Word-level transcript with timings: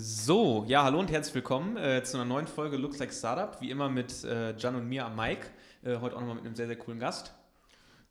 So, 0.00 0.64
ja, 0.68 0.84
hallo 0.84 1.00
und 1.00 1.10
herzlich 1.10 1.34
willkommen 1.34 1.76
äh, 1.76 2.04
zu 2.04 2.16
einer 2.16 2.24
neuen 2.24 2.46
Folge 2.46 2.76
Looks 2.76 3.00
Like 3.00 3.12
Startup. 3.12 3.60
Wie 3.60 3.68
immer 3.68 3.88
mit 3.88 4.22
äh, 4.22 4.56
Jan 4.56 4.76
und 4.76 4.88
mir 4.88 5.04
am 5.04 5.16
Mike. 5.16 5.48
Äh, 5.82 5.96
heute 5.96 6.14
auch 6.14 6.20
nochmal 6.20 6.36
mit 6.36 6.46
einem 6.46 6.54
sehr, 6.54 6.68
sehr 6.68 6.76
coolen 6.76 7.00
Gast. 7.00 7.34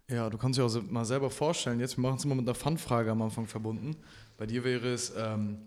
Ja, 0.10 0.30
du 0.30 0.38
kannst 0.38 0.60
dir 0.60 0.66
auch 0.66 0.82
mal 0.90 1.06
selber 1.06 1.30
vorstellen, 1.30 1.80
jetzt, 1.80 1.96
wir 1.96 2.02
machen 2.02 2.18
es 2.18 2.26
immer 2.26 2.36
mit 2.36 2.46
einer 2.46 2.56
Fun-Frage 2.56 3.10
am 3.10 3.22
Anfang 3.22 3.48
verbunden. 3.48 3.96
Bei 4.36 4.46
dir 4.46 4.66
wäre 4.66 4.90
es, 4.90 5.14
ähm, 5.18 5.60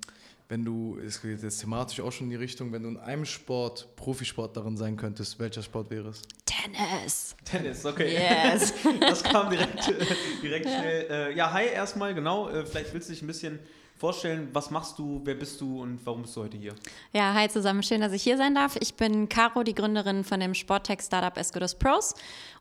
wenn 0.51 0.63
du, 0.63 0.99
es 0.99 1.23
geht 1.23 1.43
jetzt 1.43 1.59
thematisch 1.59 2.01
auch 2.01 2.13
schon 2.13 2.27
in 2.27 2.33
die 2.33 2.37
Richtung, 2.37 2.71
wenn 2.71 2.83
du 2.83 2.91
in 2.91 2.97
einem 2.99 3.25
Sport 3.25 3.97
Profisport 3.97 4.55
darin 4.55 4.77
sein 4.77 4.99
könntest, 4.99 5.39
welcher 5.39 5.63
Sport 5.63 5.89
wäre 5.89 6.09
es? 6.09 6.21
Tennis. 6.45 7.35
Tennis, 7.47 7.87
okay. 7.87 8.13
Yes. 8.13 8.75
das 9.01 9.23
kam 9.23 9.49
direkt, 9.49 9.89
äh, 9.89 10.07
direkt 10.43 10.67
schnell. 10.67 11.07
Äh, 11.09 11.35
ja, 11.35 11.51
hi 11.51 11.65
erstmal, 11.65 12.15
genau. 12.15 12.51
Äh, 12.51 12.67
vielleicht 12.67 12.93
willst 12.93 13.09
du 13.09 13.15
dich 13.15 13.23
ein 13.23 13.27
bisschen 13.27 13.59
vorstellen, 14.01 14.49
was 14.55 14.71
machst 14.71 14.99
du, 14.99 15.21
wer 15.25 15.35
bist 15.35 15.61
du 15.61 15.83
und 15.83 16.01
warum 16.07 16.23
bist 16.23 16.35
du 16.35 16.41
heute 16.41 16.57
hier? 16.57 16.75
Ja, 17.13 17.35
hi 17.35 17.51
zusammen, 17.51 17.83
schön, 17.83 18.01
dass 18.01 18.15
ich 18.15 18.23
hier 18.23 18.39
sein 18.39 18.55
darf. 18.55 18.77
Ich 18.81 18.95
bin 18.95 19.29
Caro, 19.29 19.63
die 19.63 19.75
Gründerin 19.75 20.25
von 20.25 20.41
dem 20.41 20.55
Sporttech-Startup 20.55 21.37
As 21.37 21.53
Pros 21.79 22.15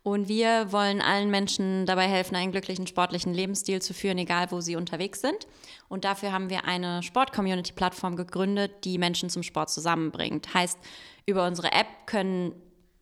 und 0.03 0.27
wir 0.27 0.73
wollen 0.73 1.02
allen 1.02 1.31
Menschen 1.31 1.85
dabei 1.85 2.09
helfen, 2.09 2.35
einen 2.35 2.52
glücklichen 2.52 2.88
sportlichen 2.88 3.34
Lebensstil 3.34 3.81
zu 3.81 3.93
führen, 3.93 4.17
egal 4.17 4.52
wo 4.52 4.59
sie 4.59 4.75
unterwegs 4.75 5.21
sind. 5.21 5.48
Und 5.88 6.03
dafür 6.03 6.34
haben 6.34 6.49
wir 6.49 6.65
eine 6.65 7.02
Sport-Community-Plattform 7.03 8.17
gegründet, 8.17 8.84
die 8.84 8.98
Menschen 8.98 9.29
zum 9.29 9.41
Sport 9.41 9.70
zusammenbringt. 9.70 10.53
Heißt, 10.53 10.77
über 11.26 11.48
unsere 11.48 11.71
App 11.71 11.87
können 12.05 12.51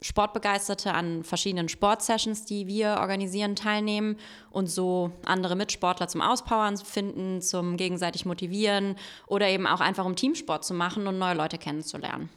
Sportbegeisterte 0.02 0.94
an 0.94 1.24
verschiedenen 1.24 1.70
Sportsessions, 1.70 2.46
die 2.46 2.68
wir 2.68 2.98
organisieren, 3.00 3.56
teilnehmen 3.56 4.18
und 4.52 4.68
so 4.68 5.12
andere 5.26 5.56
Mitsportler 5.56 6.08
zum 6.08 6.22
Auspowern 6.22 6.78
finden, 6.78 7.42
zum 7.42 7.78
gegenseitig 7.78 8.26
motivieren 8.26 8.96
oder 9.26 9.48
eben 9.48 9.66
auch 9.66 9.80
einfach 9.80 10.06
um 10.06 10.16
Teamsport 10.16 10.64
zu 10.64 10.74
machen 10.74 11.08
und 11.08 11.18
neue 11.18 11.36
Leute 11.36 11.58
kennenzulernen. 11.58 12.30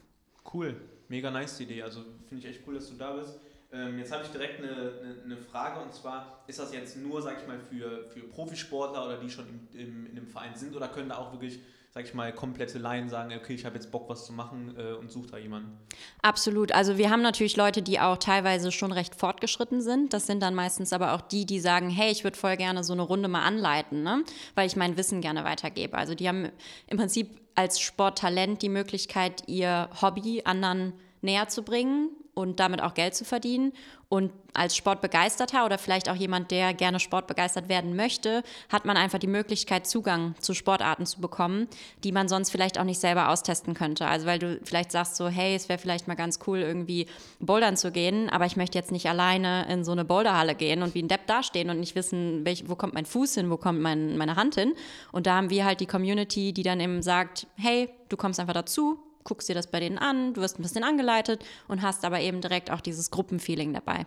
Cool, 0.53 0.81
mega 1.09 1.31
nice 1.31 1.61
Idee. 1.61 1.83
Also 1.83 2.01
finde 2.29 2.45
ich 2.45 2.51
echt 2.51 2.67
cool, 2.67 2.75
dass 2.75 2.89
du 2.89 2.95
da 2.95 3.13
bist. 3.13 3.39
Ähm, 3.73 3.99
jetzt 3.99 4.11
habe 4.11 4.25
ich 4.25 4.31
direkt 4.31 4.59
eine, 4.59 4.71
eine, 4.71 5.23
eine, 5.25 5.37
Frage 5.37 5.81
und 5.81 5.95
zwar, 5.95 6.43
ist 6.49 6.59
das 6.59 6.73
jetzt 6.73 6.97
nur, 6.97 7.23
sag 7.23 7.41
ich 7.41 7.47
mal, 7.47 7.61
für, 7.61 8.09
für 8.09 8.21
Profisportler 8.21 9.05
oder 9.05 9.19
die 9.19 9.31
schon 9.31 9.47
im, 9.49 9.81
im, 9.81 10.07
in 10.07 10.17
einem 10.17 10.27
Verein 10.27 10.57
sind 10.57 10.75
oder 10.75 10.89
können 10.89 11.11
da 11.11 11.19
auch 11.19 11.31
wirklich 11.31 11.61
sag 11.93 12.05
ich 12.05 12.15
mal, 12.15 12.33
komplette 12.33 12.79
Laien 12.79 13.09
sagen, 13.09 13.33
okay, 13.37 13.53
ich 13.53 13.65
habe 13.65 13.75
jetzt 13.75 13.91
Bock, 13.91 14.09
was 14.09 14.25
zu 14.25 14.33
machen 14.33 14.75
äh, 14.79 14.93
und 14.93 15.11
suche 15.11 15.29
da 15.33 15.39
jemanden? 15.39 15.77
Absolut. 16.23 16.71
Also 16.71 16.99
wir 16.99 17.11
haben 17.11 17.23
natürlich 17.23 17.57
Leute, 17.57 17.83
die 17.83 17.99
auch 17.99 18.17
teilweise 18.17 18.71
schon 18.71 18.93
recht 18.93 19.17
fortgeschritten 19.17 19.83
sind. 19.83 20.13
Das 20.13 20.27
sind 20.27 20.41
dann 20.41 20.55
meistens 20.55 20.93
aber 20.93 21.15
auch 21.15 21.21
die, 21.21 21.47
die 21.47 21.59
sagen, 21.59 21.91
hey, 21.91 22.13
ich 22.13 22.23
würde 22.23 22.37
voll 22.37 22.57
gerne 22.57 22.85
so 22.85 22.93
eine 22.93 23.03
Runde 23.03 23.29
mal 23.29 23.43
anleiten, 23.43 24.05
ne? 24.05 24.23
weil 24.55 24.69
ich 24.69 24.77
mein 24.77 24.97
Wissen 24.97 25.21
gerne 25.21 25.43
weitergebe. 25.43 25.99
Also 25.99 26.15
die 26.15 26.29
haben 26.29 26.51
im 26.87 26.97
Prinzip 26.97 27.41
als 27.57 27.81
Sporttalent 27.81 28.63
die 28.63 28.69
Möglichkeit, 28.69 29.43
ihr 29.49 29.91
Hobby 30.01 30.43
anderen 30.45 30.93
näher 31.23 31.49
zu 31.49 31.63
bringen 31.63 32.11
und 32.35 32.61
damit 32.61 32.81
auch 32.81 32.95
Geld 32.95 33.17
zu 33.17 33.25
verdienen. 33.25 33.73
Und 34.11 34.33
als 34.55 34.75
Sportbegeisterter 34.75 35.65
oder 35.65 35.79
vielleicht 35.79 36.09
auch 36.09 36.17
jemand, 36.17 36.51
der 36.51 36.75
gerne 36.75 36.99
sportbegeistert 36.99 37.69
werden 37.69 37.95
möchte, 37.95 38.43
hat 38.69 38.85
man 38.85 38.97
einfach 38.97 39.21
die 39.21 39.29
Möglichkeit, 39.29 39.87
Zugang 39.87 40.35
zu 40.41 40.53
Sportarten 40.53 41.07
zu 41.07 41.21
bekommen, 41.21 41.69
die 42.03 42.11
man 42.11 42.27
sonst 42.27 42.51
vielleicht 42.51 42.77
auch 42.77 42.85
nicht 42.85 42.99
selber 42.99 43.29
austesten 43.29 43.73
könnte. 43.73 44.09
Also 44.09 44.27
weil 44.27 44.41
du 44.41 44.59
vielleicht 44.65 44.91
sagst 44.91 45.15
so, 45.15 45.29
hey, 45.29 45.55
es 45.55 45.69
wäre 45.69 45.79
vielleicht 45.79 46.09
mal 46.09 46.17
ganz 46.17 46.41
cool, 46.49 46.59
irgendwie 46.59 47.07
bouldern 47.39 47.77
zu 47.77 47.93
gehen, 47.93 48.29
aber 48.31 48.47
ich 48.47 48.57
möchte 48.57 48.77
jetzt 48.77 48.91
nicht 48.91 49.09
alleine 49.09 49.73
in 49.73 49.85
so 49.85 49.93
eine 49.93 50.05
Boulderhalle 50.05 50.57
gehen 50.57 50.83
und 50.83 50.97
wie 50.97 51.03
ein 51.03 51.09
Depp 51.09 51.29
dastehen 51.29 51.71
und 51.71 51.79
nicht 51.79 51.95
wissen, 51.95 52.45
welch, 52.45 52.69
wo 52.69 52.75
kommt 52.75 52.95
mein 52.95 53.07
Fuß 53.07 53.37
hin, 53.37 53.49
wo 53.49 53.59
kommt 53.59 53.81
mein, 53.81 54.19
meine 54.19 54.35
Hand 54.35 54.57
hin. 54.57 54.75
Und 55.13 55.29
da 55.29 55.37
haben 55.37 55.51
wir 55.51 55.65
halt 55.65 55.79
die 55.79 55.87
Community, 55.87 56.53
die 56.53 56.65
dann 56.65 56.81
eben 56.81 57.01
sagt, 57.03 57.47
hey, 57.57 57.89
du 58.09 58.17
kommst 58.17 58.41
einfach 58.41 58.55
dazu, 58.55 58.99
guckst 59.25 59.49
dir 59.49 59.55
das 59.55 59.67
bei 59.67 59.81
denen 59.81 59.99
an, 59.99 60.35
du 60.35 60.41
wirst 60.41 60.59
ein 60.59 60.63
bisschen 60.63 60.85
angeleitet 60.85 61.45
und 61.69 61.83
hast 61.83 62.05
aber 62.05 62.21
eben 62.21 62.41
direkt 62.41 62.71
auch 62.71 62.81
dieses 62.81 63.11
Gruppenfeeling 63.11 63.73
dabei. 63.73 64.07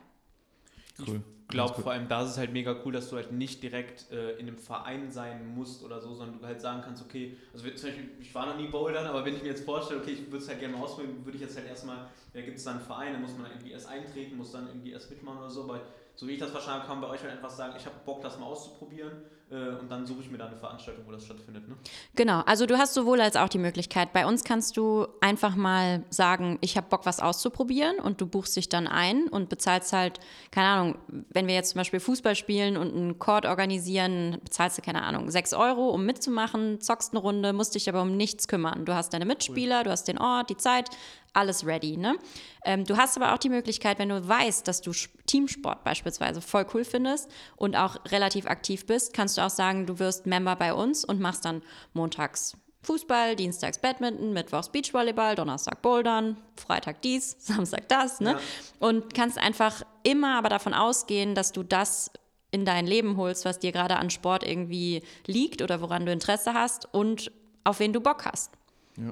Cool. 1.06 1.22
Ich 1.44 1.56
glaube, 1.56 1.82
vor 1.82 1.92
allem 1.92 2.08
da 2.08 2.24
ist 2.24 2.32
es 2.32 2.38
halt 2.38 2.52
mega 2.52 2.76
cool, 2.84 2.94
dass 2.94 3.10
du 3.10 3.16
halt 3.16 3.32
nicht 3.32 3.62
direkt 3.62 4.10
äh, 4.12 4.32
in 4.34 4.48
einem 4.48 4.58
Verein 4.58 5.12
sein 5.12 5.54
musst 5.54 5.84
oder 5.84 6.02
so, 6.02 6.16
sondern 6.16 6.40
du 6.40 6.46
halt 6.46 6.60
sagen 6.62 6.82
kannst, 6.84 7.04
okay, 7.04 7.38
also 7.54 7.70
zum 7.70 7.90
Beispiel, 7.90 8.10
ich 8.20 8.34
war 8.34 8.48
noch 8.48 8.58
nie 8.58 8.68
Bouldern, 8.68 9.06
aber 9.06 9.24
wenn 9.24 9.36
ich 9.36 9.44
mir 9.44 9.50
jetzt 9.50 9.64
vorstelle, 9.64 10.00
okay, 10.00 10.12
ich 10.12 10.32
würde 10.32 10.38
es 10.38 10.48
halt 10.48 10.60
gerne 10.60 10.76
mal 10.76 10.84
ausprobieren, 10.84 11.24
würde 11.24 11.38
ich 11.38 11.44
jetzt 11.44 11.56
halt 11.56 11.68
erstmal, 11.68 12.08
da 12.34 12.42
gibt 12.42 12.58
es 12.58 12.64
dann 12.64 12.78
einen 12.78 12.86
Verein, 12.86 13.14
da 13.14 13.20
muss 13.20 13.38
man 13.38 13.52
irgendwie 13.52 13.72
erst 13.72 13.88
eintreten, 13.88 14.36
muss 14.38 14.52
dann 14.52 14.68
irgendwie 14.68 14.92
erst 14.94 15.12
mitmachen 15.12 15.40
oder 15.40 15.50
so, 15.50 15.68
weil 15.68 15.82
so 16.16 16.28
wie 16.28 16.32
ich 16.32 16.40
das 16.40 16.50
verstanden 16.50 16.80
habe, 16.80 16.88
kann 16.88 17.00
man 17.00 17.10
bei 17.10 17.16
euch 17.16 17.22
halt 17.22 17.34
einfach 17.34 17.52
sagen, 17.52 17.76
ich 17.78 17.86
habe 17.86 17.96
Bock, 18.04 18.22
das 18.22 18.40
mal 18.40 18.46
auszuprobieren 18.46 19.12
und 19.54 19.90
dann 19.90 20.06
suche 20.06 20.22
ich 20.22 20.32
mir 20.32 20.38
da 20.38 20.48
eine 20.48 20.56
Veranstaltung, 20.56 21.06
wo 21.06 21.12
das 21.12 21.26
stattfindet. 21.26 21.68
Ne? 21.68 21.76
Genau, 22.16 22.42
also 22.42 22.66
du 22.66 22.78
hast 22.78 22.94
sowohl 22.94 23.22
als 23.22 23.36
auch 23.36 23.50
die 23.50 23.58
Möglichkeit. 23.58 24.14
Bei 24.14 24.26
uns 24.26 24.44
kannst 24.44 24.78
du 24.78 25.08
einfach 25.22 25.56
mal 25.56 26.04
sagen, 26.10 26.58
ich 26.62 26.78
habe 26.78 26.88
Bock, 26.90 27.06
was 27.06 27.20
auszuprobieren 27.20 28.00
und 28.00 28.22
du 28.22 28.26
buchst 28.26 28.56
dich 28.56 28.70
dann 28.70 28.88
ein 28.88 29.28
und 29.28 29.50
bezahlst 29.50 29.94
halt, 29.94 30.20
keine 30.52 30.68
Ahnung, 30.68 30.96
wenn 31.30 31.48
wir 31.48 31.56
jetzt 31.56 31.72
zum 31.72 31.80
Beispiel 31.80 32.00
Fußball 32.00 32.36
spielen 32.36 32.78
und 32.78 32.96
einen 32.96 33.20
Chord 33.20 33.46
organisieren, 33.46 34.38
bezahlst 34.44 34.78
du, 34.78 34.82
keine 34.82 35.04
Ahnung, 35.04 35.30
sechs 35.30 35.54
Euro, 35.54 35.90
um 35.90 36.06
mitzumachen, 36.06 36.82
zockst 36.82 37.14
eine 37.14 37.20
Runde, 37.20 37.54
musst 37.54 37.76
dich 37.76 37.88
aber 37.90 38.02
um 38.02 38.18
nichts 38.18 38.48
kümmern. 38.48 38.86
Du 38.86 38.94
hast 38.94 39.14
deine 39.14 39.26
Mitspieler, 39.26 39.80
cool. 39.80 39.84
du 39.84 39.92
hast 39.92 40.08
den 40.08 40.18
Ort, 40.18 40.50
die 40.50 40.58
Zeit, 40.58 40.90
alles 41.34 41.66
ready. 41.66 41.98
Ne? 41.98 42.18
Ähm, 42.64 42.86
du 42.86 42.98
hast 42.98 43.18
aber 43.18 43.34
auch 43.34 43.38
die 43.38 43.50
Möglichkeit, 43.50 44.00
wenn 44.00 44.10
du 44.10 44.28
weißt, 44.28 44.68
dass 44.68 44.82
du 44.82 44.92
Teamsport 45.26 45.84
beispielsweise 45.84 46.42
voll 46.42 46.66
cool 46.74 46.86
findest 46.86 47.30
und 47.56 47.76
auch 47.76 47.98
relativ 48.08 48.46
aktiv 48.46 48.86
bist, 48.86 49.14
kannst 49.14 49.38
du 49.38 49.42
auch 49.42 49.50
sagen, 49.50 49.86
du 49.86 50.00
wirst 50.00 50.26
Member 50.26 50.56
bei 50.56 50.74
uns 50.74 51.04
und 51.04 51.20
machst 51.20 51.46
dann 51.46 51.62
montags 51.94 52.56
Fußball, 52.84 53.38
dienstags 53.38 53.80
Badminton, 53.80 54.34
mittwochs 54.34 54.70
Beachvolleyball, 54.70 55.36
Donnerstag 55.36 55.82
Bouldern, 55.82 56.38
Freitag 56.58 57.02
dies, 57.02 57.38
Samstag 57.40 57.88
das. 57.90 58.20
Ne? 58.20 58.32
Ja. 58.32 58.40
Und 58.80 59.14
kannst 59.14 59.38
einfach 59.38 59.84
immer 60.04 60.38
aber 60.38 60.50
davon 60.50 60.74
ausgehen, 60.74 61.34
dass 61.34 61.52
du 61.52 61.64
das 61.64 62.12
in 62.52 62.66
dein 62.66 62.86
Leben 62.86 63.18
holst, 63.18 63.46
was 63.46 63.60
dir 63.60 63.72
gerade 63.72 63.96
an 63.96 64.10
Sport 64.10 64.44
irgendwie 64.44 65.02
liegt 65.26 65.62
oder 65.62 65.82
woran 65.82 66.06
du 66.06 66.12
Interesse 66.12 66.54
hast 66.54 66.94
und 66.94 67.32
auf 67.64 67.80
wen 67.80 67.94
du 67.94 68.02
Bock 68.02 68.26
hast. 68.26 68.52
Ja. 68.98 69.12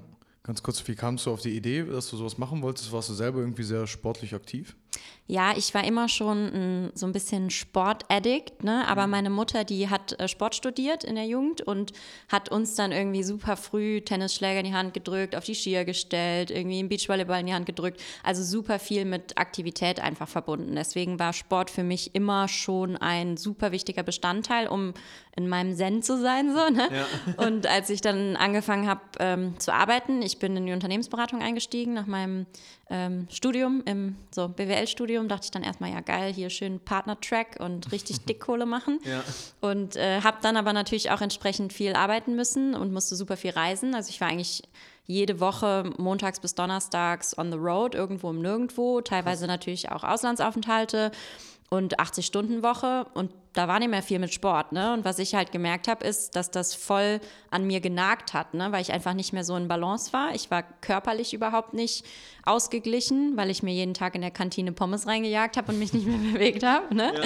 Ganz 0.51 0.63
kurz, 0.63 0.85
wie 0.85 0.95
kamst 0.95 1.25
du 1.25 1.31
auf 1.31 1.39
die 1.39 1.55
Idee, 1.55 1.83
dass 1.83 2.09
du 2.09 2.17
sowas 2.17 2.37
machen 2.37 2.61
wolltest? 2.61 2.91
Warst 2.91 3.07
du 3.07 3.13
selber 3.13 3.39
irgendwie 3.39 3.63
sehr 3.63 3.87
sportlich 3.87 4.33
aktiv? 4.33 4.75
Ja, 5.27 5.55
ich 5.55 5.73
war 5.73 5.85
immer 5.85 6.09
schon 6.09 6.37
ein, 6.53 6.91
so 6.93 7.05
ein 7.05 7.13
bisschen 7.13 7.49
Sportaddict, 7.49 8.61
ne? 8.65 8.85
aber 8.89 9.05
mhm. 9.05 9.11
meine 9.11 9.29
Mutter, 9.29 9.63
die 9.63 9.89
hat 9.89 10.19
äh, 10.19 10.27
Sport 10.27 10.55
studiert 10.55 11.05
in 11.05 11.15
der 11.15 11.25
Jugend 11.25 11.61
und 11.61 11.93
hat 12.27 12.49
uns 12.49 12.75
dann 12.75 12.91
irgendwie 12.91 13.23
super 13.23 13.55
früh 13.55 14.01
Tennisschläger 14.01 14.59
in 14.59 14.65
die 14.65 14.73
Hand 14.73 14.93
gedrückt, 14.93 15.37
auf 15.37 15.45
die 15.45 15.55
Skier 15.55 15.85
gestellt, 15.85 16.51
irgendwie 16.51 16.79
einen 16.79 16.89
Beachvolleyball 16.89 17.39
in 17.39 17.45
die 17.45 17.53
Hand 17.53 17.65
gedrückt. 17.65 18.01
Also 18.21 18.43
super 18.43 18.77
viel 18.77 19.05
mit 19.05 19.37
Aktivität 19.37 20.01
einfach 20.01 20.27
verbunden. 20.27 20.75
Deswegen 20.75 21.17
war 21.17 21.31
Sport 21.31 21.69
für 21.69 21.83
mich 21.83 22.13
immer 22.13 22.49
schon 22.49 22.97
ein 22.97 23.37
super 23.37 23.71
wichtiger 23.71 24.03
Bestandteil, 24.03 24.67
um 24.67 24.93
in 25.35 25.47
meinem 25.47 25.75
Zen 25.75 26.03
zu 26.03 26.19
sein. 26.19 26.53
So, 26.53 26.69
ne? 26.69 26.89
Ja. 26.91 27.33
Und 27.45 27.65
als 27.67 27.89
ich 27.89 28.01
dann 28.01 28.35
angefangen 28.35 28.87
habe 28.87 29.01
ähm, 29.19 29.59
zu 29.59 29.73
arbeiten, 29.73 30.21
ich 30.21 30.39
bin 30.39 30.57
in 30.57 30.65
die 30.65 30.73
Unternehmensberatung 30.73 31.41
eingestiegen 31.41 31.93
nach 31.93 32.05
meinem 32.05 32.45
ähm, 32.89 33.27
Studium, 33.31 33.81
im 33.85 34.17
so 34.31 34.49
BWL-Studium, 34.49 35.29
dachte 35.29 35.45
ich 35.45 35.51
dann 35.51 35.63
erstmal, 35.63 35.91
ja 35.91 36.01
geil, 36.01 36.33
hier 36.33 36.49
schön 36.49 36.79
Partner-Track 36.79 37.57
und 37.59 37.91
richtig 37.91 38.21
Dickkohle 38.25 38.65
machen. 38.65 38.99
Ja. 39.05 39.23
Und 39.61 39.95
äh, 39.95 40.21
habe 40.21 40.37
dann 40.41 40.57
aber 40.57 40.73
natürlich 40.73 41.11
auch 41.11 41.21
entsprechend 41.21 41.71
viel 41.71 41.93
arbeiten 41.93 42.35
müssen 42.35 42.75
und 42.75 42.91
musste 42.91 43.15
super 43.15 43.37
viel 43.37 43.51
reisen. 43.51 43.95
Also 43.95 44.09
ich 44.09 44.19
war 44.19 44.27
eigentlich 44.27 44.63
jede 45.05 45.39
Woche 45.39 45.89
montags 45.97 46.39
bis 46.39 46.55
donnerstags 46.55 47.37
on 47.37 47.51
the 47.51 47.57
road, 47.57 47.95
irgendwo 47.95 48.29
im 48.29 48.41
Nirgendwo, 48.41 49.01
teilweise 49.01 49.47
natürlich 49.47 49.91
auch 49.91 50.03
Auslandsaufenthalte 50.03 51.11
und 51.73 51.99
80-Stunden-Woche 51.99 53.05
und 53.13 53.31
da 53.53 53.67
war 53.69 53.79
nicht 53.79 53.89
mehr 53.89 54.03
viel 54.03 54.19
mit 54.19 54.33
Sport. 54.33 54.73
Ne? 54.73 54.93
Und 54.93 55.05
was 55.05 55.19
ich 55.19 55.35
halt 55.35 55.53
gemerkt 55.53 55.87
habe, 55.87 56.05
ist, 56.05 56.35
dass 56.35 56.51
das 56.51 56.75
voll 56.75 57.21
an 57.49 57.65
mir 57.65 57.79
genagt 57.79 58.33
hat, 58.33 58.53
ne? 58.53 58.73
weil 58.73 58.81
ich 58.81 58.91
einfach 58.91 59.13
nicht 59.13 59.31
mehr 59.31 59.45
so 59.45 59.55
in 59.55 59.69
Balance 59.69 60.11
war. 60.11 60.35
Ich 60.35 60.51
war 60.51 60.63
körperlich 60.63 61.33
überhaupt 61.33 61.73
nicht 61.73 62.05
ausgeglichen, 62.45 63.37
weil 63.37 63.49
ich 63.49 63.63
mir 63.63 63.73
jeden 63.73 63.93
Tag 63.93 64.15
in 64.15 64.21
der 64.21 64.31
Kantine 64.31 64.73
Pommes 64.73 65.07
reingejagt 65.07 65.55
habe 65.55 65.71
und 65.71 65.79
mich 65.79 65.93
nicht 65.93 66.05
mehr 66.05 66.17
bewegt 66.33 66.63
habe. 66.63 66.93
Ne? 66.93 67.13
Ja. 67.15 67.23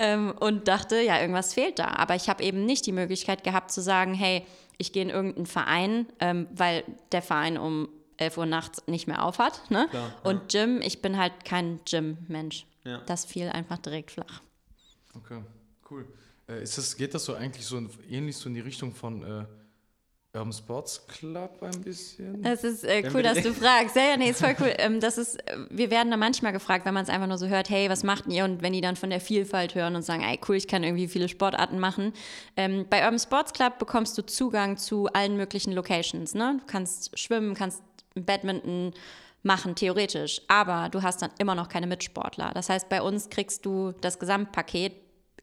Ähm, 0.00 0.34
und 0.40 0.66
dachte, 0.66 1.00
ja, 1.00 1.20
irgendwas 1.20 1.54
fehlt 1.54 1.78
da. 1.78 1.86
Aber 1.90 2.16
ich 2.16 2.28
habe 2.28 2.42
eben 2.42 2.66
nicht 2.66 2.86
die 2.86 2.92
Möglichkeit 2.92 3.44
gehabt 3.44 3.70
zu 3.70 3.80
sagen, 3.80 4.12
hey, 4.12 4.44
ich 4.76 4.92
gehe 4.92 5.04
in 5.04 5.10
irgendeinen 5.10 5.46
Verein, 5.46 6.06
ähm, 6.18 6.48
weil 6.52 6.82
der 7.12 7.22
Verein 7.22 7.58
um 7.58 7.88
11 8.16 8.38
Uhr 8.38 8.46
nachts 8.46 8.82
nicht 8.88 9.06
mehr 9.06 9.24
aufhat. 9.24 9.70
Ne? 9.70 9.86
Klar, 9.88 10.14
ja. 10.24 10.30
Und 10.30 10.50
Gym, 10.50 10.80
ich 10.82 11.00
bin 11.00 11.16
halt 11.16 11.44
kein 11.44 11.78
Gym-Mensch. 11.88 12.66
Ja. 12.84 12.98
Das 13.06 13.24
fiel 13.24 13.48
einfach 13.48 13.78
direkt 13.78 14.10
flach. 14.10 14.42
Okay, 15.14 15.42
cool. 15.90 16.06
Äh, 16.48 16.62
ist 16.62 16.76
das, 16.76 16.96
geht 16.96 17.14
das 17.14 17.24
so 17.24 17.34
eigentlich 17.34 17.66
so 17.66 17.80
ähnlich 18.08 18.36
so 18.36 18.48
in 18.48 18.54
die 18.54 18.60
Richtung 18.60 18.94
von, 18.94 19.22
äh, 19.22 19.44
Urban 20.34 20.52
Sports 20.52 21.06
Club 21.06 21.62
ein 21.62 21.80
bisschen. 21.82 22.42
Das 22.42 22.64
ist 22.64 22.82
äh, 22.82 23.08
cool, 23.14 23.22
dass 23.22 23.40
du 23.40 23.54
fragst. 23.54 23.94
Ja, 23.94 24.02
ja, 24.10 24.16
nee, 24.16 24.30
ist 24.30 24.40
voll 24.40 24.56
cool. 24.60 24.74
Ähm, 24.78 24.98
das 24.98 25.16
ist, 25.16 25.36
äh, 25.48 25.56
wir 25.70 25.92
werden 25.92 26.10
da 26.10 26.16
manchmal 26.16 26.52
gefragt, 26.52 26.84
wenn 26.84 26.94
man 26.94 27.04
es 27.04 27.08
einfach 27.08 27.28
nur 27.28 27.38
so 27.38 27.46
hört, 27.46 27.70
hey, 27.70 27.88
was 27.88 28.02
macht 28.02 28.26
ihr? 28.26 28.44
Und 28.44 28.60
wenn 28.60 28.72
die 28.72 28.80
dann 28.80 28.96
von 28.96 29.10
der 29.10 29.20
Vielfalt 29.20 29.76
hören 29.76 29.94
und 29.94 30.02
sagen, 30.02 30.24
ey, 30.24 30.40
cool, 30.48 30.56
ich 30.56 30.66
kann 30.66 30.82
irgendwie 30.82 31.06
viele 31.06 31.28
Sportarten 31.28 31.78
machen. 31.78 32.12
Ähm, 32.56 32.86
bei 32.90 33.04
Urban 33.04 33.20
Sports 33.20 33.52
Club 33.52 33.78
bekommst 33.78 34.18
du 34.18 34.22
Zugang 34.22 34.76
zu 34.76 35.06
allen 35.12 35.36
möglichen 35.36 35.72
Locations. 35.72 36.34
Ne? 36.34 36.56
Du 36.58 36.66
kannst 36.66 37.16
schwimmen, 37.16 37.54
kannst 37.54 37.82
Badminton 38.16 38.92
machen, 39.44 39.74
theoretisch. 39.76 40.40
Aber 40.48 40.88
du 40.88 41.02
hast 41.02 41.22
dann 41.22 41.30
immer 41.38 41.54
noch 41.54 41.68
keine 41.68 41.86
Mitsportler. 41.86 42.50
Das 42.54 42.68
heißt, 42.68 42.88
bei 42.88 43.00
uns 43.00 43.30
kriegst 43.30 43.64
du 43.64 43.92
das 44.00 44.18
Gesamtpaket 44.18 44.92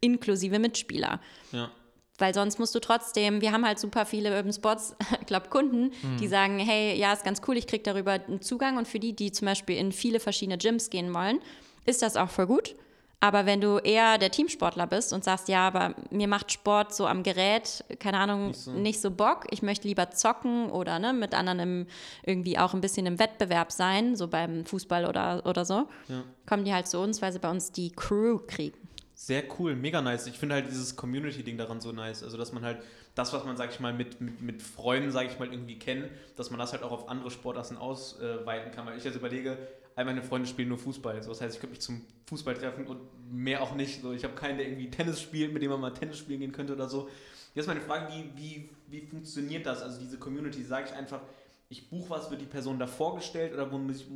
inklusive 0.01 0.59
Mitspieler. 0.59 1.19
Ja. 1.51 1.69
Weil 2.17 2.33
sonst 2.33 2.59
musst 2.59 2.75
du 2.75 2.79
trotzdem, 2.79 3.41
wir 3.41 3.51
haben 3.51 3.65
halt 3.65 3.79
super 3.79 4.05
viele 4.05 4.35
Urban 4.35 4.53
Sports 4.53 4.95
Club 5.27 5.49
Kunden, 5.49 5.91
Mhm. 6.01 6.17
die 6.19 6.27
sagen, 6.27 6.59
hey, 6.59 6.95
ja, 6.99 7.13
ist 7.13 7.23
ganz 7.23 7.41
cool, 7.47 7.57
ich 7.57 7.65
kriege 7.67 7.83
darüber 7.83 8.11
einen 8.11 8.41
Zugang 8.41 8.77
und 8.77 8.87
für 8.87 8.99
die, 8.99 9.13
die 9.15 9.31
zum 9.31 9.45
Beispiel 9.47 9.77
in 9.77 9.91
viele 9.91 10.19
verschiedene 10.19 10.57
Gyms 10.57 10.89
gehen 10.89 11.13
wollen, 11.13 11.39
ist 11.85 12.01
das 12.01 12.17
auch 12.17 12.29
voll 12.29 12.47
gut. 12.47 12.75
Aber 13.23 13.45
wenn 13.45 13.61
du 13.61 13.77
eher 13.77 14.17
der 14.17 14.31
Teamsportler 14.31 14.87
bist 14.87 15.13
und 15.13 15.23
sagst, 15.23 15.47
ja, 15.47 15.67
aber 15.67 15.93
mir 16.09 16.27
macht 16.27 16.51
Sport 16.51 16.93
so 16.93 17.05
am 17.05 17.21
Gerät, 17.21 17.83
keine 17.99 18.17
Ahnung, 18.17 18.47
nicht 18.75 18.99
so, 18.99 19.09
so. 19.09 19.15
Bock, 19.15 19.45
ich 19.51 19.61
möchte 19.61 19.87
lieber 19.87 20.09
zocken 20.09 20.71
oder 20.71 20.97
ne, 20.97 21.13
mit 21.13 21.35
anderen 21.35 21.59
im, 21.59 21.87
irgendwie 22.25 22.57
auch 22.57 22.73
ein 22.73 22.81
bisschen 22.81 23.05
im 23.05 23.19
Wettbewerb 23.19 23.71
sein, 23.71 24.15
so 24.15 24.27
beim 24.27 24.65
Fußball 24.65 25.05
oder, 25.05 25.43
oder 25.45 25.65
so, 25.65 25.87
Ja. 26.07 26.23
kommen 26.47 26.65
die 26.65 26.73
halt 26.73 26.87
zu 26.87 26.97
uns, 26.99 27.21
weil 27.21 27.31
sie 27.31 27.37
bei 27.39 27.51
uns 27.51 27.71
die 27.71 27.91
Crew 27.91 28.39
kriegen. 28.47 28.77
Sehr 29.13 29.43
cool, 29.59 29.75
mega 29.75 30.01
nice. 30.01 30.25
Ich 30.25 30.39
finde 30.39 30.55
halt 30.55 30.67
dieses 30.67 30.95
Community-Ding 30.95 31.55
daran 31.55 31.79
so 31.79 31.91
nice. 31.91 32.23
Also, 32.23 32.37
dass 32.37 32.51
man 32.53 32.63
halt 32.65 32.79
das, 33.13 33.31
was 33.33 33.43
man, 33.43 33.55
sag 33.55 33.69
ich 33.69 33.79
mal, 33.79 33.93
mit, 33.93 34.19
mit, 34.19 34.41
mit 34.41 34.61
Freunden, 34.63 35.11
sag 35.11 35.27
ich 35.27 35.37
mal, 35.37 35.47
irgendwie 35.53 35.77
kennt, 35.77 36.07
dass 36.37 36.49
man 36.49 36.57
das 36.59 36.71
halt 36.71 36.81
auch 36.81 36.91
auf 36.91 37.07
andere 37.07 37.29
Sportarten 37.29 37.77
ausweiten 37.77 38.71
kann. 38.71 38.87
Weil 38.87 38.97
ich 38.97 39.03
jetzt 39.03 39.15
überlege, 39.15 39.59
all 40.01 40.05
meine 40.05 40.23
Freunde 40.23 40.47
spielen 40.47 40.69
nur 40.69 40.77
Fußball. 40.77 41.21
So, 41.21 41.29
das 41.29 41.41
heißt, 41.41 41.55
ich 41.55 41.61
könnte 41.61 41.75
mich 41.75 41.81
zum 41.81 42.01
Fußball 42.25 42.55
treffen 42.55 42.87
und 42.87 42.99
mehr 43.31 43.61
auch 43.61 43.75
nicht. 43.75 44.01
So, 44.01 44.11
ich 44.11 44.23
habe 44.23 44.33
keinen, 44.33 44.57
der 44.57 44.67
irgendwie 44.67 44.89
Tennis 44.89 45.21
spielt, 45.21 45.53
mit 45.53 45.61
dem 45.61 45.69
man 45.69 45.79
mal 45.79 45.93
Tennis 45.93 46.17
spielen 46.17 46.39
gehen 46.39 46.51
könnte 46.51 46.73
oder 46.73 46.89
so. 46.89 47.09
Jetzt 47.53 47.67
meine 47.67 47.81
Frage, 47.81 48.11
wie, 48.11 48.31
wie, 48.35 48.69
wie 48.87 49.05
funktioniert 49.05 49.65
das? 49.65 49.81
Also 49.81 49.99
diese 49.99 50.17
Community, 50.17 50.63
sage 50.63 50.87
ich 50.89 50.95
einfach, 50.95 51.21
ich 51.69 51.89
buche 51.89 52.09
was, 52.09 52.31
wird 52.31 52.41
die 52.41 52.45
Person 52.45 52.79
da 52.79 52.87
vorgestellt 52.87 53.53
oder 53.53 53.65
muss 53.65 54.01
ich, 54.01 54.07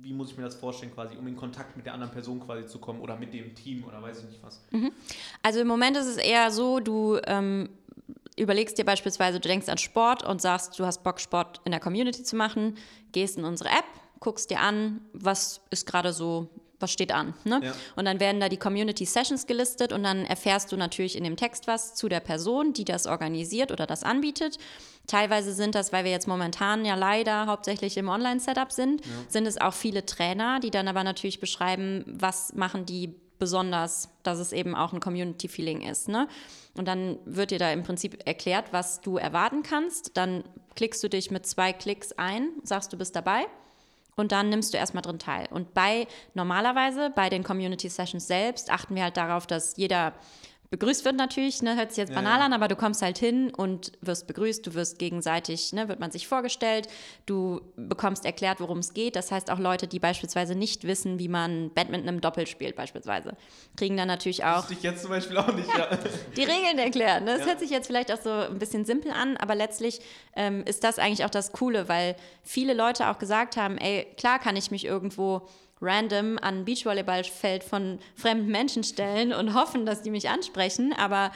wie 0.00 0.12
muss 0.12 0.30
ich 0.30 0.36
mir 0.36 0.44
das 0.44 0.54
vorstellen 0.54 0.92
quasi, 0.94 1.16
um 1.16 1.26
in 1.26 1.36
Kontakt 1.36 1.76
mit 1.76 1.84
der 1.84 1.94
anderen 1.94 2.12
Person 2.12 2.40
quasi 2.40 2.66
zu 2.66 2.78
kommen 2.78 3.00
oder 3.00 3.16
mit 3.16 3.34
dem 3.34 3.54
Team 3.54 3.84
oder 3.84 4.00
weiß 4.00 4.20
ich 4.20 4.24
nicht 4.26 4.42
was. 4.42 4.62
Also 5.42 5.60
im 5.60 5.66
Moment 5.66 5.96
ist 5.96 6.06
es 6.06 6.16
eher 6.16 6.50
so, 6.50 6.80
du 6.80 7.18
ähm, 7.26 7.68
überlegst 8.36 8.78
dir 8.78 8.84
beispielsweise, 8.84 9.40
du 9.40 9.48
denkst 9.48 9.68
an 9.68 9.78
Sport 9.78 10.22
und 10.22 10.40
sagst, 10.40 10.78
du 10.78 10.86
hast 10.86 11.02
Bock, 11.02 11.20
Sport 11.20 11.60
in 11.64 11.72
der 11.72 11.80
Community 11.80 12.22
zu 12.22 12.36
machen, 12.36 12.76
gehst 13.12 13.38
in 13.38 13.44
unsere 13.44 13.70
App, 13.70 13.84
guckst 14.20 14.50
dir 14.50 14.60
an, 14.60 15.00
was 15.12 15.60
ist 15.70 15.86
gerade 15.86 16.12
so, 16.12 16.48
was 16.78 16.92
steht 16.92 17.12
an. 17.12 17.34
Ne? 17.44 17.60
Ja. 17.62 17.72
Und 17.94 18.04
dann 18.04 18.20
werden 18.20 18.40
da 18.40 18.48
die 18.48 18.56
Community 18.56 19.06
Sessions 19.06 19.46
gelistet 19.46 19.92
und 19.92 20.02
dann 20.02 20.26
erfährst 20.26 20.72
du 20.72 20.76
natürlich 20.76 21.16
in 21.16 21.24
dem 21.24 21.36
Text 21.36 21.66
was 21.66 21.94
zu 21.94 22.08
der 22.08 22.20
Person, 22.20 22.72
die 22.72 22.84
das 22.84 23.06
organisiert 23.06 23.72
oder 23.72 23.86
das 23.86 24.02
anbietet. 24.02 24.58
Teilweise 25.06 25.52
sind 25.52 25.74
das, 25.74 25.92
weil 25.92 26.04
wir 26.04 26.10
jetzt 26.10 26.28
momentan 26.28 26.84
ja 26.84 26.94
leider 26.94 27.46
hauptsächlich 27.46 27.96
im 27.96 28.08
Online-Setup 28.08 28.72
sind, 28.72 29.02
sind 29.28 29.46
es 29.46 29.60
auch 29.60 29.74
viele 29.74 30.04
Trainer, 30.04 30.60
die 30.60 30.70
dann 30.70 30.88
aber 30.88 31.04
natürlich 31.04 31.40
beschreiben, 31.40 32.04
was 32.06 32.52
machen 32.54 32.86
die 32.86 33.14
besonders, 33.38 34.08
dass 34.22 34.38
es 34.38 34.52
eben 34.52 34.74
auch 34.74 34.92
ein 34.92 35.00
Community-Feeling 35.00 35.82
ist. 35.82 36.08
Ne? 36.08 36.26
Und 36.76 36.88
dann 36.88 37.18
wird 37.24 37.50
dir 37.50 37.58
da 37.58 37.72
im 37.72 37.82
Prinzip 37.82 38.26
erklärt, 38.26 38.72
was 38.72 39.00
du 39.00 39.16
erwarten 39.16 39.62
kannst. 39.62 40.16
Dann 40.16 40.44
klickst 40.74 41.02
du 41.02 41.08
dich 41.08 41.30
mit 41.30 41.46
zwei 41.46 41.72
Klicks 41.72 42.12
ein, 42.12 42.48
sagst, 42.62 42.92
du 42.92 42.96
bist 42.96 43.14
dabei. 43.14 43.46
Und 44.16 44.32
dann 44.32 44.48
nimmst 44.48 44.72
du 44.72 44.78
erstmal 44.78 45.02
drin 45.02 45.18
teil. 45.18 45.46
Und 45.50 45.74
bei 45.74 46.06
normalerweise, 46.34 47.10
bei 47.14 47.28
den 47.28 47.42
Community 47.42 47.88
Sessions 47.88 48.26
selbst, 48.26 48.70
achten 48.70 48.94
wir 48.94 49.02
halt 49.02 49.16
darauf, 49.16 49.46
dass 49.46 49.76
jeder 49.76 50.14
begrüßt 50.70 51.04
wird 51.04 51.16
natürlich, 51.16 51.62
ne, 51.62 51.76
hört 51.76 51.90
sich 51.90 51.98
jetzt 51.98 52.10
Ja, 52.10 52.16
banal 52.16 52.38
ja. 52.40 52.46
an, 52.46 52.52
aber 52.52 52.68
du 52.68 52.76
kommst 52.76 53.02
halt 53.02 53.18
hin 53.18 53.52
und 53.54 53.92
wirst 54.00 54.26
begrüßt, 54.26 54.66
du 54.66 54.74
wirst 54.74 54.98
gegenseitig, 54.98 55.72
ne, 55.72 55.88
wird 55.88 56.00
man 56.00 56.10
sich 56.10 56.26
vorgestellt, 56.28 56.88
du 57.26 57.60
bekommst 57.76 58.24
erklärt, 58.24 58.60
worum 58.60 58.78
es 58.78 58.94
geht. 58.94 59.16
Das 59.16 59.30
heißt 59.32 59.50
auch 59.50 59.58
Leute, 59.58 59.86
die 59.86 59.98
beispielsweise 59.98 60.54
nicht 60.54 60.84
wissen, 60.86 61.18
wie 61.18 61.28
man 61.28 61.70
Badminton 61.74 62.08
im 62.08 62.20
Doppel 62.20 62.46
spielt 62.46 62.76
beispielsweise, 62.76 63.36
kriegen 63.76 63.96
dann 63.96 64.08
natürlich 64.08 64.44
auch 64.44 64.58
Wusste 64.58 64.74
ich 64.74 64.82
jetzt 64.82 65.02
zum 65.02 65.10
Beispiel 65.10 65.36
auch 65.38 65.52
nicht, 65.54 65.68
ja. 65.76 65.88
die 66.36 66.42
Regeln 66.44 66.78
erklären. 66.78 67.24
Ne? 67.24 67.32
Das 67.32 67.40
Ja. 67.40 67.46
hört 67.48 67.60
sich 67.60 67.70
jetzt 67.70 67.86
vielleicht 67.86 68.12
auch 68.12 68.20
so 68.20 68.30
ein 68.30 68.58
bisschen 68.58 68.84
simpel 68.84 69.10
an, 69.12 69.36
aber 69.36 69.54
letztlich 69.54 70.00
ähm, 70.34 70.62
ist 70.66 70.84
das 70.84 70.98
eigentlich 70.98 71.24
auch 71.24 71.30
das 71.30 71.52
Coole, 71.52 71.88
weil 71.88 72.16
viele 72.42 72.74
Leute 72.74 73.08
auch 73.08 73.18
gesagt 73.18 73.56
haben, 73.56 73.78
ey, 73.78 74.06
klar 74.16 74.38
kann 74.38 74.56
ich 74.56 74.70
mich 74.70 74.84
irgendwo 74.84 75.46
random 75.80 76.38
an 76.38 76.58
ein 76.58 76.64
Beachvolleyballfeld 76.64 77.64
von 77.64 77.98
fremden 78.14 78.50
Menschen 78.50 78.84
stellen 78.84 79.32
und 79.32 79.54
hoffen, 79.54 79.86
dass 79.86 80.02
die 80.02 80.10
mich 80.10 80.28
ansprechen, 80.28 80.92
aber 80.92 81.32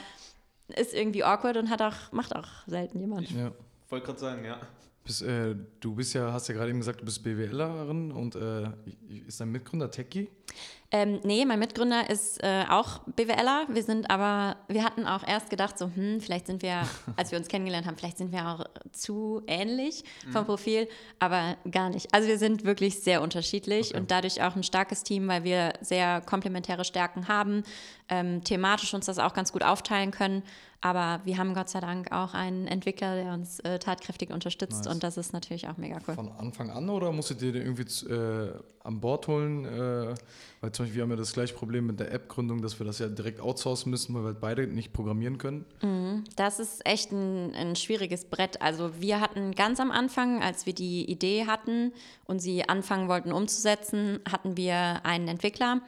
ist 0.67 0.93
irgendwie 0.93 1.23
awkward 1.23 1.57
und 1.57 1.69
hat 1.69 1.81
auch, 1.81 2.11
macht 2.11 2.35
auch 2.35 2.47
selten 2.65 2.99
jemand. 2.99 3.29
Ja. 3.31 3.51
Wollte 3.89 4.05
gerade 4.05 4.19
sagen, 4.19 4.45
ja. 4.45 4.59
Bist, 5.03 5.23
äh, 5.23 5.55
du 5.79 5.95
bist 5.95 6.13
ja, 6.13 6.31
hast 6.31 6.47
ja 6.47 6.53
gerade 6.53 6.69
eben 6.69 6.79
gesagt, 6.79 7.01
du 7.01 7.05
bist 7.05 7.23
BWLerin 7.23 8.11
und 8.11 8.35
äh, 8.35 8.69
ist 9.27 9.39
dein 9.41 9.51
Mitgründer 9.51 9.89
Techie? 9.89 10.29
Ähm, 10.93 11.21
nee, 11.23 11.45
mein 11.45 11.57
Mitgründer 11.57 12.09
ist 12.09 12.43
äh, 12.43 12.65
auch 12.69 12.99
BWLer. 13.15 13.65
Wir 13.69 13.81
sind 13.81 14.11
aber, 14.11 14.57
wir 14.67 14.83
hatten 14.83 15.07
auch 15.07 15.25
erst 15.25 15.49
gedacht, 15.49 15.77
so, 15.79 15.89
hm, 15.95 16.19
vielleicht 16.19 16.47
sind 16.47 16.61
wir, 16.61 16.81
als 17.15 17.31
wir 17.31 17.39
uns 17.39 17.47
kennengelernt 17.47 17.87
haben, 17.87 17.95
vielleicht 17.95 18.17
sind 18.17 18.33
wir 18.33 18.45
auch 18.45 18.65
zu 18.91 19.41
ähnlich 19.47 20.03
vom 20.31 20.45
Profil, 20.45 20.89
aber 21.17 21.55
gar 21.71 21.89
nicht. 21.89 22.13
Also 22.13 22.27
wir 22.27 22.37
sind 22.37 22.65
wirklich 22.65 22.99
sehr 22.99 23.21
unterschiedlich 23.21 23.91
Okay. 23.91 23.99
und 23.99 24.11
dadurch 24.11 24.43
auch 24.43 24.55
ein 24.57 24.63
starkes 24.63 25.03
Team, 25.03 25.29
weil 25.29 25.45
wir 25.45 25.73
sehr 25.79 26.19
komplementäre 26.21 26.83
Stärken 26.83 27.29
haben, 27.29 27.63
ähm, 28.09 28.43
thematisch 28.43 28.93
uns 28.93 29.05
das 29.05 29.17
auch 29.17 29.33
ganz 29.33 29.53
gut 29.53 29.63
aufteilen 29.63 30.11
können. 30.11 30.43
Aber 30.81 31.21
wir 31.25 31.37
haben 31.37 31.53
Gott 31.53 31.69
sei 31.69 31.79
Dank 31.79 32.11
auch 32.11 32.33
einen 32.33 32.65
Entwickler, 32.65 33.15
der 33.15 33.33
uns 33.33 33.59
äh, 33.59 33.77
tatkräftig 33.77 34.31
unterstützt 34.31 34.85
Nice. 34.85 34.93
und 34.93 35.03
das 35.03 35.15
ist 35.15 35.31
natürlich 35.31 35.67
auch 35.67 35.77
mega 35.77 35.99
cool. 36.07 36.15
Von 36.15 36.31
Anfang 36.31 36.71
an 36.71 36.89
oder 36.89 37.11
musstet 37.11 37.41
ihr 37.43 37.51
den 37.51 37.61
irgendwie 37.61 38.11
äh, 38.11 38.51
an 38.83 38.99
Bord 38.99 39.27
holen? 39.27 39.65
Äh, 39.65 40.15
weil 40.59 40.71
zum 40.71 40.85
Beispiel 40.85 40.95
wir 40.95 41.03
haben 41.03 41.11
ja 41.11 41.17
das 41.17 41.33
gleiche 41.33 41.53
Problem 41.53 41.85
mit 41.85 41.99
der 41.99 42.11
App-Gründung, 42.11 42.63
dass 42.63 42.79
wir 42.79 42.85
das 42.85 42.97
ja 42.97 43.07
direkt 43.07 43.39
outsourcen 43.41 43.91
müssen, 43.91 44.15
weil 44.15 44.23
wir 44.23 44.27
halt 44.27 44.41
beide 44.41 44.65
nicht 44.65 44.91
programmieren 44.91 45.37
können. 45.37 45.65
Das 46.35 46.59
ist 46.59 46.85
echt 46.85 47.11
ein, 47.11 47.53
ein 47.53 47.75
schwieriges 47.75 48.25
Brett. 48.25 48.61
Also 48.61 48.99
wir 48.99 49.21
hatten 49.21 49.51
ganz 49.53 49.79
am 49.79 49.91
Anfang, 49.91 50.41
als 50.41 50.65
wir 50.65 50.73
die 50.73 51.09
Idee 51.09 51.45
hatten 51.45 51.93
und 52.25 52.39
sie 52.39 52.67
anfangen 52.67 53.07
wollten 53.07 53.31
umzusetzen, 53.31 54.19
hatten 54.29 54.57
wir 54.57 55.05
einen 55.05 55.27
Entwickler, 55.27 55.81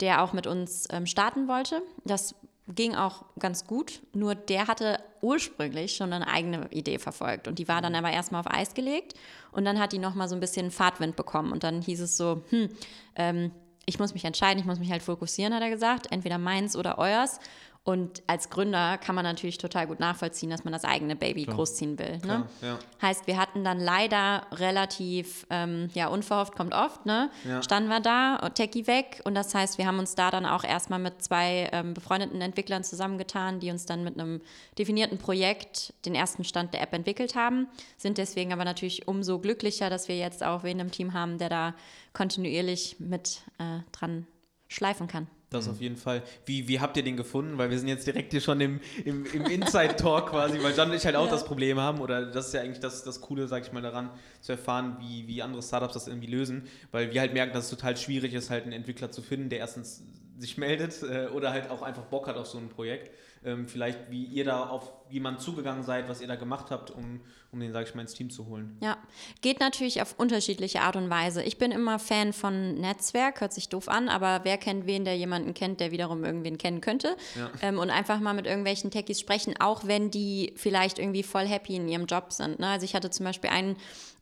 der 0.00 0.22
auch 0.22 0.32
mit 0.32 0.46
uns 0.46 0.86
ähm, 0.90 1.06
starten 1.06 1.48
wollte. 1.48 1.82
Das 2.04 2.34
ging 2.74 2.94
auch 2.94 3.24
ganz 3.38 3.66
gut, 3.66 4.02
nur 4.12 4.34
der 4.34 4.66
hatte 4.66 5.00
ursprünglich 5.22 5.96
schon 5.96 6.12
eine 6.12 6.28
eigene 6.28 6.68
Idee 6.70 6.98
verfolgt 6.98 7.48
und 7.48 7.58
die 7.58 7.68
war 7.68 7.80
dann 7.80 7.94
aber 7.94 8.10
erstmal 8.10 8.40
auf 8.40 8.50
Eis 8.50 8.74
gelegt 8.74 9.14
und 9.52 9.64
dann 9.64 9.80
hat 9.80 9.92
die 9.92 9.98
nochmal 9.98 10.28
so 10.28 10.34
ein 10.34 10.40
bisschen 10.40 10.70
Fahrtwind 10.70 11.16
bekommen 11.16 11.52
und 11.52 11.64
dann 11.64 11.80
hieß 11.80 12.00
es 12.00 12.16
so, 12.16 12.42
hm, 12.50 12.68
ähm, 13.16 13.50
ich 13.86 13.98
muss 13.98 14.12
mich 14.12 14.24
entscheiden, 14.26 14.60
ich 14.60 14.66
muss 14.66 14.78
mich 14.78 14.90
halt 14.90 15.02
fokussieren, 15.02 15.54
hat 15.54 15.62
er 15.62 15.70
gesagt, 15.70 16.12
entweder 16.12 16.36
meins 16.36 16.76
oder 16.76 16.98
euers. 16.98 17.40
Und 17.88 18.22
als 18.26 18.50
Gründer 18.50 18.98
kann 18.98 19.14
man 19.14 19.24
natürlich 19.24 19.56
total 19.56 19.86
gut 19.86 19.98
nachvollziehen, 19.98 20.50
dass 20.50 20.62
man 20.62 20.74
das 20.74 20.84
eigene 20.84 21.16
Baby 21.16 21.46
großziehen 21.46 21.98
will. 21.98 22.18
Ne? 22.18 22.18
Klar, 22.18 22.48
ja. 22.60 22.78
Heißt, 23.00 23.26
wir 23.26 23.38
hatten 23.38 23.64
dann 23.64 23.80
leider 23.80 24.46
relativ, 24.52 25.46
ähm, 25.48 25.88
ja, 25.94 26.08
unverhofft 26.08 26.54
kommt 26.54 26.74
oft, 26.74 27.06
ne? 27.06 27.30
Ja. 27.48 27.62
Standen 27.62 27.88
wir 27.88 28.00
da, 28.00 28.50
Techie 28.50 28.86
weg. 28.86 29.22
Und 29.24 29.34
das 29.34 29.54
heißt, 29.54 29.78
wir 29.78 29.86
haben 29.86 29.98
uns 29.98 30.14
da 30.14 30.30
dann 30.30 30.44
auch 30.44 30.64
erstmal 30.64 30.98
mit 30.98 31.22
zwei 31.22 31.70
ähm, 31.72 31.94
befreundeten 31.94 32.42
Entwicklern 32.42 32.84
zusammengetan, 32.84 33.58
die 33.58 33.70
uns 33.70 33.86
dann 33.86 34.04
mit 34.04 34.20
einem 34.20 34.42
definierten 34.78 35.16
Projekt 35.16 35.94
den 36.04 36.14
ersten 36.14 36.44
Stand 36.44 36.74
der 36.74 36.82
App 36.82 36.92
entwickelt 36.92 37.36
haben. 37.36 37.68
Sind 37.96 38.18
deswegen 38.18 38.52
aber 38.52 38.66
natürlich 38.66 39.08
umso 39.08 39.38
glücklicher, 39.38 39.88
dass 39.88 40.08
wir 40.08 40.18
jetzt 40.18 40.44
auch 40.44 40.62
wen 40.62 40.78
im 40.78 40.90
Team 40.90 41.14
haben, 41.14 41.38
der 41.38 41.48
da 41.48 41.74
kontinuierlich 42.12 42.96
mit 42.98 43.40
äh, 43.58 43.80
dran 43.92 44.26
schleifen 44.68 45.06
kann. 45.06 45.26
Das 45.50 45.66
auf 45.66 45.80
jeden 45.80 45.96
Fall. 45.96 46.22
Wie, 46.44 46.68
wie 46.68 46.78
habt 46.78 46.96
ihr 46.98 47.02
den 47.02 47.16
gefunden? 47.16 47.56
Weil 47.56 47.70
wir 47.70 47.78
sind 47.78 47.88
jetzt 47.88 48.06
direkt 48.06 48.32
hier 48.32 48.40
schon 48.42 48.60
im, 48.60 48.80
im, 49.04 49.24
im 49.32 49.46
Inside-Talk 49.46 50.26
quasi, 50.30 50.62
weil 50.62 50.74
John 50.76 50.90
und 50.90 50.96
ich 50.96 51.06
halt 51.06 51.16
auch 51.16 51.24
Ja. 51.24 51.30
das 51.30 51.44
Problem 51.44 51.78
haben. 51.80 52.00
Oder 52.00 52.26
das 52.26 52.48
ist 52.48 52.52
ja 52.54 52.60
eigentlich 52.60 52.80
das, 52.80 53.02
das 53.02 53.20
Coole, 53.22 53.48
sag 53.48 53.64
ich 53.66 53.72
mal, 53.72 53.80
daran 53.80 54.10
zu 54.42 54.52
erfahren, 54.52 54.98
wie, 55.00 55.26
wie 55.26 55.40
andere 55.42 55.62
Startups 55.62 55.94
das 55.94 56.06
irgendwie 56.06 56.26
lösen. 56.28 56.64
Weil 56.90 57.12
wir 57.14 57.20
halt 57.22 57.32
merken, 57.32 57.54
dass 57.54 57.64
es 57.64 57.70
total 57.70 57.96
schwierig 57.96 58.34
ist, 58.34 58.50
halt 58.50 58.64
einen 58.64 58.72
Entwickler 58.72 59.10
zu 59.10 59.22
finden, 59.22 59.48
der 59.48 59.60
erstens 59.60 60.02
sich 60.38 60.56
meldet 60.56 61.02
äh, 61.02 61.28
oder 61.28 61.50
halt 61.50 61.70
auch 61.70 61.82
einfach 61.82 62.04
Bock 62.04 62.28
hat 62.28 62.36
auf 62.36 62.46
so 62.46 62.58
ein 62.58 62.68
Projekt. 62.68 63.10
Ähm, 63.44 63.68
vielleicht, 63.68 64.10
wie 64.10 64.24
ihr 64.24 64.44
da 64.44 64.66
auf 64.66 64.92
jemanden 65.10 65.40
zugegangen 65.40 65.84
seid, 65.84 66.08
was 66.08 66.20
ihr 66.20 66.26
da 66.26 66.34
gemacht 66.34 66.70
habt, 66.70 66.90
um, 66.90 67.20
um 67.52 67.60
den, 67.60 67.72
sag 67.72 67.86
ich 67.86 67.94
mal, 67.94 68.02
ins 68.02 68.14
Team 68.14 68.30
zu 68.30 68.46
holen. 68.46 68.76
Ja, 68.80 68.98
geht 69.42 69.60
natürlich 69.60 70.02
auf 70.02 70.18
unterschiedliche 70.18 70.80
Art 70.80 70.96
und 70.96 71.08
Weise. 71.08 71.42
Ich 71.44 71.56
bin 71.56 71.70
immer 71.70 71.98
Fan 71.98 72.32
von 72.32 72.74
Netzwerk, 72.74 73.40
hört 73.40 73.52
sich 73.52 73.68
doof 73.68 73.88
an, 73.88 74.08
aber 74.08 74.40
wer 74.42 74.58
kennt 74.58 74.86
wen, 74.86 75.04
der 75.04 75.16
jemanden 75.16 75.54
kennt, 75.54 75.78
der 75.80 75.92
wiederum 75.92 76.24
irgendwen 76.24 76.58
kennen 76.58 76.80
könnte? 76.80 77.16
Ja. 77.36 77.50
Ähm, 77.62 77.78
und 77.78 77.90
einfach 77.90 78.18
mal 78.18 78.34
mit 78.34 78.46
irgendwelchen 78.46 78.90
Techies 78.90 79.20
sprechen, 79.20 79.54
auch 79.60 79.86
wenn 79.86 80.10
die 80.10 80.52
vielleicht 80.56 80.98
irgendwie 80.98 81.22
voll 81.22 81.46
happy 81.46 81.76
in 81.76 81.88
ihrem 81.88 82.06
Job 82.06 82.32
sind. 82.32 82.58
Ne? 82.58 82.66
Also 82.66 82.84
ich 82.84 82.94
hatte 82.94 83.10
zum 83.10 83.24
Beispiel 83.24 83.50
einen 83.50 83.76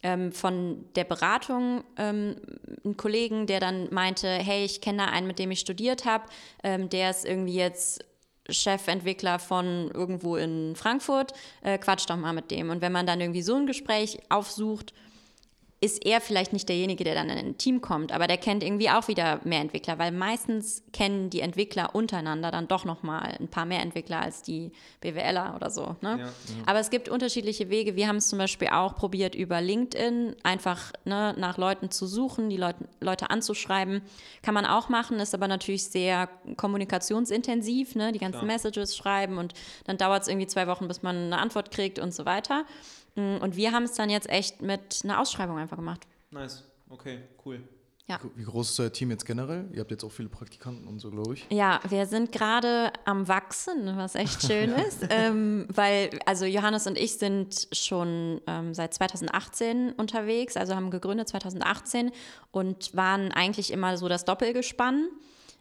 ähm, 0.06 0.30
von 0.30 0.84
der 0.94 1.02
Beratung 1.02 1.82
ähm, 1.96 2.36
einen 2.84 2.96
Kollegen, 2.96 3.48
der 3.48 3.58
dann 3.58 3.92
meinte, 3.92 4.28
hey, 4.28 4.64
ich 4.64 4.80
kenne 4.80 4.98
da 4.98 5.04
einen, 5.06 5.26
mit 5.26 5.40
dem 5.40 5.50
ich 5.50 5.58
studiert 5.58 6.04
habe, 6.04 6.26
ähm, 6.62 6.88
der 6.88 7.10
ist 7.10 7.24
irgendwie 7.24 7.56
jetzt 7.56 8.04
Chefentwickler 8.48 9.40
von 9.40 9.90
irgendwo 9.92 10.36
in 10.36 10.76
Frankfurt, 10.76 11.32
äh, 11.62 11.76
quatscht 11.78 12.08
doch 12.08 12.16
mal 12.16 12.32
mit 12.32 12.52
dem. 12.52 12.70
Und 12.70 12.82
wenn 12.82 12.92
man 12.92 13.04
dann 13.04 13.20
irgendwie 13.20 13.42
so 13.42 13.56
ein 13.56 13.66
Gespräch 13.66 14.20
aufsucht, 14.28 14.94
ist 15.78 16.06
er 16.06 16.22
vielleicht 16.22 16.54
nicht 16.54 16.70
derjenige, 16.70 17.04
der 17.04 17.14
dann 17.14 17.28
in 17.28 17.36
ein 17.36 17.58
Team 17.58 17.82
kommt, 17.82 18.10
aber 18.10 18.26
der 18.26 18.38
kennt 18.38 18.62
irgendwie 18.62 18.88
auch 18.88 19.08
wieder 19.08 19.40
mehr 19.44 19.60
Entwickler, 19.60 19.98
weil 19.98 20.10
meistens 20.10 20.82
kennen 20.94 21.28
die 21.28 21.40
Entwickler 21.40 21.94
untereinander 21.94 22.50
dann 22.50 22.66
doch 22.66 22.86
noch 22.86 23.02
mal 23.02 23.36
ein 23.38 23.48
paar 23.48 23.66
mehr 23.66 23.82
Entwickler 23.82 24.22
als 24.22 24.40
die 24.40 24.72
BWLer 25.02 25.52
oder 25.54 25.68
so. 25.68 25.96
Ne? 26.00 26.12
Ja, 26.12 26.16
ja. 26.16 26.30
Aber 26.64 26.80
es 26.80 26.88
gibt 26.88 27.10
unterschiedliche 27.10 27.68
Wege. 27.68 27.94
Wir 27.94 28.08
haben 28.08 28.16
es 28.16 28.28
zum 28.28 28.38
Beispiel 28.38 28.68
auch 28.68 28.94
probiert 28.94 29.34
über 29.34 29.60
LinkedIn 29.60 30.36
einfach 30.42 30.92
ne, 31.04 31.34
nach 31.36 31.58
Leuten 31.58 31.90
zu 31.90 32.06
suchen, 32.06 32.48
die 32.48 32.56
Leute, 32.56 32.88
Leute 33.00 33.28
anzuschreiben. 33.28 34.00
Kann 34.40 34.54
man 34.54 34.64
auch 34.64 34.88
machen, 34.88 35.20
ist 35.20 35.34
aber 35.34 35.46
natürlich 35.46 35.84
sehr 35.84 36.30
kommunikationsintensiv, 36.56 37.94
ne? 37.96 38.12
die 38.12 38.18
ganzen 38.18 38.38
Klar. 38.38 38.46
Messages 38.46 38.96
schreiben 38.96 39.36
und 39.36 39.52
dann 39.84 39.98
dauert 39.98 40.22
es 40.22 40.28
irgendwie 40.28 40.46
zwei 40.46 40.66
Wochen, 40.68 40.88
bis 40.88 41.02
man 41.02 41.16
eine 41.16 41.38
Antwort 41.38 41.70
kriegt 41.70 41.98
und 41.98 42.14
so 42.14 42.24
weiter. 42.24 42.64
Mm, 43.16 43.36
und 43.42 43.56
wir 43.56 43.72
haben 43.72 43.82
es 43.82 43.92
dann 43.92 44.10
jetzt 44.10 44.28
echt 44.28 44.62
mit 44.62 45.00
einer 45.04 45.20
Ausschreibung 45.20 45.58
einfach 45.58 45.76
gemacht. 45.76 46.06
Nice, 46.30 46.64
okay, 46.88 47.20
cool. 47.44 47.60
Ja. 48.08 48.20
Wie 48.36 48.44
groß 48.44 48.70
ist 48.70 48.78
euer 48.78 48.92
Team 48.92 49.10
jetzt 49.10 49.26
generell? 49.26 49.68
Ihr 49.72 49.80
habt 49.80 49.90
jetzt 49.90 50.04
auch 50.04 50.12
viele 50.12 50.28
Praktikanten 50.28 50.86
und 50.86 51.00
so, 51.00 51.10
glaube 51.10 51.34
ich. 51.34 51.44
Ja, 51.50 51.80
wir 51.88 52.06
sind 52.06 52.30
gerade 52.30 52.92
am 53.04 53.26
Wachsen, 53.26 53.96
was 53.96 54.14
echt 54.14 54.42
schön 54.46 54.70
ist. 54.88 55.04
ähm, 55.10 55.66
weil, 55.68 56.10
also 56.24 56.44
Johannes 56.44 56.86
und 56.86 56.96
ich 56.96 57.18
sind 57.18 57.66
schon 57.72 58.40
ähm, 58.46 58.74
seit 58.74 58.94
2018 58.94 59.92
unterwegs, 59.94 60.56
also 60.56 60.76
haben 60.76 60.92
gegründet 60.92 61.28
2018 61.28 62.12
und 62.52 62.94
waren 62.94 63.32
eigentlich 63.32 63.72
immer 63.72 63.96
so 63.96 64.08
das 64.08 64.24
Doppelgespann. 64.24 65.08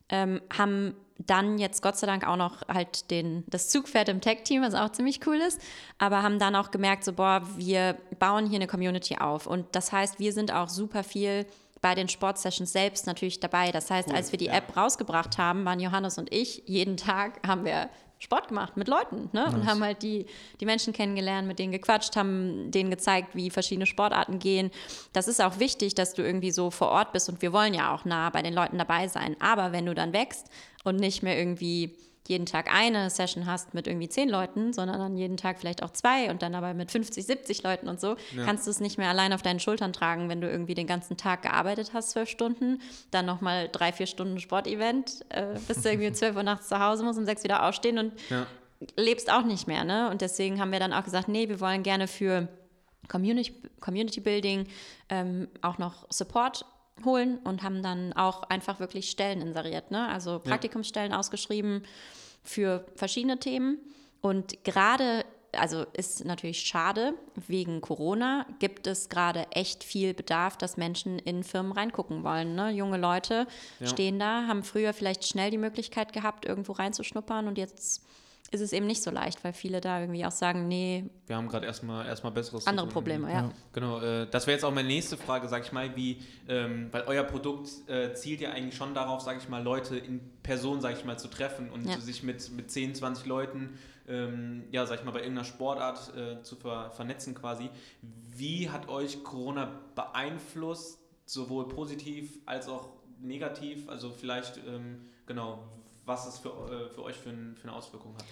Ähm, 0.10 0.42
haben 0.56 0.96
dann 1.18 1.58
jetzt 1.58 1.82
Gott 1.82 1.98
sei 1.98 2.08
Dank 2.08 2.28
auch 2.28 2.36
noch 2.36 2.68
halt 2.68 3.10
den, 3.10 3.44
das 3.48 3.70
Zugpferd 3.70 4.10
im 4.10 4.22
Tech-Team, 4.22 4.62
was 4.62 4.74
auch 4.74 4.92
ziemlich 4.92 5.26
cool 5.26 5.38
ist, 5.38 5.62
aber 5.98 6.24
haben 6.24 6.40
dann 6.40 6.56
auch 6.56 6.72
gemerkt, 6.72 7.04
so, 7.06 7.14
boah, 7.14 7.42
wir 7.56 7.98
bauen 8.20 8.46
hier 8.48 8.58
eine 8.58 8.68
Community 8.68 9.18
auf. 9.18 9.48
Und 9.48 9.68
das 9.74 9.92
heißt, 9.92 10.20
wir 10.20 10.34
sind 10.34 10.52
auch 10.52 10.70
super 10.70 11.04
viel 11.04 11.46
bei 11.82 11.96
den 11.96 12.10
Sportsessions 12.10 12.72
selbst 12.72 13.08
natürlich 13.08 13.40
dabei. 13.40 13.72
Das 13.72 13.90
heißt, 13.92 14.10
cool, 14.10 14.16
als 14.16 14.32
wir 14.32 14.40
die 14.40 14.46
ja. 14.46 14.54
App 14.54 14.76
rausgebracht 14.76 15.38
haben, 15.38 15.66
waren 15.66 15.80
Johannes 15.80 16.18
und 16.18 16.34
ich, 16.34 16.64
jeden 16.66 16.98
Tag 16.98 17.48
haben 17.48 17.64
wir 17.64 17.90
Sport 18.20 18.48
gemacht 18.48 18.78
mit 18.78 18.88
Leuten 18.88 19.30
ne? 19.34 19.46
und 19.46 19.66
haben 19.66 19.84
halt 19.84 20.02
die, 20.02 20.26
die 20.60 20.66
Menschen 20.66 20.94
kennengelernt, 20.94 21.48
mit 21.48 21.60
denen 21.60 21.72
gequatscht, 21.72 22.16
haben 22.16 22.72
denen 22.72 22.90
gezeigt, 22.90 23.36
wie 23.36 23.50
verschiedene 23.50 23.86
Sportarten 23.86 24.40
gehen. 24.40 24.72
Das 25.14 25.28
ist 25.28 25.42
auch 25.42 25.60
wichtig, 25.60 25.96
dass 25.96 26.14
du 26.14 26.24
irgendwie 26.24 26.52
so 26.52 26.72
vor 26.72 26.90
Ort 26.90 27.12
bist 27.14 27.30
und 27.30 27.42
wir 27.42 27.52
wollen 27.54 27.74
ja 27.74 27.94
auch 27.94 28.06
nah 28.06 28.30
bei 28.30 28.42
den 28.42 28.54
Leuten 28.54 28.78
dabei 28.78 29.08
sein. 29.08 29.36
Aber 29.40 29.72
wenn 29.72 29.86
du 29.86 29.94
dann 29.94 30.14
wächst 30.14 30.50
und 30.84 30.96
nicht 30.96 31.24
mehr 31.24 31.38
irgendwie 31.38 31.96
jeden 32.28 32.46
Tag 32.46 32.74
eine 32.74 33.10
Session 33.10 33.46
hast 33.46 33.74
mit 33.74 33.88
irgendwie 33.88 34.10
zehn 34.10 34.30
Leuten, 34.30 34.74
sondern 34.74 35.00
dann 35.00 35.18
jeden 35.18 35.38
Tag 35.38 35.60
vielleicht 35.60 35.84
auch 35.84 35.92
zwei 35.92 36.30
und 36.30 36.42
dann 36.42 36.56
aber 36.56 36.74
mit 36.74 36.92
50, 36.92 37.26
70 37.26 37.64
Leuten 37.64 37.88
und 37.88 38.00
so, 38.00 38.16
ja. 38.36 38.46
kannst 38.46 38.66
du 38.66 38.72
es 38.72 38.80
nicht 38.80 38.98
mehr 38.98 39.10
allein 39.10 39.34
auf 39.34 39.42
deinen 39.42 39.60
Schultern 39.60 39.94
tragen, 39.94 40.30
wenn 40.30 40.42
du 40.42 40.50
irgendwie 40.50 40.74
den 40.74 40.88
ganzen 40.88 41.18
Tag 41.18 41.44
gearbeitet 41.44 41.92
hast, 41.94 42.12
zwölf 42.12 42.30
Stunden, 42.30 42.82
dann 43.12 43.26
nochmal 43.26 43.70
drei, 43.72 43.92
vier 43.92 44.08
Stunden 44.08 44.40
Sportevent, 44.40 45.26
äh, 45.30 45.60
bis 45.68 45.82
du 45.82 45.90
irgendwie 45.90 46.12
zwölf 46.14 46.36
Uhr 46.36 46.44
nachts 46.44 46.68
zu 46.68 46.80
Hause 46.80 47.04
musst, 47.04 47.20
um 47.20 47.26
sechs 47.26 47.44
wieder 47.44 47.68
aufstehen 47.68 47.98
und 47.98 48.14
ja. 48.30 48.48
lebst 48.98 49.32
auch 49.32 49.44
nicht 49.44 49.68
mehr. 49.68 49.84
Ne? 49.84 50.10
Und 50.10 50.22
deswegen 50.22 50.60
haben 50.60 50.72
wir 50.72 50.80
dann 50.80 50.94
auch 50.94 51.04
gesagt, 51.04 51.28
nee, 51.28 51.50
wir 51.50 51.60
wollen 51.60 51.84
gerne 51.84 52.08
für 52.08 52.48
Community, 53.08 53.54
Community 53.80 54.20
Building 54.20 54.68
ähm, 55.10 55.48
auch 55.62 55.78
noch 55.78 56.08
Support 56.10 56.66
holen 57.04 57.40
und 57.40 57.64
haben 57.64 57.84
dann 57.84 58.14
auch 58.14 58.44
einfach 58.44 58.80
wirklich 58.80 59.10
Stellen 59.10 59.42
inseriert, 59.42 59.92
ne? 59.92 60.08
also 60.08 60.40
Praktikumsstellen 60.40 61.12
ja. 61.12 61.20
ausgeschrieben 61.20 61.84
für 62.44 62.86
verschiedene 62.96 63.40
Themen. 63.40 63.80
Und 64.22 64.64
gerade, 64.64 65.26
also 65.52 65.86
ist 65.94 66.24
natürlich 66.26 66.62
schade, 66.62 67.14
wegen 67.48 67.82
Corona 67.82 68.46
gibt 68.60 68.88
es 68.88 69.10
gerade 69.10 69.48
echt 69.52 69.84
viel 69.84 70.14
Bedarf, 70.14 70.58
dass 70.58 70.78
Menschen 70.78 71.20
in 71.20 71.44
Firmen 71.44 71.74
reingucken 71.74 72.24
wollen. 72.24 72.56
Ne? 72.56 72.72
Junge 72.72 72.98
Leute 72.98 73.48
ja. 73.80 73.88
stehen 73.88 74.18
da, 74.18 74.48
haben 74.48 74.64
früher 74.64 74.94
vielleicht 74.94 75.28
schnell 75.28 75.52
die 75.52 75.58
Möglichkeit 75.58 76.14
gehabt, 76.14 76.46
irgendwo 76.46 76.72
reinzuschnuppern 76.72 77.48
und 77.48 77.58
jetzt 77.58 78.04
ist 78.56 78.62
es 78.62 78.74
eben 78.74 78.88
nicht 78.88 79.04
so 79.04 79.12
leicht, 79.12 79.44
weil 79.44 79.54
viele 79.54 79.82
da 79.82 80.00
irgendwie 80.00 80.26
auch 80.26 80.32
sagen, 80.32 80.68
nee. 80.68 81.06
Wir 81.28 81.36
haben 81.36 81.48
gerade 81.48 81.66
erstmal 81.66 82.06
erstmal 82.08 82.32
besseres. 82.32 82.66
Andere 82.66 82.88
Probleme, 82.88 83.30
ja. 83.30 83.42
ja. 83.42 83.52
Genau, 83.74 84.02
äh, 84.02 84.28
das 84.30 84.48
wäre 84.48 84.56
jetzt 84.56 84.64
auch 84.64 84.74
meine 84.74 84.88
nächste 84.88 85.18
Frage, 85.18 85.48
sag 85.48 85.64
ich 85.64 85.72
mal, 85.72 85.96
wie, 85.96 86.22
ähm, 86.48 86.88
weil 86.92 87.04
euer 87.08 87.24
Produkt 87.24 87.70
äh, 87.88 88.14
zielt 88.14 88.42
ja 88.42 88.52
eigentlich 88.52 88.76
schon 88.76 88.94
darauf, 88.94 89.22
sag 89.22 89.38
ich 89.38 89.50
mal, 89.50 89.62
Leute 89.62 89.98
in 89.98 90.22
Person, 90.42 90.82
sag 90.82 90.98
ich 90.98 91.06
mal, 91.06 91.20
zu 91.20 91.28
treffen 91.28 91.70
und 91.70 91.86
ja. 91.86 92.00
sich 92.00 92.24
mit, 92.24 92.52
mit 92.52 92.72
10, 92.72 92.96
20 92.96 93.26
Leuten, 93.26 93.78
ähm, 94.08 94.64
ja, 94.72 94.86
sag 94.86 95.00
ich 95.00 95.06
mal, 95.06 95.12
bei 95.12 95.20
irgendeiner 95.20 95.46
Sportart 95.46 96.16
äh, 96.16 96.42
zu 96.42 96.56
ver 96.56 96.92
vernetzen 96.92 97.36
quasi. 97.36 97.70
Wie 98.02 98.70
hat 98.70 98.90
euch 98.90 99.24
Corona 99.24 99.72
beeinflusst, 99.96 101.00
sowohl 101.26 101.68
positiv 101.68 102.40
als 102.46 102.70
auch 102.70 102.90
negativ? 103.20 103.90
Also 103.90 104.12
vielleicht, 104.12 104.58
ähm, 104.68 105.02
genau, 105.26 105.64
was 106.06 106.28
es 106.28 106.40
für, 106.40 106.50
äh, 106.50 106.90
für 106.90 107.04
euch 107.04 107.16
für, 107.16 107.30
ein, 107.30 107.56
für 107.56 107.68
eine 107.68 107.78
Auswirkung 107.78 108.16
hat. 108.16 108.26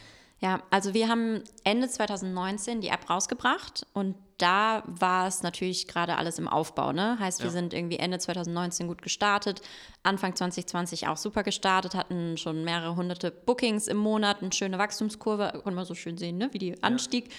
Ja, 0.43 0.61
also 0.71 0.93
wir 0.93 1.07
haben 1.07 1.41
Ende 1.63 1.87
2019 1.87 2.81
die 2.81 2.89
App 2.89 3.09
rausgebracht 3.09 3.87
und 3.93 4.15
da 4.39 4.83
war 4.87 5.25
es 5.25 5.41
natürlich 5.41 5.87
gerade 5.87 6.17
alles 6.17 6.37
im 6.37 6.49
Aufbau. 6.49 6.91
Ne? 6.91 7.17
Heißt, 7.17 7.39
wir 7.39 7.45
ja. 7.45 7.51
sind 7.53 7.73
irgendwie 7.73 7.95
Ende 7.95 8.19
2019 8.19 8.89
gut 8.89 9.01
gestartet, 9.01 9.61
Anfang 10.03 10.35
2020 10.35 11.07
auch 11.07 11.15
super 11.15 11.43
gestartet, 11.43 11.95
hatten 11.95 12.35
schon 12.35 12.65
mehrere 12.65 12.97
hunderte 12.97 13.31
Bookings 13.31 13.87
im 13.87 13.95
Monat, 13.95 14.41
eine 14.41 14.51
schöne 14.51 14.77
Wachstumskurve, 14.77 15.49
konnte 15.63 15.71
man 15.71 15.85
so 15.85 15.95
schön 15.95 16.17
sehen, 16.17 16.37
ne? 16.37 16.49
wie 16.51 16.59
die 16.59 16.83
anstieg. 16.83 17.29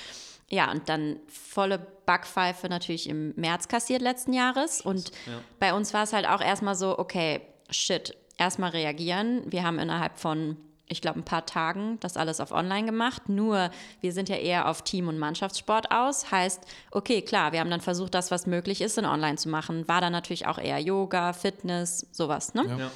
Ja. 0.48 0.64
ja. 0.64 0.72
und 0.72 0.88
dann 0.88 1.20
volle 1.28 1.86
Backpfeife 2.06 2.70
natürlich 2.70 3.06
im 3.10 3.34
März 3.36 3.68
kassiert 3.68 4.00
letzten 4.00 4.32
Jahres. 4.32 4.80
Und 4.80 5.10
ja. 5.26 5.42
bei 5.58 5.74
uns 5.74 5.92
war 5.92 6.04
es 6.04 6.14
halt 6.14 6.26
auch 6.26 6.40
erstmal 6.40 6.74
so, 6.74 6.98
okay, 6.98 7.42
shit, 7.68 8.16
erstmal 8.36 8.70
reagieren. 8.70 9.42
Wir 9.46 9.64
haben 9.64 9.78
innerhalb 9.78 10.18
von, 10.18 10.56
ich 10.88 11.00
glaube, 11.00 11.20
ein 11.20 11.24
paar 11.24 11.46
Tagen 11.46 11.98
das 12.00 12.16
alles 12.16 12.40
auf 12.40 12.52
Online 12.52 12.86
gemacht. 12.86 13.28
Nur 13.28 13.70
wir 14.00 14.12
sind 14.12 14.28
ja 14.28 14.36
eher 14.36 14.68
auf 14.68 14.82
Team- 14.82 15.08
und 15.08 15.18
Mannschaftssport 15.18 15.90
aus. 15.90 16.30
Heißt, 16.30 16.62
okay, 16.90 17.22
klar, 17.22 17.52
wir 17.52 17.60
haben 17.60 17.70
dann 17.70 17.80
versucht, 17.80 18.14
das, 18.14 18.30
was 18.30 18.46
möglich 18.46 18.80
ist, 18.80 18.98
in 18.98 19.06
Online 19.06 19.36
zu 19.36 19.48
machen. 19.48 19.86
War 19.88 20.00
dann 20.00 20.12
natürlich 20.12 20.46
auch 20.46 20.58
eher 20.58 20.78
Yoga, 20.78 21.32
Fitness, 21.32 22.06
sowas. 22.12 22.54
Ne? 22.54 22.64
Ja. 22.78 22.90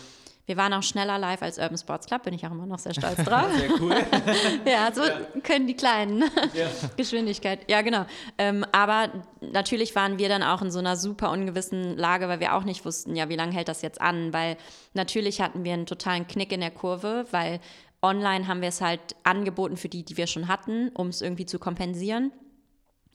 Wir 0.49 0.57
waren 0.57 0.73
auch 0.73 0.83
schneller 0.83 1.19
live 1.19 1.43
als 1.43 1.59
Urban 1.59 1.77
Sports 1.77 2.07
Club, 2.07 2.23
bin 2.23 2.33
ich 2.33 2.47
auch 2.47 2.51
immer 2.51 2.65
noch 2.65 2.79
sehr 2.79 2.95
stolz 2.95 3.17
drauf. 3.25 3.53
sehr 3.55 3.71
cool. 3.83 3.95
ja, 4.65 4.91
so 4.91 5.03
ja. 5.03 5.19
können 5.43 5.67
die 5.67 5.75
kleinen 5.75 6.21
ja. 6.55 6.69
Geschwindigkeit. 6.97 7.71
Ja, 7.71 7.83
genau. 7.83 8.07
Ähm, 8.39 8.65
aber 8.73 9.11
natürlich 9.43 9.95
waren 9.95 10.19
wir 10.19 10.31
dann 10.31 10.43
auch 10.43 10.63
in 10.63 10.71
so 10.71 10.79
einer 10.79 10.97
super 10.97 11.31
ungewissen 11.33 11.99
Lage, 11.99 12.29
weil 12.29 12.41
wir 12.41 12.55
auch 12.55 12.65
nicht 12.65 12.87
wussten, 12.87 13.15
ja, 13.15 13.29
wie 13.29 13.37
lange 13.37 13.53
hält 13.53 13.69
das 13.69 13.83
jetzt 13.83 14.01
an? 14.01 14.33
Weil 14.33 14.57
natürlich 14.95 15.43
hatten 15.43 15.65
wir 15.65 15.75
einen 15.75 15.85
totalen 15.85 16.27
Knick 16.27 16.51
in 16.51 16.61
der 16.61 16.71
Kurve, 16.71 17.27
weil 17.31 17.61
online 18.01 18.49
haben 18.49 18.63
wir 18.63 18.71
es 18.71 18.81
halt 18.81 19.17
angeboten 19.25 19.77
für 19.77 19.91
die, 19.91 20.03
die 20.03 20.17
wir 20.17 20.27
schon 20.27 20.49
hatten, 20.49 20.89
um 20.95 21.09
es 21.09 21.21
irgendwie 21.21 21.45
zu 21.45 21.59
kompensieren. 21.59 22.33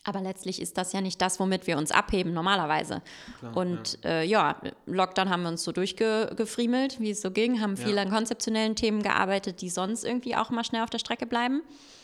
Aber 0.05 0.21
letztlich 0.21 0.61
ist 0.61 0.77
das 0.77 0.91
ja 0.91 0.99
nicht 0.99 1.21
das, 1.21 1.39
womit 1.39 1.65
wir 1.65 1.77
uns 1.77 1.91
abheben 1.91 2.33
normalerweise. 2.33 3.01
Klar, 3.39 3.55
und 3.55 3.99
ja. 4.03 4.09
Äh, 4.09 4.25
ja. 4.25 4.61
Lockdown 4.85 5.29
haben 5.29 5.43
wir 5.43 5.49
uns 5.49 5.63
so 5.63 5.71
durchgefriemelt, 5.71 6.99
wie 6.99 7.11
es 7.11 7.21
so 7.21 7.31
ging, 7.31 7.61
haben 7.61 7.77
viel 7.77 7.95
ja. 7.95 8.01
an 8.01 8.09
konzeptionellen 8.09 8.75
Themen 8.75 9.01
gearbeitet, 9.01 9.61
die 9.61 9.69
sonst 9.69 10.03
irgendwie 10.03 10.35
auch 10.35 10.49
mal 10.49 10.65
schnell 10.65 10.83
auf 10.83 10.89
der 10.89 10.99
Strecke 10.99 11.25
bleiben 11.25 11.61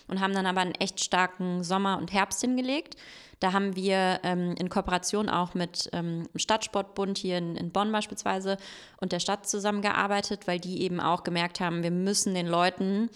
und 0.07 0.21
haben 0.21 0.33
dann 0.33 0.45
aber 0.45 0.61
einen 0.61 0.75
echt 0.75 1.03
starken 1.03 1.63
Sommer 1.63 1.97
und 1.97 2.13
Herbst 2.13 2.41
hingelegt. 2.41 2.95
Da 3.39 3.53
haben 3.53 3.75
wir 3.75 4.19
ähm, 4.23 4.55
in 4.57 4.69
Kooperation 4.69 5.29
auch 5.29 5.53
mit 5.53 5.89
ähm, 5.93 6.27
dem 6.33 6.39
Stadtsportbund 6.39 7.17
hier 7.17 7.37
in, 7.37 7.55
in 7.55 7.71
Bonn 7.71 7.91
beispielsweise 7.91 8.57
und 8.99 9.11
der 9.11 9.19
Stadt 9.19 9.47
zusammengearbeitet, 9.47 10.45
weil 10.45 10.59
die 10.59 10.81
eben 10.81 10.99
auch 10.99 11.23
gemerkt 11.23 11.59
haben, 11.61 11.83
wir 11.83 11.91
müssen 11.91 12.33
den 12.33 12.47
Leuten 12.47 13.09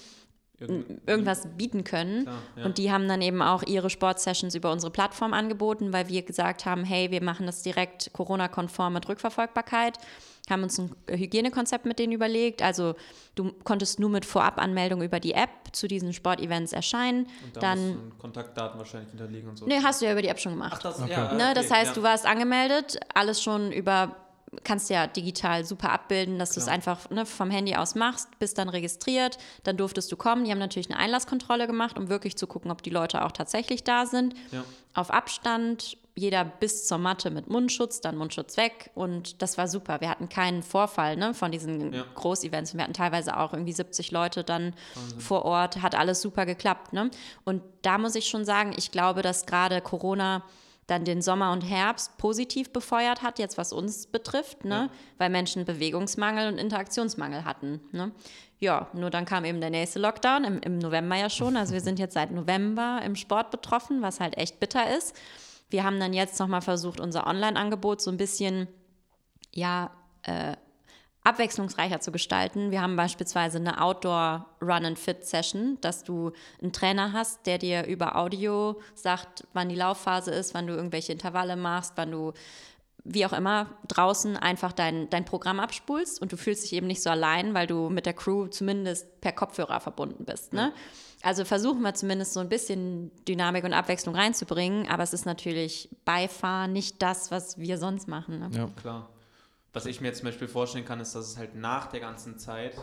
irgendwas 1.06 1.48
bieten 1.58 1.84
können. 1.84 2.24
Klar, 2.24 2.36
ja. 2.58 2.66
Und 2.66 2.78
die 2.78 2.92
haben 2.92 3.08
dann 3.08 3.22
eben 3.22 3.42
auch 3.42 3.64
ihre 3.64 3.90
Sportsessions 3.90 4.56
über 4.56 4.72
unsere 4.72 4.92
Plattform 4.92 5.34
angeboten, 5.34 5.94
weil 5.94 6.10
wir 6.10 6.22
gesagt 6.22 6.66
haben, 6.66 6.84
hey, 6.84 7.12
wir 7.12 7.24
machen 7.24 7.46
das 7.46 7.62
direkt 7.62 8.12
Corona-konform 8.14 8.94
mit 8.94 9.08
Rückverfolgbarkeit, 9.08 9.98
haben 10.50 10.64
uns 10.64 10.78
ein 10.78 10.94
Hygienekonzept 11.10 11.86
mit 11.86 12.00
denen 12.00 12.12
überlegt. 12.12 12.62
Also 12.62 12.96
du 13.36 13.54
konntest 13.64 14.00
nur 14.00 14.10
mit 14.10 14.26
Vorabanmeldung 14.26 15.02
über 15.02 15.20
die 15.20 15.34
App 15.34 15.50
zu 15.72 15.88
diesen 15.88 16.14
Sportevents 16.14 16.74
erscheinen. 16.74 17.28
Und 17.46 17.56
dann, 17.58 17.64
dann 17.64 18.12
Kontaktdaten 18.20 18.78
wahrscheinlich 18.78 19.10
hinterlegen 19.10 19.50
und 19.50 19.58
so. 19.58 19.66
Nee, 19.66 19.80
hast 19.82 20.02
du 20.02 20.06
ja 20.06 20.12
über 20.12 20.22
die 20.22 20.28
App 20.28 20.40
schon 20.40 20.54
gemacht. 20.54 20.74
Ach, 20.76 20.84
das, 20.84 21.02
okay. 21.02 21.12
ja, 21.12 21.34
ne, 21.34 21.44
okay, 21.46 21.54
das 21.56 21.72
heißt, 21.72 21.92
ja. 21.92 21.94
du 21.94 22.04
warst 22.04 22.26
angemeldet, 22.26 23.00
alles 23.14 23.42
schon 23.42 23.72
über 23.72 24.16
kannst 24.64 24.90
ja 24.90 25.08
digital 25.08 25.66
super 25.66 25.92
abbilden, 25.92 26.40
dass 26.40 26.52
du 26.52 26.60
es 26.60 26.68
einfach 26.68 27.10
ne, 27.10 27.26
vom 27.26 27.50
Handy 27.50 27.76
aus 27.76 27.96
machst, 27.96 28.28
bist 28.40 28.58
dann 28.58 28.70
registriert, 28.70 29.38
dann 29.64 29.78
durftest 29.78 30.12
du 30.12 30.18
kommen. 30.18 30.46
Die 30.46 30.52
haben 30.52 30.60
natürlich 30.60 30.90
eine 30.90 31.00
Einlasskontrolle 31.00 31.68
gemacht, 31.68 31.98
um 31.98 32.10
wirklich 32.10 32.38
zu 32.38 32.48
gucken, 32.48 32.72
ob 32.72 32.82
die 32.84 32.90
Leute 32.90 33.24
auch 33.26 33.32
tatsächlich 33.32 33.84
da 33.84 34.06
sind. 34.06 34.34
Ja. 34.52 34.64
Auf 34.94 35.12
Abstand, 35.12 35.98
jeder 36.16 36.46
bis 36.46 36.88
zur 36.88 37.00
Matte 37.00 37.32
mit 37.32 37.50
Mundschutz, 37.50 38.00
dann 38.02 38.18
Mundschutz 38.18 38.56
weg 38.58 38.92
und 38.94 39.42
das 39.42 39.58
war 39.58 39.68
super. 39.68 40.00
Wir 40.00 40.10
hatten 40.10 40.30
keinen 40.30 40.62
Vorfall 40.62 41.16
ne, 41.16 41.34
von 41.34 41.52
diesen 41.52 41.92
ja. 41.92 42.06
Großevents. 42.16 42.76
Wir 42.76 42.84
hatten 42.84 42.94
teilweise 42.94 43.38
auch 43.38 43.54
irgendwie 43.54 43.74
70 43.74 44.12
Leute 44.12 44.44
dann 44.44 44.76
Wahnsinn. 44.94 45.20
vor 45.20 45.46
Ort, 45.46 45.82
hat 45.82 45.96
alles 45.96 46.22
super 46.22 46.46
geklappt. 46.46 46.94
Ne? 46.94 47.10
Und 47.46 47.64
da 47.82 47.98
muss 47.98 48.16
ich 48.16 48.28
schon 48.28 48.46
sagen, 48.46 48.74
ich 48.78 48.92
glaube, 48.92 49.24
dass 49.24 49.46
gerade 49.46 49.82
Corona 49.82 50.44
dann 50.88 51.06
den 51.06 51.22
Sommer 51.22 51.52
und 51.52 51.62
Herbst 51.62 52.18
positiv 52.18 52.72
befeuert 52.72 53.22
hat, 53.22 53.40
jetzt 53.40 53.58
was 53.58 53.72
uns 53.72 54.08
betrifft, 54.08 54.66
ne? 54.66 54.76
Ja. 54.76 54.90
weil 55.18 55.30
Menschen 55.30 55.66
Bewegungsmangel 55.66 56.52
und 56.52 56.58
Interaktionsmangel 56.58 57.46
hatten. 57.46 57.80
Ne? 57.92 58.12
Ja, 58.60 58.88
nur 58.94 59.10
dann 59.10 59.26
kam 59.26 59.46
eben 59.46 59.62
der 59.62 59.70
nächste 59.70 60.00
Lockdown, 60.00 60.44
im, 60.44 60.60
im 60.60 60.80
November 60.80 61.16
ja 61.16 61.30
schon. 61.30 61.58
Also 61.58 61.74
wir 61.74 61.82
sind 61.82 62.00
jetzt 62.00 62.14
seit 62.14 62.32
November 62.32 63.02
im 63.04 63.16
Sport 63.16 63.52
betroffen, 63.52 64.02
was 64.02 64.20
halt 64.20 64.38
echt 64.38 64.60
bitter 64.60 64.96
ist. 64.96 65.16
Wir 65.70 65.84
haben 65.84 66.00
dann 66.00 66.14
jetzt 66.14 66.40
nochmal 66.40 66.62
versucht, 66.62 67.00
unser 67.00 67.28
Online-Angebot 67.28 68.02
so 68.02 68.12
ein 68.12 68.18
bisschen, 68.18 68.68
ja, 69.52 69.92
äh, 70.24 70.56
abwechslungsreicher 71.24 72.02
zu 72.02 72.12
gestalten. 72.12 72.72
Wir 72.72 72.82
haben 72.82 72.96
beispielsweise 72.96 73.58
eine 73.58 73.82
Outdoor 73.82 74.46
Run 74.62 74.86
and 74.86 75.00
Fit 75.00 75.26
Session, 75.26 75.78
dass 75.82 76.04
du 76.04 76.32
einen 76.62 76.74
Trainer 76.74 77.14
hast, 77.14 77.46
der 77.46 77.58
dir 77.58 77.86
über 77.86 78.18
Audio 78.18 78.82
sagt, 78.94 79.48
wann 79.54 79.70
die 79.70 79.76
Laufphase 79.76 80.32
ist, 80.32 80.54
wann 80.54 80.68
du 80.68 80.74
irgendwelche 80.74 81.14
Intervalle 81.14 81.56
machst, 81.56 81.94
wann 81.96 82.12
du 82.12 82.34
wie 83.06 83.26
auch 83.26 83.34
immer 83.34 83.68
draußen 83.88 84.38
einfach 84.38 84.72
dein, 84.72 85.10
dein 85.10 85.26
Programm 85.26 85.60
abspulst 85.60 86.22
und 86.22 86.32
du 86.32 86.38
fühlst 86.38 86.64
dich 86.64 86.74
eben 86.74 86.88
nicht 86.88 87.04
so 87.04 87.10
allein, 87.10 87.54
weil 87.54 87.68
du 87.68 87.90
mit 87.90 88.06
der 88.06 88.14
Crew 88.14 88.48
zumindest 88.48 89.20
per 89.20 89.34
Kopfhörer 89.34 89.82
verbunden 89.82 90.24
bist. 90.24 90.54
Ne? 90.54 90.72
Also 91.22 91.44
versuchen 91.46 91.82
wir 91.82 91.94
zumindest 91.94 92.34
so 92.34 92.40
ein 92.40 92.50
bisschen 92.50 93.12
Dynamik 93.28 93.66
und 93.66 93.74
Abwechslung 93.74 94.16
reinzubringen, 94.16 94.88
aber 94.90 95.04
es 95.04 95.14
ist 95.14 95.26
natürlich 95.26 95.90
Beifahren 96.06 96.72
nicht 96.72 97.02
das, 97.02 97.30
was 97.32 97.58
wir 97.58 97.78
sonst 97.78 98.08
machen. 98.08 98.40
Ne? 98.40 98.50
Ja, 98.54 98.70
klar. 98.80 99.10
Was 99.74 99.88
ich 99.88 100.02
mir 100.02 100.08
jetzt 100.08 100.20
zum 100.20 100.28
Beispiel 100.28 100.48
vorstellen 100.48 100.86
kann, 100.86 101.00
ist, 101.00 101.16
dass 101.16 101.28
es 101.28 101.38
halt 101.38 101.56
nach 101.56 101.88
der 101.88 102.00
ganzen 102.00 102.38
Zeit, 102.38 102.78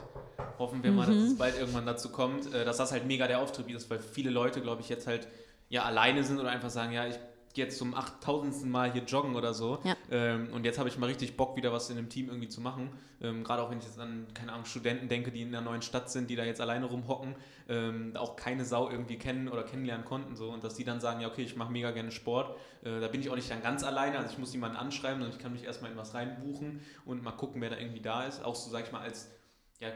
hoffen 0.58 0.82
wir 0.82 0.90
mal, 0.90 1.06
mhm. 1.06 1.14
dass 1.14 1.30
es 1.30 1.38
bald 1.38 1.58
irgendwann 1.58 1.86
dazu 1.86 2.10
kommt, 2.10 2.52
äh, 2.52 2.64
dass 2.64 2.78
das 2.78 2.90
halt 2.90 3.06
mega 3.06 3.28
der 3.28 3.38
Auftrieb 3.38 3.70
ist, 3.70 3.88
weil 3.88 4.00
viele 4.00 4.30
Leute, 4.30 4.60
glaube 4.60 4.82
ich, 4.82 4.88
jetzt 4.88 5.06
halt 5.06 5.28
ja 5.68 5.84
alleine 5.84 6.24
sind 6.24 6.40
oder 6.40 6.50
einfach 6.50 6.70
sagen, 6.70 6.92
ja, 6.92 7.06
ich 7.06 7.16
jetzt 7.56 7.78
zum 7.78 7.94
8000. 7.94 8.70
Mal 8.70 8.92
hier 8.92 9.02
joggen 9.02 9.34
oder 9.34 9.54
so. 9.54 9.78
Ja. 9.84 9.96
Ähm, 10.10 10.52
und 10.52 10.64
jetzt 10.64 10.78
habe 10.78 10.88
ich 10.88 10.98
mal 10.98 11.06
richtig 11.06 11.36
Bock, 11.36 11.56
wieder 11.56 11.72
was 11.72 11.90
in 11.90 11.98
einem 11.98 12.08
Team 12.08 12.28
irgendwie 12.28 12.48
zu 12.48 12.60
machen. 12.60 12.90
Ähm, 13.20 13.44
Gerade 13.44 13.62
auch 13.62 13.70
wenn 13.70 13.78
ich 13.78 13.84
jetzt 13.84 13.98
an, 13.98 14.26
keine 14.34 14.52
Ahnung, 14.52 14.64
Studenten 14.64 15.08
denke, 15.08 15.30
die 15.32 15.42
in 15.42 15.48
einer 15.48 15.60
neuen 15.60 15.82
Stadt 15.82 16.10
sind, 16.10 16.30
die 16.30 16.36
da 16.36 16.44
jetzt 16.44 16.60
alleine 16.60 16.86
rumhocken, 16.86 17.34
ähm, 17.68 18.12
auch 18.16 18.36
keine 18.36 18.64
Sau 18.64 18.88
irgendwie 18.90 19.18
kennen 19.18 19.48
oder 19.48 19.62
kennenlernen 19.62 20.04
konnten. 20.04 20.36
So. 20.36 20.50
Und 20.50 20.64
dass 20.64 20.74
die 20.74 20.84
dann 20.84 21.00
sagen, 21.00 21.20
ja, 21.20 21.28
okay, 21.28 21.42
ich 21.42 21.56
mache 21.56 21.72
mega 21.72 21.90
gerne 21.90 22.12
Sport. 22.12 22.56
Äh, 22.82 23.00
da 23.00 23.08
bin 23.08 23.20
ich 23.20 23.30
auch 23.30 23.36
nicht 23.36 23.50
dann 23.50 23.62
ganz 23.62 23.82
alleine. 23.84 24.18
Also 24.18 24.32
ich 24.32 24.38
muss 24.38 24.52
jemanden 24.52 24.76
anschreiben 24.76 25.22
und 25.22 25.30
ich 25.30 25.38
kann 25.38 25.52
mich 25.52 25.64
erstmal 25.64 25.90
in 25.90 25.96
was 25.96 26.14
reinbuchen 26.14 26.80
und 27.04 27.22
mal 27.22 27.32
gucken, 27.32 27.60
wer 27.60 27.70
da 27.70 27.76
irgendwie 27.76 28.00
da 28.00 28.24
ist. 28.24 28.44
Auch 28.44 28.54
so, 28.54 28.70
sag 28.70 28.84
ich 28.84 28.92
mal, 28.92 29.00
als 29.00 29.30
ja, 29.80 29.88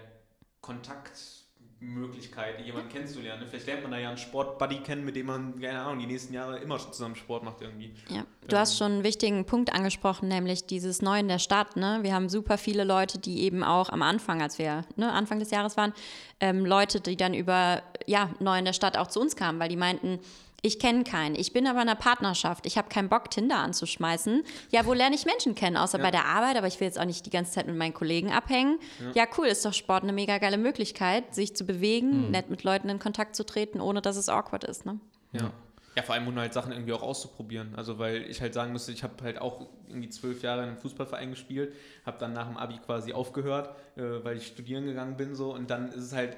Kontakt 0.61 1.44
Möglichkeit, 1.81 2.65
jemanden 2.65 2.89
kennenzulernen. 2.89 3.47
Vielleicht 3.49 3.67
lernt 3.67 3.83
man 3.83 3.93
da 3.93 3.99
ja 3.99 4.09
einen 4.09 4.19
Sportbuddy 4.19 4.79
kennen, 4.79 5.05
mit 5.05 5.17
dem 5.17 5.27
man, 5.27 5.61
keine 5.61 5.81
Ahnung, 5.81 5.99
die 5.99 6.07
nächsten 6.07 6.33
Jahre 6.33 6.59
immer 6.59 6.79
zusammen 6.79 7.15
Sport 7.15 7.45
macht 7.45 7.61
irgendwie. 7.61 7.93
Ja, 8.09 8.25
du 8.47 8.57
ähm. 8.57 8.61
hast 8.61 8.79
schon 8.79 8.93
einen 8.93 9.05
wichtigen 9.05 9.45
Punkt 9.45 9.73
angesprochen, 9.73 10.29
nämlich 10.29 10.67
dieses 10.67 11.03
Neu 11.03 11.19
in 11.19 11.29
der 11.29 11.39
Stadt. 11.39 11.77
Ne? 11.77 11.99
Wir 12.03 12.15
haben 12.15 12.29
super 12.29 12.59
viele 12.59 12.85
Leute, 12.85 13.19
die 13.19 13.43
eben 13.43 13.63
auch 13.63 13.91
am 13.91 14.03
Anfang, 14.03 14.41
als 14.41 14.59
wir 14.59 14.85
ne, 14.97 15.13
Anfang 15.13 15.39
des 15.39 15.51
Jahres 15.51 15.77
waren, 15.77 15.93
ähm, 16.41 16.65
Leute, 16.65 17.01
die 17.01 17.17
dann 17.17 17.35
über 17.35 17.83
ja, 18.07 18.31
Neu 18.41 18.59
in 18.59 18.65
der 18.65 18.73
Stadt 18.73 18.97
auch 18.97 19.09
zu 19.09 19.21
uns 19.21 19.37
kamen, 19.37 19.59
weil 19.59 19.69
die 19.69 19.77
meinten, 19.77 20.21
ich 20.65 20.79
kenne 20.79 21.05
keinen. 21.05 21.35
Ich 21.35 21.53
bin 21.53 21.67
aber 21.67 21.83
in 21.83 21.89
einer 21.89 21.95
Partnerschaft. 21.95 22.65
Ich 22.65 22.79
habe 22.79 22.89
keinen 22.89 23.11
Bock, 23.11 23.31
Tinder 23.31 23.59
anzuschmeißen. 23.59 24.43
Ja, 24.71 24.87
wo 24.87 24.95
lerne 24.95 25.15
ich 25.15 25.27
Menschen 25.27 25.55
kennen? 25.55 25.77
Außer 25.77 25.99
ja. 25.99 26.05
bei 26.05 26.11
der 26.11 26.25
Arbeit, 26.25 26.57
aber 26.57 26.67
ich 26.67 26.81
will 26.81 26.87
jetzt 26.87 26.99
auch 26.99 27.05
nicht 27.05 27.27
die 27.27 27.31
ganze 27.31 27.53
Zeit 27.53 27.67
mit 27.67 27.77
meinen 27.77 27.93
Kollegen 27.93 28.33
abhängen. 28.33 28.79
Ja, 29.15 29.25
ja 29.25 29.29
cool, 29.37 29.47
ist 29.47 29.63
doch 29.65 29.75
Sport 29.75 30.05
eine 30.05 30.15
mega 30.15 30.39
geile 30.39 30.57
Möglichkeit, 30.57 31.35
sich 31.35 31.55
zu 31.55 31.65
bewegen, 31.67 32.27
mhm. 32.27 32.31
nett 32.31 32.49
mit 32.49 32.63
Leuten 32.63 32.89
in 32.89 32.99
Kontakt 32.99 33.37
zu 33.37 33.45
treten, 33.45 33.79
ohne 33.79 34.01
dass 34.01 34.17
es 34.17 34.31
awkward 34.31 34.65
ist. 34.65 34.87
Ne? 34.87 34.99
Ja. 35.33 35.53
Ja, 35.97 36.03
vor 36.03 36.15
allem, 36.17 36.27
um 36.27 36.37
halt 36.37 36.53
Sachen 36.53 36.73
irgendwie 36.73 36.93
auch 36.93 37.03
auszuprobieren. 37.03 37.75
Also, 37.77 38.01
weil 38.01 38.23
ich 38.29 38.41
halt 38.41 38.53
sagen 38.53 38.73
müsste, 38.73 38.91
ich 38.91 39.05
habe 39.05 39.23
halt 39.23 39.41
auch 39.41 39.69
irgendwie 39.87 40.09
zwölf 40.09 40.43
Jahre 40.43 40.63
in 40.63 40.69
einem 40.71 40.79
Fußballverein 40.79 41.31
gespielt, 41.31 41.73
habe 42.05 42.19
dann 42.19 42.33
nach 42.33 42.49
dem 42.49 42.57
Abi 42.57 42.79
quasi 42.79 43.13
aufgehört, 43.13 43.77
äh, 43.97 44.03
weil 44.25 44.39
ich 44.39 44.47
studieren 44.49 44.87
gegangen 44.87 45.17
bin 45.17 45.37
so 45.37 45.55
und 45.55 45.71
dann 45.71 45.93
ist 45.93 46.03
es 46.03 46.13
halt, 46.13 46.37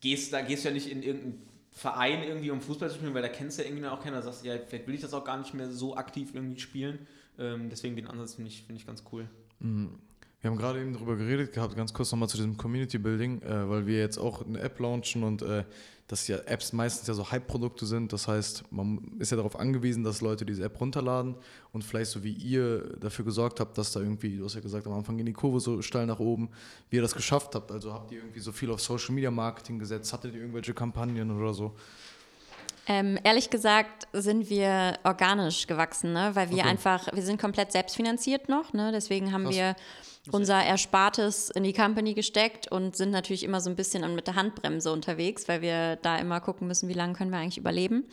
gehst, 0.00 0.32
da 0.32 0.42
gehst 0.42 0.64
du 0.64 0.68
ja 0.68 0.74
nicht 0.74 0.88
in 0.88 1.02
irgendein 1.02 1.49
Verein 1.72 2.22
irgendwie 2.22 2.50
um 2.50 2.60
Fußball 2.60 2.88
zu 2.88 2.96
spielen, 2.96 3.14
weil 3.14 3.22
da 3.22 3.28
kennst 3.28 3.58
du 3.58 3.62
ja 3.62 3.68
irgendwie 3.68 3.86
auch 3.86 4.02
keiner. 4.02 4.16
Da 4.16 4.22
sagst 4.22 4.44
du, 4.44 4.48
ja, 4.48 4.58
vielleicht 4.58 4.86
will 4.86 4.94
ich 4.94 5.00
das 5.00 5.14
auch 5.14 5.24
gar 5.24 5.38
nicht 5.38 5.54
mehr 5.54 5.70
so 5.70 5.96
aktiv 5.96 6.34
irgendwie 6.34 6.60
spielen. 6.60 7.06
Ähm, 7.38 7.70
deswegen 7.70 7.96
den 7.96 8.06
Ansatz 8.06 8.34
finde 8.34 8.50
ich, 8.50 8.62
find 8.62 8.78
ich 8.78 8.86
ganz 8.86 9.04
cool. 9.12 9.28
Mhm. 9.60 9.98
Wir 10.40 10.50
haben 10.50 10.56
gerade 10.56 10.80
eben 10.80 10.94
darüber 10.94 11.16
geredet 11.16 11.52
gehabt, 11.52 11.76
ganz 11.76 11.92
kurz 11.92 12.10
nochmal 12.12 12.28
zu 12.28 12.38
diesem 12.38 12.56
Community 12.56 12.98
Building, 12.98 13.42
äh, 13.42 13.68
weil 13.68 13.86
wir 13.86 13.98
jetzt 13.98 14.18
auch 14.18 14.46
eine 14.46 14.58
App 14.60 14.78
launchen 14.80 15.22
und 15.22 15.42
äh, 15.42 15.64
dass 16.10 16.26
ja 16.26 16.38
Apps 16.46 16.72
meistens 16.72 17.06
ja 17.06 17.14
so 17.14 17.30
Hype-Produkte 17.30 17.86
sind. 17.86 18.12
Das 18.12 18.26
heißt, 18.26 18.64
man 18.72 19.12
ist 19.20 19.30
ja 19.30 19.36
darauf 19.36 19.58
angewiesen, 19.58 20.02
dass 20.02 20.22
Leute 20.22 20.44
diese 20.44 20.64
App 20.64 20.80
runterladen 20.80 21.36
und 21.72 21.84
vielleicht 21.84 22.10
so 22.10 22.24
wie 22.24 22.32
ihr 22.32 22.96
dafür 22.98 23.24
gesorgt 23.24 23.60
habt, 23.60 23.78
dass 23.78 23.92
da 23.92 24.00
irgendwie, 24.00 24.38
du 24.38 24.44
hast 24.44 24.54
ja 24.54 24.60
gesagt, 24.60 24.86
am 24.86 24.94
Anfang 24.94 25.16
ging 25.18 25.26
die 25.26 25.32
Kurve 25.32 25.60
so 25.60 25.82
steil 25.82 26.06
nach 26.06 26.18
oben, 26.18 26.48
wie 26.88 26.96
ihr 26.96 27.02
das 27.02 27.14
geschafft 27.14 27.54
habt. 27.54 27.70
Also 27.70 27.92
habt 27.92 28.10
ihr 28.10 28.18
irgendwie 28.18 28.40
so 28.40 28.50
viel 28.50 28.70
auf 28.72 28.80
Social 28.80 29.14
Media 29.14 29.30
Marketing 29.30 29.78
gesetzt? 29.78 30.12
Hattet 30.12 30.34
ihr 30.34 30.40
irgendwelche 30.40 30.74
Kampagnen 30.74 31.30
oder 31.30 31.54
so? 31.54 31.76
Ähm, 32.88 33.18
ehrlich 33.22 33.50
gesagt 33.50 34.08
sind 34.12 34.50
wir 34.50 34.98
organisch 35.04 35.68
gewachsen, 35.68 36.12
ne? 36.12 36.30
weil 36.34 36.50
wir 36.50 36.58
okay. 36.58 36.68
einfach, 36.68 37.06
wir 37.12 37.22
sind 37.22 37.40
komplett 37.40 37.70
selbstfinanziert 37.70 38.48
noch, 38.48 38.72
ne? 38.72 38.90
deswegen 38.90 39.32
haben 39.32 39.44
Krass. 39.44 39.54
wir 39.54 39.76
unser 40.30 40.62
Erspartes 40.62 41.48
in 41.50 41.62
die 41.62 41.72
Company 41.72 42.12
gesteckt 42.12 42.70
und 42.70 42.94
sind 42.94 43.10
natürlich 43.10 43.42
immer 43.42 43.60
so 43.60 43.70
ein 43.70 43.76
bisschen 43.76 44.14
mit 44.14 44.26
der 44.26 44.34
Handbremse 44.34 44.92
unterwegs, 44.92 45.48
weil 45.48 45.62
wir 45.62 45.96
da 45.96 46.18
immer 46.18 46.40
gucken 46.40 46.68
müssen, 46.68 46.88
wie 46.90 46.94
lange 46.94 47.14
können 47.14 47.30
wir 47.30 47.38
eigentlich 47.38 47.56
überleben. 47.56 48.04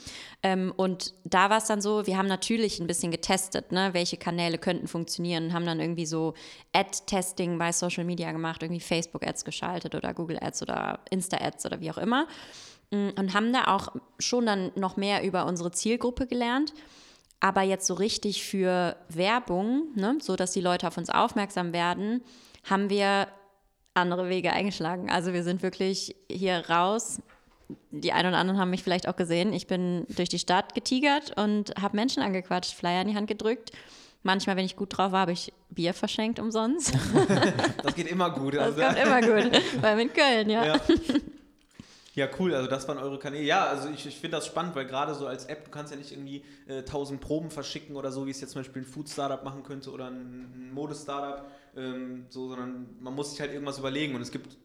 Ähm, 0.41 0.73
und 0.77 1.13
da 1.25 1.49
war 1.49 1.57
es 1.57 1.65
dann 1.65 1.81
so, 1.81 2.07
wir 2.07 2.17
haben 2.17 2.27
natürlich 2.27 2.79
ein 2.79 2.87
bisschen 2.87 3.11
getestet, 3.11 3.73
ne, 3.73 3.89
welche 3.93 4.15
Kanäle 4.15 4.57
könnten 4.57 4.87
funktionieren, 4.87 5.51
haben 5.51 5.65
dann 5.65 5.81
irgendwie 5.81 6.05
so 6.05 6.33
Ad-Testing 6.71 7.57
bei 7.57 7.73
Social 7.73 8.05
Media 8.05 8.31
gemacht, 8.31 8.63
irgendwie 8.63 8.81
Facebook-Ads 8.81 9.43
geschaltet 9.43 9.93
oder 9.93 10.13
Google-Ads 10.13 10.61
oder 10.61 10.99
Insta-Ads 11.09 11.65
oder 11.65 11.81
wie 11.81 11.91
auch 11.91 11.97
immer. 11.97 12.27
Mm, 12.91 13.09
und 13.17 13.33
haben 13.33 13.51
da 13.51 13.65
auch 13.75 13.89
schon 14.17 14.45
dann 14.45 14.71
noch 14.75 14.95
mehr 14.95 15.23
über 15.23 15.45
unsere 15.45 15.71
Zielgruppe 15.71 16.25
gelernt. 16.25 16.73
Aber 17.39 17.61
jetzt 17.61 17.85
so 17.85 17.93
richtig 17.93 18.43
für 18.43 18.95
Werbung, 19.09 19.89
ne, 19.95 20.17
so 20.21 20.35
dass 20.35 20.51
die 20.51 20.61
Leute 20.61 20.87
auf 20.87 20.97
uns 20.97 21.09
aufmerksam 21.09 21.71
werden, 21.71 22.23
haben 22.63 22.89
wir 22.89 23.27
andere 23.93 24.29
Wege 24.29 24.51
eingeschlagen. 24.53 25.09
Also 25.09 25.33
wir 25.33 25.43
sind 25.43 25.61
wirklich 25.61 26.15
hier 26.31 26.69
raus. 26.69 27.21
Die 27.91 28.13
einen 28.13 28.29
oder 28.29 28.37
anderen 28.37 28.59
haben 28.59 28.69
mich 28.69 28.83
vielleicht 28.83 29.07
auch 29.07 29.15
gesehen. 29.15 29.53
Ich 29.53 29.67
bin 29.67 30.05
durch 30.09 30.29
die 30.29 30.39
Stadt 30.39 30.73
getigert 30.73 31.37
und 31.37 31.73
habe 31.81 31.95
Menschen 31.95 32.23
angequatscht, 32.23 32.73
Flyer 32.73 33.01
in 33.01 33.09
die 33.09 33.15
Hand 33.15 33.27
gedrückt. 33.27 33.71
Manchmal, 34.23 34.55
wenn 34.55 34.65
ich 34.65 34.75
gut 34.75 34.97
drauf 34.97 35.11
war, 35.11 35.21
habe 35.21 35.31
ich 35.31 35.53
Bier 35.69 35.93
verschenkt 35.93 36.39
umsonst. 36.39 36.93
das 37.83 37.95
geht 37.95 38.07
immer 38.07 38.29
gut. 38.29 38.55
Das 38.55 38.77
also. 38.77 38.81
kommt 38.81 38.97
immer 38.97 39.21
gut. 39.21 39.61
Weil 39.81 39.99
in 39.99 40.13
Köln, 40.13 40.49
ja. 40.49 40.65
ja. 40.65 40.81
Ja, 42.17 42.27
cool, 42.39 42.55
also 42.55 42.67
das 42.67 42.87
waren 42.87 42.97
eure 42.97 43.19
Kanäle. 43.19 43.43
Ja, 43.43 43.67
also 43.67 43.89
ich, 43.89 44.07
ich 44.07 44.15
finde 44.17 44.37
das 44.37 44.47
spannend, 44.47 44.75
weil 44.75 44.87
gerade 44.87 45.13
so 45.13 45.27
als 45.27 45.45
App, 45.45 45.65
du 45.65 45.69
kannst 45.69 45.91
ja 45.91 45.99
nicht 45.99 46.11
irgendwie 46.11 46.43
äh, 46.67 46.79
1000 46.79 47.21
Proben 47.21 47.51
verschicken 47.51 47.95
oder 47.95 48.11
so, 48.11 48.25
wie 48.25 48.31
es 48.31 48.41
jetzt 48.41 48.53
zum 48.53 48.61
Beispiel 48.61 48.81
ein 48.81 48.85
Food-Startup 48.85 49.43
machen 49.43 49.61
könnte 49.61 49.91
oder 49.91 50.07
ein, 50.07 50.15
ein 50.15 50.73
Mode-Startup, 50.73 51.45
ähm, 51.75 52.25
so, 52.29 52.49
sondern 52.49 52.87
man 53.01 53.13
muss 53.13 53.29
sich 53.29 53.39
halt 53.39 53.53
irgendwas 53.53 53.77
überlegen 53.77 54.15
und 54.15 54.21
es 54.21 54.31
gibt 54.31 54.57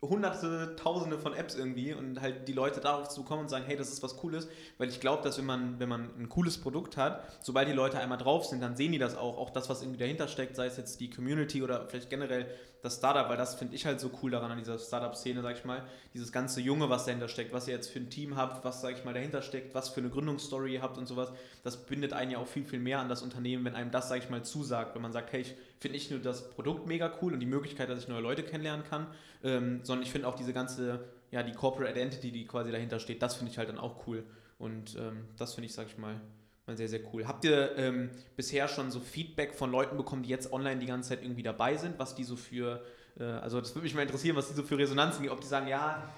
hunderte, 0.00 0.76
tausende 0.76 1.18
von 1.18 1.34
Apps 1.34 1.54
irgendwie 1.54 1.92
und 1.92 2.20
halt 2.20 2.46
die 2.46 2.52
Leute 2.52 2.80
darauf 2.80 3.08
zu 3.08 3.24
kommen 3.24 3.42
und 3.42 3.48
sagen, 3.48 3.64
hey, 3.66 3.76
das 3.76 3.92
ist 3.92 4.02
was 4.02 4.16
Cooles, 4.16 4.48
weil 4.78 4.88
ich 4.88 5.00
glaube, 5.00 5.22
dass 5.22 5.38
wenn 5.38 5.46
man, 5.46 5.80
wenn 5.80 5.88
man 5.88 6.10
ein 6.18 6.28
cooles 6.28 6.58
Produkt 6.58 6.96
hat, 6.96 7.22
sobald 7.42 7.68
die 7.68 7.72
Leute 7.72 7.98
einmal 7.98 8.18
drauf 8.18 8.44
sind, 8.44 8.60
dann 8.60 8.76
sehen 8.76 8.92
die 8.92 8.98
das 8.98 9.16
auch, 9.16 9.38
auch 9.38 9.50
das, 9.50 9.68
was 9.68 9.82
irgendwie 9.82 9.98
dahinter 9.98 10.28
steckt, 10.28 10.56
sei 10.56 10.66
es 10.66 10.76
jetzt 10.76 11.00
die 11.00 11.10
Community 11.10 11.62
oder 11.62 11.86
vielleicht 11.88 12.10
generell 12.10 12.46
das 12.82 12.96
Startup, 12.96 13.28
weil 13.28 13.36
das 13.36 13.56
finde 13.56 13.74
ich 13.74 13.86
halt 13.86 13.98
so 13.98 14.10
cool 14.22 14.30
daran 14.30 14.52
an 14.52 14.58
dieser 14.58 14.78
Startup-Szene, 14.78 15.42
sag 15.42 15.56
ich 15.56 15.64
mal, 15.64 15.82
dieses 16.14 16.30
ganze 16.30 16.60
Junge, 16.60 16.88
was 16.88 17.06
dahinter 17.06 17.26
steckt, 17.26 17.52
was 17.52 17.66
ihr 17.66 17.74
jetzt 17.74 17.90
für 17.90 17.98
ein 17.98 18.08
Team 18.08 18.36
habt, 18.36 18.64
was, 18.64 18.80
sag 18.80 18.96
ich 18.96 19.04
mal, 19.04 19.14
dahinter 19.14 19.42
steckt, 19.42 19.74
was 19.74 19.88
für 19.88 20.00
eine 20.00 20.10
Gründungsstory 20.10 20.74
ihr 20.74 20.82
habt 20.82 20.96
und 20.96 21.06
sowas, 21.06 21.32
das 21.64 21.86
bindet 21.86 22.12
einen 22.12 22.30
ja 22.30 22.38
auch 22.38 22.46
viel, 22.46 22.64
viel 22.64 22.78
mehr 22.78 23.00
an 23.00 23.08
das 23.08 23.22
Unternehmen, 23.22 23.64
wenn 23.64 23.74
einem 23.74 23.90
das, 23.90 24.08
sag 24.08 24.22
ich 24.22 24.30
mal, 24.30 24.44
zusagt, 24.44 24.94
wenn 24.94 25.02
man 25.02 25.12
sagt, 25.12 25.32
hey, 25.32 25.40
ich 25.40 25.56
finde 25.78 25.96
nicht 25.96 26.10
nur 26.10 26.20
das 26.20 26.50
Produkt 26.50 26.86
mega 26.86 27.12
cool 27.22 27.32
und 27.32 27.40
die 27.40 27.46
Möglichkeit, 27.46 27.88
dass 27.88 28.00
ich 28.00 28.08
neue 28.08 28.20
Leute 28.20 28.42
kennenlernen 28.42 28.84
kann, 28.84 29.06
ähm, 29.44 29.80
sondern 29.82 30.04
ich 30.04 30.12
finde 30.12 30.28
auch 30.28 30.34
diese 30.34 30.52
ganze, 30.52 31.04
ja, 31.30 31.42
die 31.42 31.52
Corporate 31.52 31.92
Identity, 31.92 32.32
die 32.32 32.46
quasi 32.46 32.72
dahinter 32.72 32.98
steht, 32.98 33.22
das 33.22 33.36
finde 33.36 33.52
ich 33.52 33.58
halt 33.58 33.68
dann 33.68 33.78
auch 33.78 34.06
cool. 34.06 34.24
Und 34.58 34.96
ähm, 34.96 35.24
das 35.36 35.54
finde 35.54 35.66
ich, 35.66 35.74
sag 35.74 35.86
ich 35.86 35.98
mal, 35.98 36.20
mal 36.66 36.76
sehr, 36.76 36.88
sehr 36.88 37.00
cool. 37.12 37.26
Habt 37.26 37.44
ihr 37.44 37.76
ähm, 37.76 38.10
bisher 38.36 38.68
schon 38.68 38.90
so 38.90 39.00
Feedback 39.00 39.54
von 39.54 39.70
Leuten 39.70 39.96
bekommen, 39.96 40.22
die 40.22 40.28
jetzt 40.28 40.52
online 40.52 40.80
die 40.80 40.86
ganze 40.86 41.10
Zeit 41.10 41.22
irgendwie 41.22 41.42
dabei 41.42 41.76
sind, 41.76 41.98
was 41.98 42.14
die 42.14 42.24
so 42.24 42.36
für, 42.36 42.82
äh, 43.18 43.24
also 43.24 43.60
das 43.60 43.74
würde 43.74 43.84
mich 43.84 43.94
mal 43.94 44.02
interessieren, 44.02 44.36
was 44.36 44.48
die 44.48 44.54
so 44.54 44.62
für 44.62 44.78
Resonanzen 44.78 45.22
gibt, 45.22 45.32
ob 45.32 45.40
die 45.40 45.46
sagen, 45.46 45.68
ja, 45.68 46.08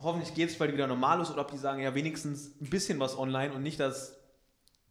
hoffentlich 0.00 0.34
geht 0.34 0.50
es 0.50 0.58
bald 0.58 0.72
wieder 0.72 0.86
normal 0.86 1.18
los 1.18 1.30
oder 1.30 1.42
ob 1.42 1.50
die 1.50 1.58
sagen, 1.58 1.82
ja, 1.82 1.94
wenigstens 1.94 2.54
ein 2.60 2.70
bisschen 2.70 2.98
was 3.00 3.18
online 3.18 3.52
und 3.52 3.62
nicht 3.62 3.78
das 3.80 4.19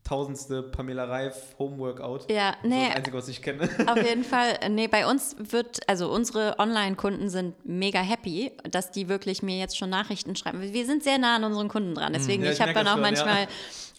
tausendste 0.10 0.64
Pamela 0.64 1.06
Reif 1.06 1.56
Homeworkout. 1.60 2.22
Ja, 2.30 2.56
nee. 2.64 2.80
Das, 2.80 2.88
das 2.88 2.96
Einzige, 2.98 3.18
was 3.18 3.28
ich 3.28 3.42
kenne. 3.44 3.70
Auf 3.86 3.98
jeden 4.04 4.24
Fall. 4.24 4.58
Nee, 4.70 4.88
bei 4.88 5.06
uns 5.06 5.36
wird, 5.38 5.88
also 5.88 6.12
unsere 6.12 6.58
Online-Kunden 6.58 7.30
sind 7.30 7.54
mega 7.64 8.00
happy, 8.00 8.52
dass 8.70 8.90
die 8.90 9.08
wirklich 9.08 9.44
mir 9.44 9.60
jetzt 9.60 9.78
schon 9.78 9.92
Nachrichten 9.92 10.36
schreiben. 10.36 10.62
Wir 10.62 10.86
sind 10.86 11.04
sehr 11.04 11.20
nah 11.20 11.36
an 11.36 11.44
unseren 11.44 11.68
Kunden 11.68 11.94
dran. 11.94 12.14
Deswegen, 12.14 12.44
Ja, 12.44 12.50
ich 12.50 12.56
ich 12.56 12.62
habe 12.62 12.74
dann 12.74 12.88
auch 12.88 12.94
schon, 12.94 13.02
manchmal, 13.02 13.42
ja. 13.44 13.48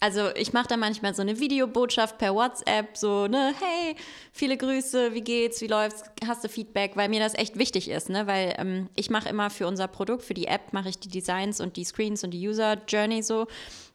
also 0.01 0.31
ich 0.35 0.53
mache 0.53 0.67
dann 0.67 0.81
manchmal 0.81 1.15
so 1.15 1.23
eine 1.23 1.39
Videobotschaft 1.39 2.19
per 2.19 2.35
WhatsApp, 2.35 2.97
so, 2.97 3.29
ne, 3.29 3.55
hey, 3.61 3.95
viele 4.33 4.57
Grüße, 4.57 5.15
wie 5.15 5.21
geht's, 5.21 5.61
wie 5.61 5.69
läuft's, 5.69 6.03
hast 6.27 6.43
du 6.43 6.49
Feedback, 6.49 6.97
weil 6.97 7.09
mir 7.09 7.21
das 7.21 7.35
echt 7.35 7.57
wichtig 7.57 7.89
ist, 7.89 8.11
ne, 8.11 8.27
weil 8.27 8.55
ähm, 8.59 8.89
ich 8.97 9.11
mache 9.11 9.29
immer 9.29 9.49
für 9.49 9.69
unser 9.69 9.87
Produkt, 9.87 10.25
für 10.25 10.35
die 10.35 10.49
App, 10.49 10.73
mache 10.73 10.89
ich 10.89 10.99
die 10.99 11.09
Designs 11.09 11.61
und 11.61 11.77
die 11.77 11.85
Screens 11.85 12.25
und 12.25 12.33
die 12.33 12.49
User 12.49 12.79
Journey 12.89 13.23
so, 13.23 13.47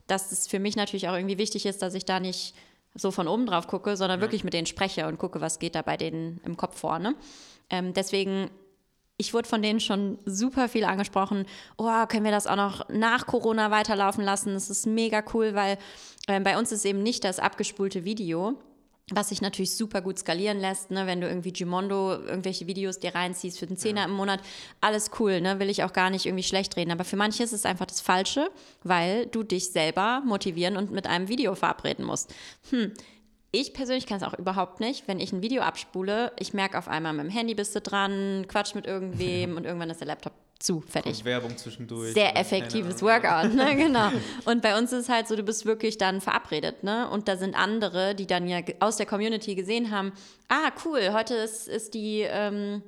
dass 0.07 0.31
es 0.31 0.47
für 0.47 0.59
mich 0.59 0.75
natürlich 0.75 1.07
auch 1.09 1.15
irgendwie 1.15 1.37
wichtig 1.37 1.65
ist, 1.65 1.81
dass 1.81 1.93
ich 1.93 2.05
da 2.05 2.19
nicht 2.19 2.53
so 2.95 3.11
von 3.11 3.27
oben 3.27 3.45
drauf 3.45 3.67
gucke, 3.67 3.97
sondern 3.97 4.21
wirklich 4.21 4.43
mit 4.43 4.53
denen 4.53 4.65
spreche 4.65 5.07
und 5.07 5.17
gucke, 5.17 5.41
was 5.41 5.59
geht 5.59 5.75
da 5.75 5.81
bei 5.81 5.97
denen 5.97 6.39
im 6.45 6.55
Kopf 6.55 6.79
vor. 6.79 6.97
Ne? 6.97 7.15
Ähm, 7.69 7.93
deswegen, 7.93 8.49
ich 9.17 9.33
wurde 9.33 9.49
von 9.49 9.61
denen 9.61 9.81
schon 9.81 10.17
super 10.25 10.69
viel 10.69 10.85
angesprochen. 10.85 11.45
Oh, 11.77 12.05
können 12.07 12.23
wir 12.23 12.31
das 12.31 12.47
auch 12.47 12.55
noch 12.55 12.87
nach 12.89 13.27
Corona 13.27 13.69
weiterlaufen 13.69 14.23
lassen? 14.23 14.53
Das 14.53 14.69
ist 14.69 14.85
mega 14.85 15.23
cool, 15.33 15.55
weil 15.55 15.77
ähm, 16.27 16.43
bei 16.43 16.57
uns 16.57 16.71
ist 16.71 16.85
eben 16.85 17.03
nicht 17.03 17.25
das 17.25 17.39
abgespulte 17.39 18.05
Video, 18.05 18.57
was 19.11 19.29
sich 19.29 19.41
natürlich 19.41 19.75
super 19.75 20.01
gut 20.01 20.17
skalieren 20.17 20.59
lässt, 20.59 20.89
ne? 20.89 21.05
wenn 21.05 21.21
du 21.21 21.27
irgendwie 21.27 21.53
Gimondo 21.53 22.13
irgendwelche 22.13 22.65
Videos 22.65 22.99
dir 22.99 23.13
reinziehst 23.13 23.59
für 23.59 23.67
den 23.67 23.77
Zehner 23.77 24.05
im 24.05 24.11
Monat, 24.11 24.39
alles 24.81 25.11
cool, 25.19 25.41
ne? 25.41 25.59
will 25.59 25.69
ich 25.69 25.83
auch 25.83 25.93
gar 25.93 26.09
nicht 26.09 26.25
irgendwie 26.25 26.43
schlecht 26.43 26.75
reden. 26.75 26.91
Aber 26.91 27.03
für 27.03 27.15
manche 27.15 27.43
ist 27.43 27.53
es 27.53 27.65
einfach 27.65 27.85
das 27.85 28.01
Falsche, 28.01 28.49
weil 28.83 29.27
du 29.27 29.43
dich 29.43 29.71
selber 29.71 30.23
motivieren 30.25 30.75
und 30.75 30.91
mit 30.91 31.05
einem 31.05 31.27
Video 31.27 31.53
verabreden 31.53 32.03
musst. 32.03 32.33
Hm. 32.71 32.93
Ich 33.51 33.73
persönlich 33.73 34.05
kann 34.05 34.17
es 34.17 34.23
auch 34.23 34.37
überhaupt 34.37 34.81
nicht, 34.81 35.07
wenn 35.07 35.19
ich 35.19 35.31
ein 35.31 35.41
Video 35.41 35.61
abspule, 35.61 36.33
ich 36.39 36.53
merke 36.53 36.77
auf 36.77 36.89
einmal, 36.89 37.13
mit 37.13 37.25
dem 37.25 37.29
Handy 37.29 37.55
bist 37.55 37.73
du 37.73 37.79
dran, 37.79 38.45
quatsch 38.47 38.75
mit 38.75 38.85
irgendwem 38.87 39.55
und 39.55 39.65
irgendwann 39.65 39.91
ist 39.91 40.01
der 40.01 40.07
Laptop 40.07 40.33
zu, 40.59 40.81
fertig 40.81 41.19
Und 41.19 41.25
Werbung 41.25 41.57
zwischendurch. 41.57 42.13
sehr 42.13 42.35
effektives. 42.37 43.01
Workout, 43.01 43.53
ne? 43.53 43.75
genau. 43.75 44.09
Und 44.45 44.61
bei 44.61 44.77
uns 44.77 44.91
ist 44.93 45.03
es 45.03 45.09
halt 45.09 45.27
so, 45.27 45.35
du 45.35 45.43
bist 45.43 45.65
wirklich 45.65 45.97
dann 45.97 46.21
verabredet, 46.21 46.83
ne? 46.83 47.09
Und 47.09 47.27
da 47.27 47.37
sind 47.37 47.55
andere, 47.55 48.15
die 48.15 48.25
dann 48.25 48.47
ja 48.47 48.61
aus 48.79 48.97
der 48.97 49.05
Community 49.05 49.55
gesehen 49.55 49.91
haben, 49.91 50.13
ah, 50.47 50.71
cool, 50.85 51.11
heute 51.13 51.35
ist, 51.35 51.67
ist 51.67 51.93
die 51.93 52.21
ähm, 52.21 52.83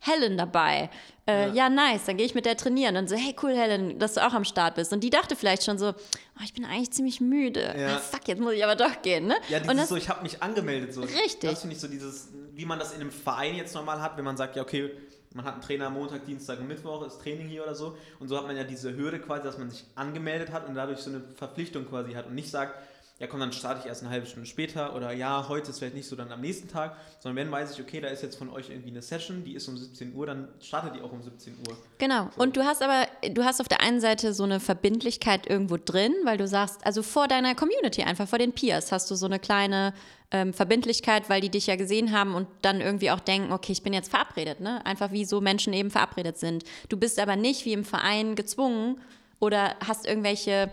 Helen 0.00 0.36
dabei. 0.36 0.90
Äh, 1.26 1.50
ja. 1.50 1.68
nice, 1.68 2.06
dann 2.06 2.16
gehe 2.16 2.24
ich 2.24 2.34
mit 2.34 2.46
der 2.46 2.56
trainieren 2.56 2.96
und 2.96 3.08
so, 3.08 3.16
hey, 3.16 3.34
cool, 3.42 3.54
Helen, 3.54 3.98
dass 3.98 4.14
du 4.14 4.26
auch 4.26 4.32
am 4.32 4.44
Start 4.44 4.76
bist. 4.76 4.92
Und 4.92 5.00
die 5.00 5.10
dachte 5.10 5.36
vielleicht 5.36 5.64
schon 5.64 5.76
so, 5.76 5.88
oh, 5.88 6.42
ich 6.42 6.54
bin 6.54 6.64
eigentlich 6.64 6.92
ziemlich 6.92 7.20
müde. 7.20 7.74
Ja. 7.78 7.96
Ah, 7.96 7.98
fuck, 7.98 8.26
jetzt 8.28 8.40
muss 8.40 8.54
ich 8.54 8.64
aber 8.64 8.76
doch 8.76 9.02
gehen, 9.02 9.26
ne? 9.26 9.36
Ja, 9.48 9.58
und 9.58 9.64
dieses 9.64 9.80
das, 9.80 9.88
so, 9.90 9.96
ich 9.96 10.08
habe 10.08 10.22
mich 10.22 10.42
angemeldet. 10.42 10.94
So. 10.94 11.02
Richtig. 11.02 11.50
Das 11.50 11.60
finde 11.60 11.74
ich 11.74 11.82
so 11.82 11.88
dieses, 11.88 12.28
wie 12.54 12.64
man 12.64 12.78
das 12.78 12.92
in 12.92 13.02
einem 13.02 13.10
Verein 13.10 13.56
jetzt 13.56 13.74
normal 13.74 14.00
hat, 14.00 14.16
wenn 14.16 14.24
man 14.24 14.38
sagt, 14.38 14.56
ja, 14.56 14.62
okay, 14.62 14.90
man 15.38 15.46
hat 15.46 15.54
einen 15.54 15.62
Trainer 15.62 15.88
Montag, 15.88 16.26
Dienstag 16.26 16.58
und 16.58 16.66
Mittwoch, 16.66 17.06
ist 17.06 17.22
Training 17.22 17.46
hier 17.46 17.62
oder 17.62 17.76
so. 17.76 17.96
Und 18.18 18.26
so 18.28 18.36
hat 18.36 18.46
man 18.46 18.56
ja 18.56 18.64
diese 18.64 18.96
Hürde 18.96 19.20
quasi, 19.20 19.44
dass 19.44 19.56
man 19.56 19.70
sich 19.70 19.84
angemeldet 19.94 20.52
hat 20.52 20.68
und 20.68 20.74
dadurch 20.74 20.98
so 20.98 21.10
eine 21.10 21.20
Verpflichtung 21.20 21.86
quasi 21.86 22.12
hat 22.12 22.26
und 22.26 22.34
nicht 22.34 22.50
sagt, 22.50 22.74
ja 23.18 23.26
komm, 23.26 23.40
dann 23.40 23.52
starte 23.52 23.80
ich 23.80 23.86
erst 23.86 24.02
eine 24.02 24.10
halbe 24.10 24.26
Stunde 24.26 24.46
später 24.46 24.94
oder 24.94 25.12
ja, 25.12 25.48
heute 25.48 25.70
ist 25.70 25.80
vielleicht 25.80 25.96
nicht 25.96 26.08
so, 26.08 26.14
dann 26.14 26.30
am 26.30 26.40
nächsten 26.40 26.68
Tag, 26.68 26.96
sondern 27.18 27.36
wenn 27.36 27.50
weiß 27.50 27.72
ich, 27.72 27.80
okay, 27.80 28.00
da 28.00 28.08
ist 28.08 28.22
jetzt 28.22 28.36
von 28.36 28.48
euch 28.48 28.70
irgendwie 28.70 28.90
eine 28.90 29.02
Session, 29.02 29.42
die 29.44 29.54
ist 29.54 29.66
um 29.66 29.76
17 29.76 30.14
Uhr, 30.14 30.26
dann 30.26 30.48
startet 30.60 30.94
die 30.94 31.02
auch 31.02 31.10
um 31.10 31.22
17 31.22 31.54
Uhr. 31.68 31.76
Genau. 31.98 32.30
Und 32.36 32.56
du 32.56 32.64
hast 32.64 32.80
aber, 32.80 33.06
du 33.30 33.44
hast 33.44 33.60
auf 33.60 33.66
der 33.66 33.80
einen 33.80 34.00
Seite 34.00 34.32
so 34.32 34.44
eine 34.44 34.60
Verbindlichkeit 34.60 35.50
irgendwo 35.50 35.78
drin, 35.84 36.14
weil 36.24 36.38
du 36.38 36.46
sagst, 36.46 36.86
also 36.86 37.02
vor 37.02 37.26
deiner 37.26 37.56
Community, 37.56 38.02
einfach 38.02 38.28
vor 38.28 38.38
den 38.38 38.52
Peers, 38.52 38.92
hast 38.92 39.10
du 39.10 39.16
so 39.16 39.26
eine 39.26 39.40
kleine 39.40 39.94
ähm, 40.30 40.52
Verbindlichkeit, 40.52 41.28
weil 41.28 41.40
die 41.40 41.48
dich 41.48 41.66
ja 41.66 41.74
gesehen 41.74 42.12
haben 42.12 42.36
und 42.36 42.46
dann 42.62 42.80
irgendwie 42.80 43.10
auch 43.10 43.20
denken, 43.20 43.52
okay, 43.52 43.72
ich 43.72 43.82
bin 43.82 43.94
jetzt 43.94 44.10
verabredet, 44.10 44.60
ne? 44.60 44.84
Einfach 44.86 45.10
wie 45.10 45.24
so 45.24 45.40
Menschen 45.40 45.72
eben 45.72 45.90
verabredet 45.90 46.38
sind. 46.38 46.64
Du 46.88 46.96
bist 46.96 47.18
aber 47.18 47.34
nicht 47.34 47.64
wie 47.64 47.72
im 47.72 47.84
Verein 47.84 48.36
gezwungen 48.36 49.00
oder 49.40 49.74
hast 49.84 50.06
irgendwelche 50.06 50.70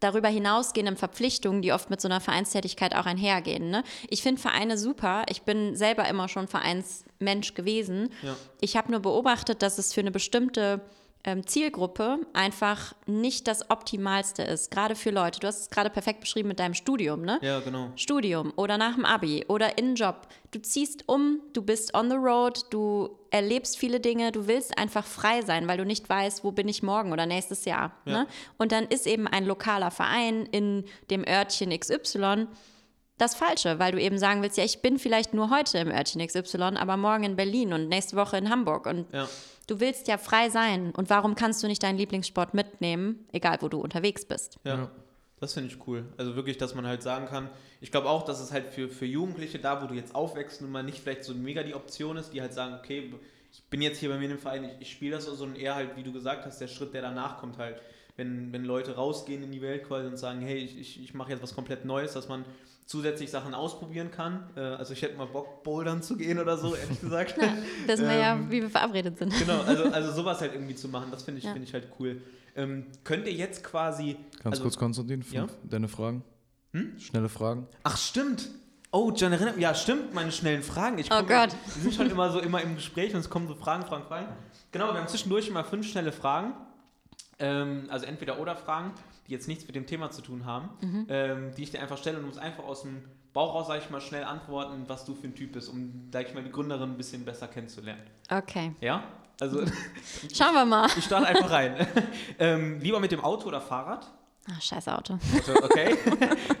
darüber 0.00 0.28
hinausgehenden 0.28 0.96
Verpflichtungen, 0.96 1.62
die 1.62 1.72
oft 1.72 1.90
mit 1.90 2.00
so 2.00 2.08
einer 2.08 2.20
Vereinstätigkeit 2.20 2.94
auch 2.94 3.06
einhergehen. 3.06 3.70
Ne? 3.70 3.82
Ich 4.08 4.22
finde 4.22 4.40
Vereine 4.40 4.78
super. 4.78 5.24
Ich 5.28 5.42
bin 5.42 5.76
selber 5.76 6.08
immer 6.08 6.28
schon 6.28 6.48
Vereinsmensch 6.48 7.54
gewesen. 7.54 8.10
Ja. 8.22 8.36
Ich 8.60 8.76
habe 8.76 8.90
nur 8.90 9.00
beobachtet, 9.00 9.62
dass 9.62 9.78
es 9.78 9.92
für 9.92 10.00
eine 10.00 10.10
bestimmte 10.10 10.80
Zielgruppe 11.44 12.20
einfach 12.32 12.94
nicht 13.06 13.48
das 13.48 13.68
Optimalste 13.68 14.42
ist, 14.42 14.70
gerade 14.70 14.94
für 14.94 15.10
Leute. 15.10 15.40
Du 15.40 15.48
hast 15.48 15.60
es 15.60 15.70
gerade 15.70 15.90
perfekt 15.90 16.20
beschrieben 16.20 16.48
mit 16.48 16.60
deinem 16.60 16.74
Studium, 16.74 17.22
ne? 17.22 17.40
Ja, 17.42 17.58
genau. 17.60 17.90
Studium 17.96 18.52
oder 18.54 18.78
nach 18.78 18.94
dem 18.94 19.04
Abi 19.04 19.44
oder 19.48 19.76
in 19.76 19.96
Job. 19.96 20.28
Du 20.52 20.60
ziehst 20.60 21.08
um, 21.08 21.40
du 21.52 21.62
bist 21.62 21.94
on 21.94 22.08
the 22.08 22.16
road, 22.16 22.66
du 22.70 23.10
erlebst 23.30 23.76
viele 23.76 23.98
Dinge, 23.98 24.30
du 24.30 24.46
willst 24.46 24.78
einfach 24.78 25.04
frei 25.04 25.42
sein, 25.42 25.66
weil 25.66 25.78
du 25.78 25.84
nicht 25.84 26.08
weißt, 26.08 26.44
wo 26.44 26.52
bin 26.52 26.68
ich 26.68 26.84
morgen 26.84 27.12
oder 27.12 27.26
nächstes 27.26 27.64
Jahr. 27.64 27.92
Ja. 28.04 28.12
Ne? 28.12 28.26
Und 28.56 28.70
dann 28.70 28.84
ist 28.86 29.06
eben 29.06 29.26
ein 29.26 29.44
lokaler 29.44 29.90
Verein 29.90 30.46
in 30.46 30.84
dem 31.10 31.26
Örtchen 31.26 31.76
XY 31.76 32.46
das 33.18 33.34
Falsche, 33.34 33.78
weil 33.78 33.92
du 33.92 34.00
eben 34.00 34.18
sagen 34.18 34.42
willst, 34.42 34.58
ja, 34.58 34.64
ich 34.64 34.82
bin 34.82 34.98
vielleicht 34.98 35.32
nur 35.34 35.50
heute 35.50 35.78
im 35.78 35.88
Örtchen 35.90 36.24
XY, 36.26 36.76
aber 36.76 36.96
morgen 36.96 37.24
in 37.24 37.36
Berlin 37.36 37.72
und 37.72 37.88
nächste 37.88 38.16
Woche 38.16 38.36
in 38.36 38.50
Hamburg. 38.50 38.86
Und 38.86 39.06
Ja. 39.12 39.28
du 39.66 39.80
willst 39.80 40.06
ja 40.08 40.18
frei 40.18 40.50
sein. 40.50 40.90
Und 40.96 41.08
warum 41.10 41.34
kannst 41.34 41.62
du 41.62 41.66
nicht 41.66 41.82
deinen 41.82 41.96
Lieblingssport 41.98 42.52
mitnehmen, 42.54 43.26
egal 43.32 43.58
wo 43.60 43.68
du 43.68 43.80
unterwegs 43.80 44.24
bist? 44.26 44.58
Ja, 44.64 44.90
das 45.40 45.54
finde 45.54 45.70
ich 45.70 45.86
cool. 45.86 46.04
Also 46.18 46.36
wirklich, 46.36 46.58
dass 46.58 46.74
man 46.74 46.86
halt 46.86 47.02
sagen 47.02 47.26
kann, 47.26 47.48
ich 47.80 47.90
glaube 47.90 48.08
auch, 48.08 48.24
dass 48.24 48.40
es 48.40 48.52
halt 48.52 48.68
für, 48.68 48.88
für 48.88 49.06
Jugendliche 49.06 49.58
da, 49.58 49.82
wo 49.82 49.86
du 49.86 49.94
jetzt 49.94 50.14
aufwächst, 50.14 50.60
nun 50.60 50.70
mal 50.70 50.82
nicht 50.82 50.98
vielleicht 50.98 51.24
so 51.24 51.34
mega 51.34 51.62
die 51.62 51.74
Option 51.74 52.16
ist, 52.16 52.30
die 52.34 52.40
halt 52.40 52.52
sagen, 52.52 52.74
okay, 52.74 53.12
ich 53.52 53.62
bin 53.64 53.80
jetzt 53.80 53.98
hier 53.98 54.10
bei 54.10 54.18
mir 54.18 54.30
im 54.30 54.38
Verein, 54.38 54.64
ich, 54.64 54.70
ich 54.80 54.92
spiele 54.92 55.12
das 55.16 55.24
so, 55.24 55.34
sondern 55.34 55.58
eher 55.58 55.74
halt, 55.74 55.96
wie 55.96 56.02
du 56.02 56.12
gesagt 56.12 56.44
hast, 56.44 56.58
der 56.60 56.68
Schritt, 56.68 56.92
der 56.92 57.00
danach 57.02 57.38
kommt 57.38 57.56
halt. 57.56 57.80
Wenn, 58.18 58.50
wenn 58.52 58.64
Leute 58.64 58.94
rausgehen 58.96 59.42
in 59.42 59.52
die 59.52 59.60
Welt 59.60 59.84
quasi 59.84 60.06
und 60.06 60.16
sagen, 60.16 60.40
hey, 60.40 60.56
ich, 60.56 60.78
ich, 60.78 61.02
ich 61.02 61.12
mache 61.14 61.32
jetzt 61.32 61.42
was 61.42 61.54
komplett 61.54 61.84
Neues, 61.84 62.14
dass 62.14 62.28
man 62.28 62.46
zusätzlich 62.86 63.30
Sachen 63.30 63.52
ausprobieren 63.54 64.10
kann. 64.10 64.48
Äh, 64.56 64.60
Also 64.60 64.92
ich 64.92 65.02
hätte 65.02 65.16
mal 65.16 65.26
Bock, 65.26 65.62
bouldern 65.64 66.02
zu 66.02 66.16
gehen 66.16 66.38
oder 66.38 66.56
so, 66.56 66.74
ehrlich 66.74 67.00
gesagt. 67.00 67.36
Wissen 67.86 68.08
wir 68.08 68.14
ja, 68.16 68.32
Ähm, 68.34 68.50
wie 68.50 68.62
wir 68.62 68.70
verabredet 68.70 69.18
sind. 69.18 69.36
Genau, 69.38 69.60
also, 69.62 69.84
also 69.92 70.12
sowas 70.12 70.40
halt 70.40 70.54
irgendwie 70.54 70.74
zu 70.76 70.88
machen, 70.88 71.10
das 71.10 71.24
finde 71.24 71.38
ich, 71.38 71.44
Ja. 71.44 71.52
finde 71.52 71.66
ich 71.68 71.74
halt 71.74 71.88
cool. 71.98 72.22
Ähm, 72.54 72.86
könnt 73.04 73.26
ihr 73.26 73.32
jetzt 73.34 73.62
quasi. 73.64 74.16
Ganz 74.42 74.54
also, 74.54 74.62
kurz, 74.62 74.78
Konstantin, 74.78 75.22
fünf, 75.22 75.34
Ja? 75.34 75.46
deine 75.64 75.88
Fragen. 75.88 76.22
Hm? 76.72 76.98
Schnelle 76.98 77.28
Fragen. 77.28 77.66
Ach, 77.82 77.96
stimmt. 77.98 78.48
Oh, 78.92 79.12
John, 79.14 79.32
erinnert 79.32 79.58
Ja, 79.58 79.74
stimmt, 79.74 80.14
meine 80.14 80.32
schnellen 80.32 80.62
Fragen. 80.62 80.96
Ich 80.98 81.06
Oh 81.10 81.16
komm- 81.18 81.26
Gott. 81.26 81.50
Wir 81.74 81.82
sind 81.82 81.94
schon 81.94 82.08
immer 82.08 82.30
so 82.30 82.38
immer 82.40 82.62
im 82.62 82.76
Gespräch 82.76 83.12
und 83.12 83.20
es 83.20 83.28
kommen 83.28 83.46
so 83.48 83.54
Fragen, 83.54 83.84
Fragen, 83.84 84.04
Fragen. 84.06 84.28
Genau, 84.72 84.92
wir 84.92 85.00
haben 85.00 85.08
zwischendurch 85.08 85.48
immer 85.48 85.64
fünf 85.64 85.86
schnelle 85.86 86.12
Fragen. 86.12 86.54
Ähm, 87.38 87.86
also 87.90 88.06
entweder 88.06 88.38
oder 88.40 88.56
Fragen, 88.56 88.92
die 89.28 89.32
jetzt 89.32 89.48
nichts 89.48 89.66
mit 89.66 89.74
dem 89.76 89.86
Thema 89.86 90.10
zu 90.10 90.22
tun 90.22 90.44
haben, 90.46 90.68
Mhm. 90.80 91.06
ähm, 91.08 91.50
die 91.56 91.62
ich 91.64 91.70
dir 91.70 91.80
einfach 91.82 91.98
stelle 91.98 92.16
und 92.16 92.22
du 92.22 92.28
musst 92.28 92.38
einfach 92.40 92.64
aus 92.64 92.82
dem 92.82 93.02
Bauch 93.32 93.54
raus, 93.54 93.66
sag 93.68 93.82
ich 93.82 93.90
mal, 93.90 94.00
schnell 94.00 94.24
antworten, 94.24 94.84
was 94.86 95.04
du 95.04 95.14
für 95.14 95.26
ein 95.26 95.34
Typ 95.34 95.52
bist, 95.52 95.68
um, 95.68 96.08
sag 96.12 96.26
ich 96.28 96.34
mal, 96.34 96.42
die 96.42 96.50
Gründerin 96.50 96.90
ein 96.92 96.96
bisschen 96.96 97.24
besser 97.24 97.48
kennenzulernen. 97.48 98.02
Okay. 98.30 98.72
Ja? 98.80 99.02
Also, 99.40 99.62
Schauen 100.34 100.54
wir 100.54 100.64
mal. 100.64 100.88
ich 100.96 101.04
starte 101.04 101.26
einfach 101.26 101.50
rein. 101.50 101.86
ähm, 102.38 102.80
lieber 102.80 102.98
mit 103.00 103.12
dem 103.12 103.20
Auto 103.22 103.48
oder 103.48 103.60
Fahrrad? 103.60 104.06
Ach, 104.50 104.62
scheiß 104.62 104.88
Auto. 104.88 105.18
Okay. 105.64 105.96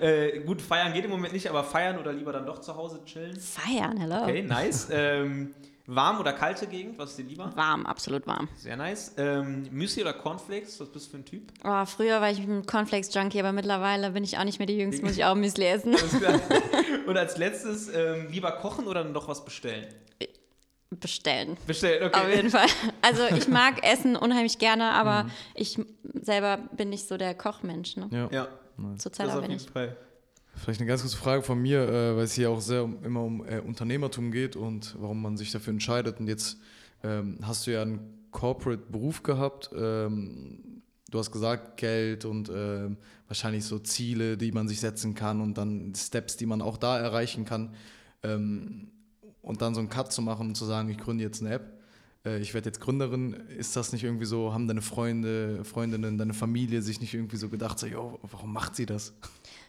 äh, 0.00 0.40
gut, 0.40 0.60
feiern 0.60 0.92
geht 0.92 1.04
im 1.04 1.10
Moment 1.12 1.32
nicht, 1.32 1.48
aber 1.48 1.62
feiern 1.64 1.98
oder 1.98 2.12
lieber 2.12 2.32
dann 2.32 2.44
doch 2.44 2.60
zu 2.60 2.74
Hause 2.76 3.00
chillen? 3.06 3.38
Feiern, 3.40 3.96
hello. 3.96 4.24
Okay, 4.24 4.42
nice. 4.42 4.88
Ähm, 4.90 5.54
warm 5.86 6.18
oder 6.20 6.32
kalte 6.32 6.66
Gegend? 6.66 6.98
Was 6.98 7.10
ist 7.10 7.18
dir 7.18 7.24
lieber? 7.24 7.52
Warm, 7.56 7.86
absolut 7.86 8.26
warm. 8.26 8.48
Sehr 8.56 8.76
nice. 8.76 9.14
Ähm, 9.16 9.68
Müsli 9.70 10.02
oder 10.02 10.12
Cornflakes? 10.14 10.80
Was 10.80 10.88
bist 10.88 11.06
du 11.06 11.10
für 11.12 11.16
ein 11.18 11.24
Typ? 11.24 11.52
Oh, 11.64 11.84
früher 11.86 12.20
war 12.20 12.30
ich 12.30 12.38
ein 12.40 12.66
Cornflakes-Junkie, 12.66 13.38
aber 13.40 13.52
mittlerweile 13.52 14.10
bin 14.10 14.24
ich 14.24 14.38
auch 14.38 14.44
nicht 14.44 14.58
mehr 14.58 14.66
die 14.66 14.76
Jüngste, 14.78 15.04
muss 15.04 15.16
ich 15.16 15.24
auch 15.24 15.34
Müsli 15.34 15.66
essen. 15.66 15.94
Und 17.06 17.16
als 17.16 17.36
letztes, 17.38 17.88
ähm, 17.94 18.28
lieber 18.30 18.52
kochen 18.52 18.86
oder 18.86 19.04
noch 19.04 19.28
was 19.28 19.44
bestellen? 19.44 19.86
Bestellen. 20.90 21.56
Bestellen, 21.66 22.06
okay. 22.06 22.20
Auf 22.20 22.28
jeden 22.34 22.50
Fall. 22.50 22.66
Also 23.02 23.22
ich 23.36 23.48
mag 23.48 23.84
Essen 23.84 24.14
unheimlich 24.16 24.58
gerne, 24.58 24.92
aber 24.92 25.28
ich 25.54 25.78
selber 26.14 26.58
bin 26.76 26.90
nicht 26.90 27.08
so 27.08 27.16
der 27.16 27.34
Kochmensch. 27.34 27.96
Ne? 27.96 28.08
Ja. 28.12 28.28
Ja, 28.30 28.48
Zurzeit 28.96 29.26
das 29.26 29.32
auch 29.32 29.38
auf 29.38 29.42
bin 29.42 29.50
jeden 29.50 29.64
ich. 29.64 29.70
Fall. 29.70 29.96
Vielleicht 30.56 30.80
eine 30.80 30.88
ganz 30.88 31.02
kurze 31.02 31.16
Frage 31.16 31.42
von 31.42 31.60
mir, 31.60 31.82
äh, 31.82 32.16
weil 32.16 32.24
es 32.24 32.32
hier 32.32 32.50
auch 32.50 32.60
sehr 32.60 32.82
um, 32.84 33.02
immer 33.04 33.22
um 33.22 33.46
äh, 33.46 33.60
Unternehmertum 33.60 34.32
geht 34.32 34.56
und 34.56 34.96
warum 34.98 35.20
man 35.20 35.36
sich 35.36 35.52
dafür 35.52 35.72
entscheidet. 35.72 36.18
Und 36.18 36.28
jetzt 36.28 36.58
ähm, 37.04 37.38
hast 37.42 37.66
du 37.66 37.72
ja 37.72 37.82
einen 37.82 38.00
Corporate-Beruf 38.30 39.22
gehabt. 39.22 39.70
Ähm, 39.76 40.82
du 41.10 41.18
hast 41.18 41.30
gesagt, 41.30 41.76
Geld 41.76 42.24
und 42.24 42.50
ähm, 42.52 42.96
wahrscheinlich 43.28 43.64
so 43.64 43.78
Ziele, 43.78 44.36
die 44.36 44.50
man 44.50 44.66
sich 44.66 44.80
setzen 44.80 45.14
kann 45.14 45.40
und 45.40 45.58
dann 45.58 45.92
Steps, 45.94 46.36
die 46.36 46.46
man 46.46 46.62
auch 46.62 46.78
da 46.78 46.98
erreichen 46.98 47.44
kann. 47.44 47.74
Ähm, 48.22 48.88
und 49.42 49.62
dann 49.62 49.74
so 49.74 49.80
einen 49.80 49.88
Cut 49.88 50.12
zu 50.12 50.22
machen 50.22 50.48
und 50.48 50.54
zu 50.56 50.64
sagen, 50.64 50.88
ich 50.88 50.98
gründe 50.98 51.22
jetzt 51.22 51.40
eine 51.42 51.54
App. 51.54 51.80
Äh, 52.24 52.40
ich 52.40 52.54
werde 52.54 52.68
jetzt 52.68 52.80
Gründerin. 52.80 53.34
Ist 53.56 53.76
das 53.76 53.92
nicht 53.92 54.04
irgendwie 54.04 54.26
so, 54.26 54.52
haben 54.52 54.66
deine 54.66 54.82
Freunde, 54.82 55.64
Freundinnen, 55.64 56.18
deine 56.18 56.34
Familie 56.34 56.82
sich 56.82 57.00
nicht 57.00 57.14
irgendwie 57.14 57.36
so 57.36 57.48
gedacht, 57.48 57.78
so, 57.78 57.86
yo, 57.86 58.18
warum 58.22 58.52
macht 58.52 58.74
sie 58.74 58.86
das? 58.86 59.14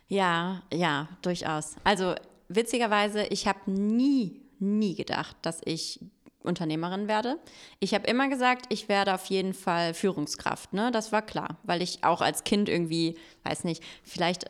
Ja, 0.07 0.61
ja, 0.73 1.09
durchaus. 1.21 1.75
Also 1.83 2.15
witzigerweise, 2.47 3.25
ich 3.25 3.47
habe 3.47 3.69
nie, 3.69 4.41
nie 4.59 4.95
gedacht, 4.95 5.35
dass 5.41 5.61
ich 5.65 5.99
Unternehmerin 6.43 7.07
werde. 7.07 7.37
Ich 7.79 7.93
habe 7.93 8.07
immer 8.07 8.29
gesagt, 8.29 8.67
ich 8.69 8.87
werde 8.87 9.13
auf 9.13 9.25
jeden 9.25 9.53
Fall 9.53 9.93
Führungskraft. 9.93 10.73
Ne? 10.73 10.91
Das 10.91 11.11
war 11.11 11.21
klar, 11.21 11.57
weil 11.63 11.81
ich 11.81 12.03
auch 12.03 12.21
als 12.21 12.43
Kind 12.43 12.69
irgendwie, 12.69 13.17
weiß 13.43 13.65
nicht, 13.65 13.83
vielleicht 14.03 14.45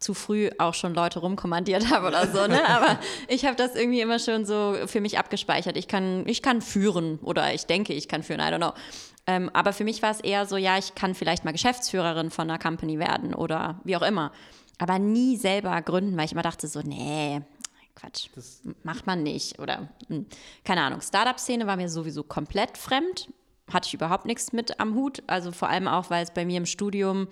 zu 0.00 0.14
früh 0.14 0.50
auch 0.58 0.74
schon 0.74 0.94
Leute 0.94 1.20
rumkommandiert 1.20 1.90
habe 1.90 2.08
oder 2.08 2.26
so, 2.26 2.46
ne? 2.48 2.68
Aber 2.68 2.98
ich 3.28 3.46
habe 3.46 3.56
das 3.56 3.76
irgendwie 3.76 4.00
immer 4.00 4.18
schon 4.18 4.44
so 4.44 4.76
für 4.86 5.00
mich 5.00 5.18
abgespeichert. 5.18 5.76
Ich 5.76 5.86
kann, 5.86 6.26
ich 6.26 6.42
kann 6.42 6.60
führen 6.60 7.18
oder 7.22 7.54
ich 7.54 7.66
denke, 7.66 7.92
ich 7.92 8.08
kann 8.08 8.22
führen, 8.24 8.40
I 8.40 8.44
don't 8.44 8.56
know. 8.56 8.72
Ähm, 9.28 9.50
aber 9.52 9.72
für 9.72 9.84
mich 9.84 10.02
war 10.02 10.10
es 10.10 10.20
eher 10.20 10.46
so, 10.46 10.56
ja, 10.56 10.76
ich 10.76 10.96
kann 10.96 11.14
vielleicht 11.14 11.44
mal 11.44 11.52
Geschäftsführerin 11.52 12.30
von 12.30 12.50
einer 12.50 12.58
Company 12.58 12.98
werden 12.98 13.34
oder 13.34 13.80
wie 13.84 13.96
auch 13.96 14.02
immer. 14.02 14.32
Aber 14.82 14.98
nie 14.98 15.36
selber 15.36 15.80
gründen, 15.82 16.16
weil 16.16 16.24
ich 16.24 16.32
immer 16.32 16.42
dachte 16.42 16.66
so, 16.66 16.80
nee, 16.80 17.40
Quatsch, 17.94 18.30
Das- 18.34 18.62
macht 18.82 19.06
man 19.06 19.22
nicht. 19.22 19.60
Oder, 19.60 19.88
hm, 20.08 20.26
keine 20.64 20.80
Ahnung, 20.82 21.00
Startup-Szene 21.00 21.68
war 21.68 21.76
mir 21.76 21.88
sowieso 21.88 22.24
komplett 22.24 22.76
fremd. 22.76 23.28
Hatte 23.72 23.86
ich 23.86 23.94
überhaupt 23.94 24.24
nichts 24.24 24.52
mit 24.52 24.80
am 24.80 24.96
Hut. 24.96 25.22
Also 25.28 25.52
vor 25.52 25.68
allem 25.68 25.86
auch, 25.86 26.10
weil 26.10 26.24
es 26.24 26.32
bei 26.32 26.44
mir 26.44 26.56
im 26.56 26.66
Studium, 26.66 27.28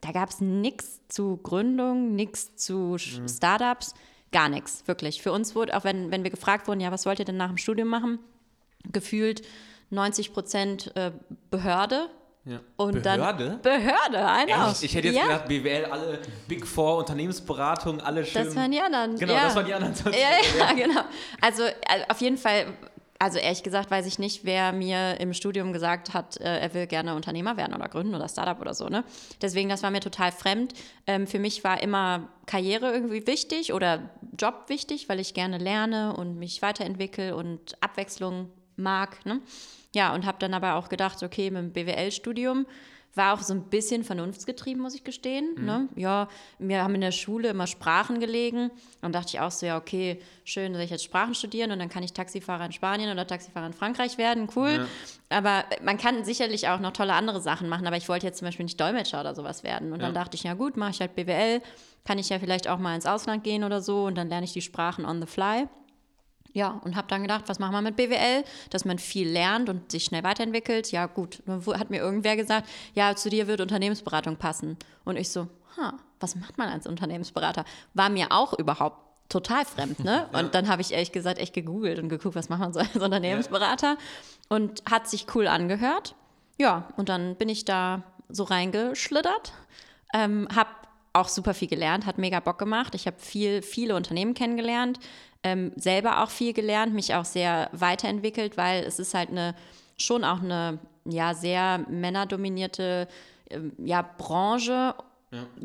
da 0.00 0.12
gab 0.12 0.30
es 0.30 0.40
nichts 0.40 1.00
zu 1.08 1.36
Gründung, 1.36 2.14
nichts 2.14 2.56
zu 2.56 2.94
Sch- 2.94 3.28
Startups, 3.36 3.92
gar 4.32 4.48
nichts, 4.48 4.84
wirklich. 4.86 5.20
Für 5.20 5.32
uns 5.32 5.54
wurde, 5.54 5.76
auch 5.76 5.84
wenn, 5.84 6.10
wenn 6.10 6.22
wir 6.24 6.30
gefragt 6.30 6.68
wurden, 6.68 6.80
ja, 6.80 6.90
was 6.90 7.04
wollt 7.04 7.18
ihr 7.18 7.26
denn 7.26 7.36
nach 7.36 7.48
dem 7.48 7.58
Studium 7.58 7.88
machen, 7.88 8.18
gefühlt 8.90 9.42
90 9.90 10.32
Prozent 10.32 10.90
äh, 10.96 11.12
Behörde. 11.50 12.08
Ja. 12.48 12.60
Und 12.76 13.02
Behörde? 13.02 13.44
dann 13.44 13.62
Behörde, 13.62 14.26
einer. 14.26 14.70
Echt? 14.70 14.82
Ich 14.82 14.94
hätte 14.94 15.08
jetzt 15.08 15.16
ja, 15.18 15.24
gedacht, 15.24 15.48
BWL, 15.48 15.84
alle 15.84 16.18
Big 16.46 16.66
Four, 16.66 16.96
Unternehmensberatung, 16.96 18.00
alle 18.00 18.24
schön. 18.24 18.46
Das 18.46 18.56
waren 18.56 18.70
die 18.70 18.80
anderen. 18.80 19.16
Genau, 19.18 19.34
ja. 19.34 19.42
das 19.42 19.54
waren 19.54 19.66
die 19.66 19.74
anderen. 19.74 19.94
Ja, 20.06 20.58
ja, 20.58 20.72
genau. 20.72 21.02
Also 21.42 21.64
äh, 21.64 21.74
auf 22.08 22.22
jeden 22.22 22.38
Fall, 22.38 22.64
also 23.18 23.38
ehrlich 23.38 23.62
gesagt 23.62 23.90
weiß 23.90 24.06
ich 24.06 24.18
nicht, 24.18 24.46
wer 24.46 24.72
mir 24.72 25.20
im 25.20 25.34
Studium 25.34 25.74
gesagt 25.74 26.14
hat, 26.14 26.40
äh, 26.40 26.60
er 26.60 26.72
will 26.72 26.86
gerne 26.86 27.14
Unternehmer 27.14 27.58
werden 27.58 27.74
oder 27.74 27.86
gründen 27.86 28.14
oder 28.14 28.30
Startup 28.30 28.58
oder 28.58 28.72
so. 28.72 28.88
Ne? 28.88 29.04
Deswegen, 29.42 29.68
das 29.68 29.82
war 29.82 29.90
mir 29.90 30.00
total 30.00 30.32
fremd. 30.32 30.72
Ähm, 31.06 31.26
für 31.26 31.38
mich 31.38 31.64
war 31.64 31.82
immer 31.82 32.28
Karriere 32.46 32.92
irgendwie 32.94 33.26
wichtig 33.26 33.74
oder 33.74 34.08
Job 34.38 34.64
wichtig, 34.68 35.10
weil 35.10 35.20
ich 35.20 35.34
gerne 35.34 35.58
lerne 35.58 36.16
und 36.16 36.38
mich 36.38 36.62
weiterentwickle 36.62 37.36
und 37.36 37.76
Abwechslung 37.82 38.48
mag. 38.78 39.24
Ne? 39.26 39.40
Ja, 39.94 40.14
und 40.14 40.24
habe 40.26 40.38
dann 40.38 40.54
aber 40.54 40.74
auch 40.74 40.88
gedacht, 40.88 41.22
okay, 41.22 41.50
mit 41.50 41.62
dem 41.62 41.72
BWL-Studium 41.72 42.66
war 43.14 43.34
auch 43.34 43.42
so 43.42 43.52
ein 43.52 43.62
bisschen 43.64 44.04
vernunftsgetrieben, 44.04 44.80
muss 44.80 44.94
ich 44.94 45.02
gestehen. 45.02 45.56
Ne? 45.64 45.88
Ja, 45.96 46.28
wir 46.58 46.84
haben 46.84 46.94
in 46.94 47.00
der 47.00 47.10
Schule 47.10 47.48
immer 47.48 47.66
Sprachen 47.66 48.20
gelegen. 48.20 48.70
Dann 49.00 49.12
dachte 49.12 49.30
ich 49.30 49.40
auch 49.40 49.50
so, 49.50 49.66
ja, 49.66 49.76
okay, 49.76 50.20
schön, 50.44 50.72
dass 50.72 50.82
ich 50.82 50.90
jetzt 50.90 51.02
Sprachen 51.04 51.34
studieren 51.34 51.72
und 51.72 51.80
dann 51.80 51.88
kann 51.88 52.04
ich 52.04 52.12
Taxifahrer 52.12 52.66
in 52.66 52.72
Spanien 52.72 53.10
oder 53.10 53.26
Taxifahrer 53.26 53.66
in 53.66 53.72
Frankreich 53.72 54.18
werden, 54.18 54.48
cool. 54.54 54.86
Aber 55.30 55.64
man 55.82 55.98
kann 55.98 56.22
sicherlich 56.24 56.68
auch 56.68 56.78
noch 56.78 56.92
tolle 56.92 57.14
andere 57.14 57.40
Sachen 57.40 57.68
machen, 57.68 57.86
aber 57.88 57.96
ich 57.96 58.08
wollte 58.08 58.26
jetzt 58.26 58.38
zum 58.38 58.46
Beispiel 58.46 58.64
nicht 58.64 58.80
Dolmetscher 58.80 59.20
oder 59.20 59.34
sowas 59.34 59.64
werden. 59.64 59.92
Und 59.92 60.00
dann 60.00 60.14
Ja. 60.14 60.20
dachte 60.20 60.36
ich, 60.36 60.44
ja 60.44 60.54
gut, 60.54 60.76
mache 60.76 60.90
ich 60.90 61.00
halt 61.00 61.16
BWL, 61.16 61.60
kann 62.04 62.18
ich 62.18 62.28
ja 62.28 62.38
vielleicht 62.38 62.68
auch 62.68 62.78
mal 62.78 62.94
ins 62.94 63.06
Ausland 63.06 63.42
gehen 63.42 63.64
oder 63.64 63.80
so 63.80 64.04
und 64.04 64.16
dann 64.16 64.28
lerne 64.28 64.44
ich 64.44 64.52
die 64.52 64.62
Sprachen 64.62 65.04
on 65.04 65.20
the 65.20 65.26
fly. 65.26 65.66
Ja, 66.52 66.80
und 66.84 66.96
habe 66.96 67.08
dann 67.08 67.22
gedacht, 67.22 67.44
was 67.46 67.58
machen 67.58 67.72
wir 67.72 67.82
mit 67.82 67.96
BWL? 67.96 68.44
Dass 68.70 68.84
man 68.84 68.98
viel 68.98 69.28
lernt 69.28 69.68
und 69.68 69.92
sich 69.92 70.04
schnell 70.04 70.22
weiterentwickelt. 70.24 70.90
Ja, 70.92 71.06
gut. 71.06 71.42
Dann 71.46 71.64
hat 71.78 71.90
mir 71.90 71.98
irgendwer 71.98 72.36
gesagt, 72.36 72.68
ja, 72.94 73.14
zu 73.14 73.28
dir 73.28 73.46
wird 73.46 73.60
Unternehmensberatung 73.60 74.36
passen. 74.36 74.76
Und 75.04 75.16
ich 75.16 75.28
so, 75.28 75.48
ha, 75.76 75.94
was 76.20 76.36
macht 76.36 76.58
man 76.58 76.68
als 76.68 76.86
Unternehmensberater? 76.86 77.64
War 77.94 78.08
mir 78.08 78.32
auch 78.32 78.58
überhaupt 78.58 78.98
total 79.28 79.64
fremd, 79.64 80.02
ne? 80.04 80.26
Und 80.32 80.54
dann 80.54 80.68
habe 80.68 80.82
ich 80.82 80.92
ehrlich 80.92 81.12
gesagt 81.12 81.38
echt 81.38 81.52
gegoogelt 81.52 81.98
und 81.98 82.08
geguckt, 82.08 82.34
was 82.34 82.48
macht 82.48 82.60
man 82.60 82.72
so 82.72 82.80
als 82.80 82.96
Unternehmensberater? 82.96 83.98
Und 84.48 84.82
hat 84.90 85.08
sich 85.08 85.26
cool 85.34 85.46
angehört. 85.46 86.14
Ja, 86.56 86.88
und 86.96 87.08
dann 87.08 87.36
bin 87.36 87.48
ich 87.48 87.64
da 87.64 88.02
so 88.28 88.44
reingeschlittert. 88.44 89.52
Ähm, 90.12 90.48
habe 90.54 90.70
auch 91.12 91.28
super 91.28 91.54
viel 91.54 91.68
gelernt, 91.68 92.06
hat 92.06 92.18
mega 92.18 92.40
Bock 92.40 92.58
gemacht. 92.58 92.94
Ich 92.94 93.06
habe 93.06 93.18
viel, 93.18 93.62
viele 93.62 93.94
Unternehmen 93.94 94.34
kennengelernt, 94.34 94.98
ähm, 95.42 95.72
selber 95.76 96.22
auch 96.22 96.30
viel 96.30 96.52
gelernt, 96.52 96.94
mich 96.94 97.14
auch 97.14 97.24
sehr 97.24 97.70
weiterentwickelt, 97.72 98.56
weil 98.56 98.84
es 98.84 98.98
ist 98.98 99.14
halt 99.14 99.30
eine 99.30 99.54
schon 99.96 100.24
auch 100.24 100.42
eine 100.42 100.78
ja 101.04 101.34
sehr 101.34 101.78
männerdominierte 101.88 103.08
ähm, 103.50 103.72
ja, 103.78 104.02
Branche. 104.02 104.94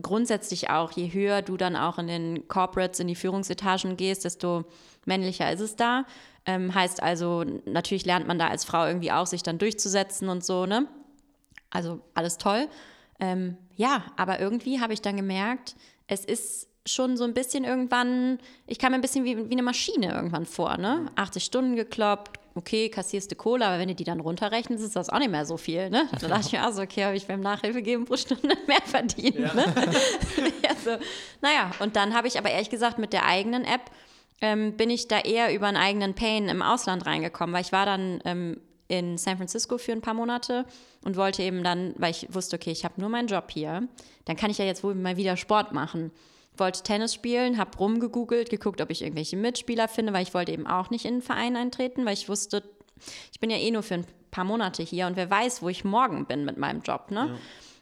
Grundsätzlich 0.01 0.69
auch, 0.69 0.91
je 0.91 1.13
höher 1.13 1.41
du 1.41 1.55
dann 1.55 1.77
auch 1.77 1.97
in 1.97 2.07
den 2.07 2.47
Corporates, 2.49 2.99
in 2.99 3.07
die 3.07 3.15
Führungsetagen 3.15 3.95
gehst, 3.95 4.25
desto 4.25 4.65
männlicher 5.05 5.49
ist 5.51 5.62
es 5.62 5.77
da. 5.77 6.03
Ähm, 6.45 6.75
heißt 6.75 7.01
also, 7.01 7.45
natürlich 7.65 8.05
lernt 8.05 8.27
man 8.27 8.38
da 8.38 8.49
als 8.49 8.65
Frau 8.65 8.86
irgendwie 8.86 9.13
auch, 9.13 9.25
sich 9.25 9.41
dann 9.41 9.57
durchzusetzen 9.57 10.27
und 10.27 10.43
so, 10.43 10.65
ne? 10.65 10.88
Also 11.69 12.01
alles 12.13 12.38
toll. 12.38 12.67
Ähm, 13.21 13.57
ja, 13.75 14.03
aber 14.17 14.41
irgendwie 14.41 14.81
habe 14.81 14.91
ich 14.91 15.01
dann 15.01 15.15
gemerkt, 15.15 15.75
es 16.07 16.25
ist 16.25 16.67
schon 16.86 17.15
so 17.17 17.24
ein 17.24 17.34
bisschen 17.34 17.63
irgendwann, 17.63 18.39
ich 18.67 18.78
kam 18.80 18.91
mir 18.91 18.98
ein 18.98 19.02
bisschen 19.02 19.24
wie, 19.26 19.38
wie 19.50 19.54
eine 19.54 19.63
Maschine 19.63 20.13
irgendwann 20.13 20.46
vor, 20.46 20.78
ne? 20.78 21.06
80 21.15 21.43
Stunden 21.43 21.76
gekloppt, 21.76 22.39
okay, 22.56 22.89
kassierst 22.89 23.32
du 23.32 23.36
Kohle, 23.36 23.65
aber 23.65 23.80
wenn 23.80 23.88
du 23.88 23.96
die 23.96 24.04
dann 24.04 24.19
runterrechnest, 24.19 24.84
ist 24.84 24.96
das 24.96 25.10
auch 25.10 25.19
nicht 25.19 25.32
mehr 25.32 25.46
so 25.46 25.56
viel, 25.58 25.89
ne? 25.89 26.08
Da 26.19 26.28
dachte 26.28 26.48
ich 26.48 26.52
mir, 26.52 26.63
also 26.63 26.82
okay, 26.82 27.06
habe 27.06 27.15
ich 27.15 27.26
beim 27.26 27.39
Nachhilfe 27.39 27.82
geben 27.82 28.06
pro 28.06 28.17
Stunde 28.17 28.56
mehr 28.67 28.82
verdient, 28.86 29.39
Ja. 29.39 29.54
ne? 29.54 29.65
ja, 30.63 30.76
so. 30.84 30.91
Naja, 31.41 31.72
und 31.80 31.96
dann 31.96 32.13
habe 32.13 32.28
ich 32.28 32.38
aber 32.38 32.50
ehrlich 32.52 32.69
gesagt 32.69 32.98
mit 33.00 33.13
der 33.13 33.26
eigenen 33.26 33.63
App 33.63 33.89
ähm, 34.41 34.76
bin 34.76 34.89
ich 34.89 35.08
da 35.08 35.19
eher 35.19 35.56
über 35.56 35.67
einen 35.67 35.78
eigenen 35.78 36.15
Pain 36.15 36.50
im 36.50 36.62
Ausland 36.62 37.06
reingekommen, 37.06 37.54
weil 37.56 37.62
ich 37.62 37.72
war 37.72 37.86
dann 37.86 38.19
ähm, 38.26 38.60
in 38.89 39.17
San 39.17 39.38
Francisco 39.38 39.78
für 39.78 39.93
ein 39.93 40.02
paar 40.02 40.13
Monate 40.13 40.65
und 41.06 41.15
wollte 41.15 41.41
eben 41.43 41.63
dann, 41.63 41.93
weil 41.98 42.12
ich 42.12 42.28
wusste, 42.30 42.58
okay, 42.58 42.72
ich 42.72 42.84
habe 42.84 43.00
nur 43.00 43.10
meinen 43.10 43.30
Job 43.30 43.50
hier, 43.52 43.88
dann 44.26 44.36
kann 44.36 44.52
ich 44.52 44.58
ja 44.58 44.65
jetzt 44.65 44.84
wohl 44.84 44.96
mal 44.96 45.15
wieder 45.15 45.38
Sport 45.38 45.72
machen. 45.72 46.12
Wollte 46.58 46.84
Tennis 46.84 47.13
spielen, 47.13 47.58
habe 47.58 47.78
rumgegoogelt, 47.78 48.50
geguckt, 48.50 48.82
ob 48.82 48.89
ich 48.89 49.02
irgendwelche 49.02 49.38
Mitspieler 49.38 49.88
finde, 49.88 50.13
weil 50.13 50.24
ich 50.24 50.34
wollte 50.34 50.52
eben 50.52 50.68
auch 50.68 50.89
nicht 50.89 51.06
in 51.06 51.13
einen 51.13 51.22
Verein 51.22 51.56
eintreten, 51.56 52.06
weil 52.06 52.13
ich 52.13 52.30
wusste, 52.30 52.63
ich 53.32 53.39
bin 53.39 53.50
ja 53.50 53.58
eh 53.58 53.72
nur 53.72 53.84
für 53.84 53.96
ein 53.96 54.06
paar 54.32 54.44
Monate 54.44 54.84
hier 54.84 55.08
und 55.08 55.16
wer 55.16 55.30
weiß, 55.30 55.62
wo 55.62 55.70
ich 55.70 55.84
morgen 55.84 56.26
bin 56.26 56.46
mit 56.46 56.58
meinem 56.58 56.82
Job. 56.82 57.12
Ne? 57.12 57.38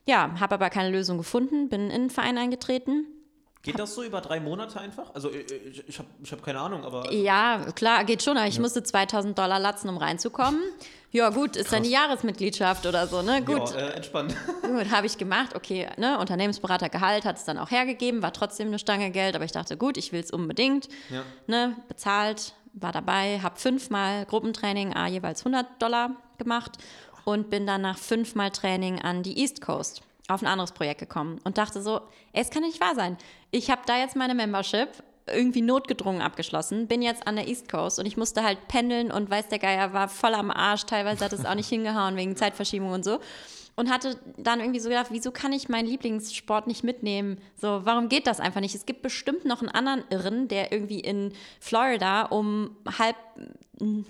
Ja, 0.06 0.40
habe 0.40 0.56
aber 0.56 0.70
keine 0.70 0.90
Lösung 0.90 1.18
gefunden, 1.18 1.70
bin 1.70 1.86
in 1.86 1.92
einen 1.92 2.10
Verein 2.10 2.38
eingetreten. 2.38 3.06
Geht 3.64 3.78
das 3.78 3.94
so 3.94 4.04
über 4.04 4.22
drei 4.22 4.40
Monate 4.40 4.80
einfach? 4.80 5.14
Also 5.14 5.30
äh, 5.30 5.42
ich, 5.42 5.88
ich 5.88 6.00
habe 6.00 6.08
ich 6.24 6.32
hab 6.32 6.44
keine 6.44 6.60
Ahnung, 6.60 6.84
aber 6.84 7.12
Ja, 7.14 7.66
klar, 7.76 8.04
geht 8.06 8.24
schon, 8.24 8.38
aber 8.38 8.48
ich 8.48 8.60
musste 8.60 8.82
2000 8.82 9.38
Dollar 9.38 9.60
latzen, 9.60 9.90
um 9.90 9.98
reinzukommen. 9.98 10.60
Ja, 11.12 11.30
gut, 11.30 11.58
ist 11.58 11.74
dann 11.74 11.84
die 11.84 11.90
Jahresmitgliedschaft 11.90 12.86
oder 12.86 13.06
so, 13.06 13.22
ne? 13.22 13.44
Gut, 13.44 13.70
ja, 13.72 13.76
äh, 13.76 13.90
entspannt. 13.96 14.34
Gut, 14.62 14.92
habe 14.92 15.06
ich 15.06 15.18
gemacht. 15.18 15.56
Okay, 15.56 15.90
ne, 15.98 16.18
Unternehmensberatergehalt 16.18 17.26
hat 17.26 17.38
es 17.38 17.44
dann 17.44 17.58
auch 17.58 17.70
hergegeben, 17.70 18.22
war 18.22 18.32
trotzdem 18.32 18.68
eine 18.68 18.80
Stange 18.80 19.12
Geld, 19.12 19.36
aber 19.36 19.44
ich 19.44 19.52
dachte, 19.52 19.76
gut, 19.76 19.98
ich 19.98 20.14
will 20.14 20.22
es 20.22 20.32
unbedingt. 20.32 20.88
Ja. 21.10 21.24
Ne, 21.48 21.76
bezahlt, 21.90 22.54
war 22.74 22.94
dabei, 22.94 23.42
habe 23.42 23.60
fünfmal 23.60 24.26
Gruppentraining, 24.26 24.96
a 24.96 25.08
jeweils 25.08 25.42
100 25.42 25.82
Dollar 25.82 26.12
gemacht 26.38 26.78
und 27.26 27.50
bin 27.50 27.68
dann 27.68 27.82
nach 27.82 27.98
fünfmal 27.98 28.52
Training 28.52 29.02
an 29.02 29.22
die 29.22 29.38
East 29.38 29.62
Coast 29.62 30.02
auf 30.34 30.42
ein 30.42 30.48
anderes 30.48 30.72
Projekt 30.72 31.00
gekommen 31.00 31.40
und 31.44 31.58
dachte 31.58 31.82
so, 31.82 32.02
es 32.34 32.50
kann 32.50 32.64
nicht 32.64 32.82
wahr 32.82 32.96
sein. 32.96 33.18
Ich 33.52 33.70
habe 33.70 33.82
da 33.86 33.98
jetzt 33.98 34.16
meine 34.16 34.36
Membership 34.36 34.90
irgendwie 35.28 35.62
notgedrungen 35.62 36.22
abgeschlossen, 36.22 36.88
bin 36.88 37.02
jetzt 37.02 37.28
an 37.28 37.36
der 37.36 37.48
East 37.48 37.70
Coast 37.70 38.00
und 38.00 38.06
ich 38.06 38.18
musste 38.18 38.44
halt 38.44 38.68
pendeln 38.68 39.12
und 39.12 39.30
weiß 39.30 39.48
der 39.50 39.60
Geier 39.60 39.94
war 39.94 40.10
voll 40.10 40.34
am 40.34 40.52
Arsch, 40.52 40.86
teilweise 40.86 41.24
hat 41.24 41.34
es 41.34 41.46
auch 41.46 41.56
nicht 41.56 41.70
hingehauen 41.70 42.16
wegen 42.16 42.36
Zeitverschiebung 42.36 42.92
und 42.92 43.06
so 43.06 43.20
und 43.76 43.90
hatte 43.90 44.20
dann 44.38 44.60
irgendwie 44.60 44.80
so 44.80 44.90
gedacht, 44.90 45.08
wieso 45.10 45.32
kann 45.32 45.54
ich 45.54 45.70
meinen 45.70 45.88
Lieblingssport 45.88 46.68
nicht 46.68 46.84
mitnehmen? 46.84 47.38
So, 47.56 47.82
warum 47.84 48.10
geht 48.10 48.28
das 48.28 48.40
einfach 48.40 48.62
nicht? 48.62 48.76
Es 48.76 48.86
gibt 48.86 49.02
bestimmt 49.02 49.46
noch 49.46 49.62
einen 49.62 49.70
anderen 49.70 50.04
Irren, 50.10 50.48
der 50.48 50.72
irgendwie 50.72 51.00
in 51.00 51.34
Florida 51.60 52.24
um 52.24 52.76
halb, 53.00 53.16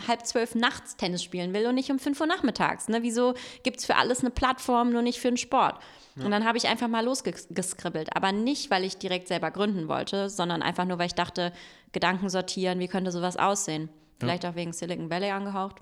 halb 0.07 0.25
zwölf 0.25 0.55
nachts 0.55 0.95
Tennis 0.95 1.23
spielen 1.23 1.53
will 1.53 1.67
und 1.67 1.75
nicht 1.75 1.89
um 1.91 1.99
fünf 1.99 2.19
Uhr 2.19 2.27
nachmittags. 2.27 2.87
Ne? 2.87 3.03
Wieso 3.03 3.33
gibt 3.63 3.79
es 3.79 3.85
für 3.85 3.95
alles 3.95 4.21
eine 4.21 4.29
Plattform, 4.29 4.91
nur 4.91 5.01
nicht 5.01 5.19
für 5.19 5.29
den 5.29 5.37
Sport? 5.37 5.79
Ja. 6.15 6.25
Und 6.25 6.31
dann 6.31 6.45
habe 6.45 6.57
ich 6.57 6.67
einfach 6.67 6.87
mal 6.87 7.05
losgeskribbelt. 7.05 8.15
Aber 8.15 8.31
nicht, 8.31 8.69
weil 8.69 8.83
ich 8.83 8.97
direkt 8.97 9.27
selber 9.27 9.51
gründen 9.51 9.87
wollte, 9.87 10.29
sondern 10.29 10.61
einfach 10.61 10.85
nur, 10.85 10.99
weil 10.99 11.07
ich 11.07 11.15
dachte, 11.15 11.53
Gedanken 11.91 12.29
sortieren, 12.29 12.79
wie 12.79 12.87
könnte 12.87 13.11
sowas 13.11 13.37
aussehen? 13.37 13.89
Vielleicht 14.19 14.43
ja. 14.43 14.51
auch 14.51 14.55
wegen 14.55 14.73
Silicon 14.73 15.09
Valley 15.09 15.31
angehaucht. 15.31 15.77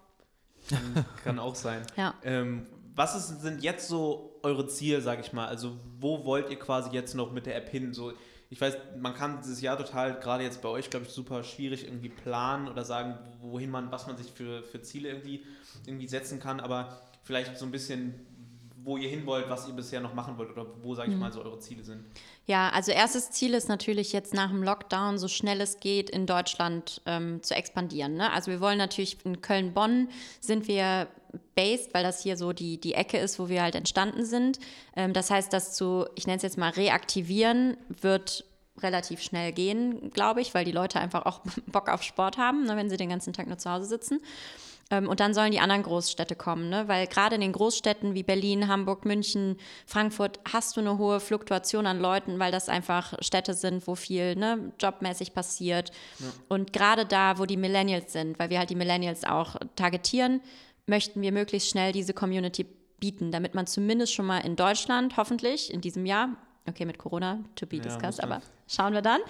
Kann 1.24 1.40
auch 1.40 1.56
sein. 1.56 1.82
Ja. 1.98 2.14
Ähm, 2.24 2.68
was 2.96 3.16
ist, 3.16 3.42
sind 3.42 3.64
jetzt 3.64 3.88
so 3.88 4.40
eure 4.44 4.68
Ziele, 4.68 5.02
sag 5.02 5.20
ich 5.20 5.34
mal? 5.34 5.48
Also, 5.48 5.78
wo 6.00 6.26
wollt 6.26 6.50
ihr 6.50 6.60
quasi 6.60 6.92
jetzt 6.92 7.16
noch 7.16 7.32
mit 7.32 7.46
der 7.46 7.56
App 7.56 7.70
hin? 7.70 7.94
So, 7.94 8.14
ich 8.52 8.60
weiß, 8.60 8.78
man 9.00 9.14
kann 9.14 9.40
dieses 9.42 9.62
Jahr 9.62 9.78
total, 9.78 10.20
gerade 10.20 10.44
jetzt 10.44 10.62
bei 10.62 10.70
euch, 10.70 10.90
glaube 10.90 11.06
ich, 11.06 11.12
super 11.12 11.44
schwierig 11.44 11.86
irgendwie 11.86 12.10
planen 12.10 12.68
oder 12.68 12.84
sagen, 12.84 13.18
wohin 13.42 13.70
man, 13.70 13.92
was 13.92 14.08
man 14.08 14.18
sich 14.18 14.32
für, 14.32 14.64
für 14.64 14.82
Ziele 14.82 15.10
irgendwie, 15.10 15.46
irgendwie 15.86 16.08
setzen 16.08 16.40
kann, 16.40 16.60
aber 16.60 17.02
vielleicht 17.24 17.58
so 17.58 17.66
ein 17.66 17.72
bisschen, 17.72 18.16
wo 18.84 18.98
ihr 18.98 19.10
hin 19.10 19.26
wollt, 19.28 19.50
was 19.50 19.68
ihr 19.68 19.74
bisher 19.76 20.02
noch 20.02 20.16
machen 20.16 20.38
wollt 20.38 20.50
oder 20.52 20.66
wo, 20.82 20.96
sage 20.96 21.10
ich 21.10 21.16
mhm. 21.16 21.22
mal, 21.22 21.32
so 21.32 21.44
eure 21.44 21.60
Ziele 21.60 21.84
sind. 21.84 22.06
Ja, 22.50 22.72
also 22.72 22.92
erstes 22.92 23.30
Ziel 23.30 23.54
ist 23.54 23.70
natürlich 23.70 24.12
jetzt 24.12 24.34
nach 24.34 24.50
dem 24.50 24.64
Lockdown, 24.64 25.20
so 25.20 25.28
schnell 25.28 25.62
es 25.62 25.80
geht, 25.80 26.10
in 26.10 26.26
Deutschland 26.26 27.00
ähm, 27.06 27.44
zu 27.44 27.54
expandieren. 27.54 28.16
Ne? 28.16 28.34
Also 28.34 28.50
wir 28.50 28.60
wollen 28.60 28.80
natürlich 28.80 29.24
in 29.24 29.40
Köln-Bonn 29.40 30.10
sind 30.40 30.68
wir 30.68 31.10
based, 31.54 31.94
weil 31.94 32.02
das 32.02 32.24
hier 32.24 32.38
so 32.38 32.52
die, 32.52 32.80
die 32.80 32.96
Ecke 32.96 33.20
ist, 33.20 33.38
wo 33.38 33.50
wir 33.50 33.62
halt 33.62 33.76
entstanden 33.76 34.26
sind. 34.26 34.58
Ähm, 34.96 35.14
das 35.14 35.30
heißt, 35.30 35.54
das 35.54 35.76
zu, 35.76 36.08
ich 36.16 36.26
nenne 36.26 36.38
es 36.38 36.42
jetzt 36.42 36.58
mal 36.58 36.72
reaktivieren, 36.72 37.78
wird 37.88 38.44
relativ 38.80 39.22
schnell 39.22 39.52
gehen, 39.52 40.10
glaube 40.10 40.42
ich, 40.42 40.56
weil 40.56 40.66
die 40.66 40.72
Leute 40.72 41.00
einfach 41.00 41.28
auch 41.28 41.42
Bock 41.68 41.88
auf 41.88 42.02
Sport 42.02 42.40
haben, 42.40 42.64
ne, 42.64 42.76
wenn 42.76 42.90
sie 42.90 42.98
den 42.98 43.10
ganzen 43.10 43.32
Tag 43.32 43.46
nur 43.46 43.60
zu 43.60 43.70
Hause 43.70 43.86
sitzen. 43.86 44.22
Ähm, 44.92 45.08
und 45.08 45.20
dann 45.20 45.34
sollen 45.34 45.52
die 45.52 45.60
anderen 45.60 45.84
Großstädte 45.84 46.36
kommen, 46.36 46.70
ne? 46.70 46.88
weil 46.88 47.08
gerade 47.08 47.36
in 47.36 47.42
den 47.42 47.52
Großstädten 47.52 48.16
wie 48.16 48.24
Berlin, 48.24 48.68
Hamburg, 48.68 49.06
München, 49.06 49.58
Frankfurt 49.86 50.40
hast 50.52 50.76
du 50.76 50.82
eine 50.82 50.98
hohe 50.98 51.20
Fluktuation 51.20 51.86
an 51.86 52.00
Leuten, 52.00 52.40
weil 52.40 52.52
das 52.52 52.70
einfach 52.70 53.14
Städte 53.22 53.54
sind, 53.54 53.88
wo 53.88 53.96
viel 53.96 54.36
ne, 54.36 54.72
jobmäßig 54.80 55.34
passiert. 55.34 55.92
Ja. 56.20 56.28
Und 56.48 56.74
gerade 56.74 57.06
da, 57.06 57.38
wo 57.38 57.46
die 57.46 57.58
Millennials 57.58 58.14
sind, 58.14 58.40
weil 58.40 58.50
wir 58.50 58.60
halt 58.60 58.70
die 58.70 58.76
Millennials 58.76 59.24
auch 59.24 59.56
targetieren, 59.76 60.42
möchten 60.88 61.22
wir 61.22 61.32
möglichst 61.32 61.70
schnell 61.70 61.92
diese 61.92 62.14
Community 62.14 62.66
bieten, 63.00 63.32
damit 63.32 63.54
man 63.56 63.68
zumindest 63.68 64.14
schon 64.14 64.26
mal 64.26 64.40
in 64.40 64.56
Deutschland, 64.56 65.18
hoffentlich 65.18 65.72
in 65.72 65.82
diesem 65.82 66.06
Jahr, 66.06 66.30
okay, 66.68 66.86
mit 66.86 66.98
Corona, 66.98 67.44
to 67.56 67.66
be 67.66 67.80
discussed, 67.80 68.20
ja, 68.20 68.26
aber 68.26 68.42
schauen 68.70 68.94
wir 68.94 69.02
dann, 69.02 69.22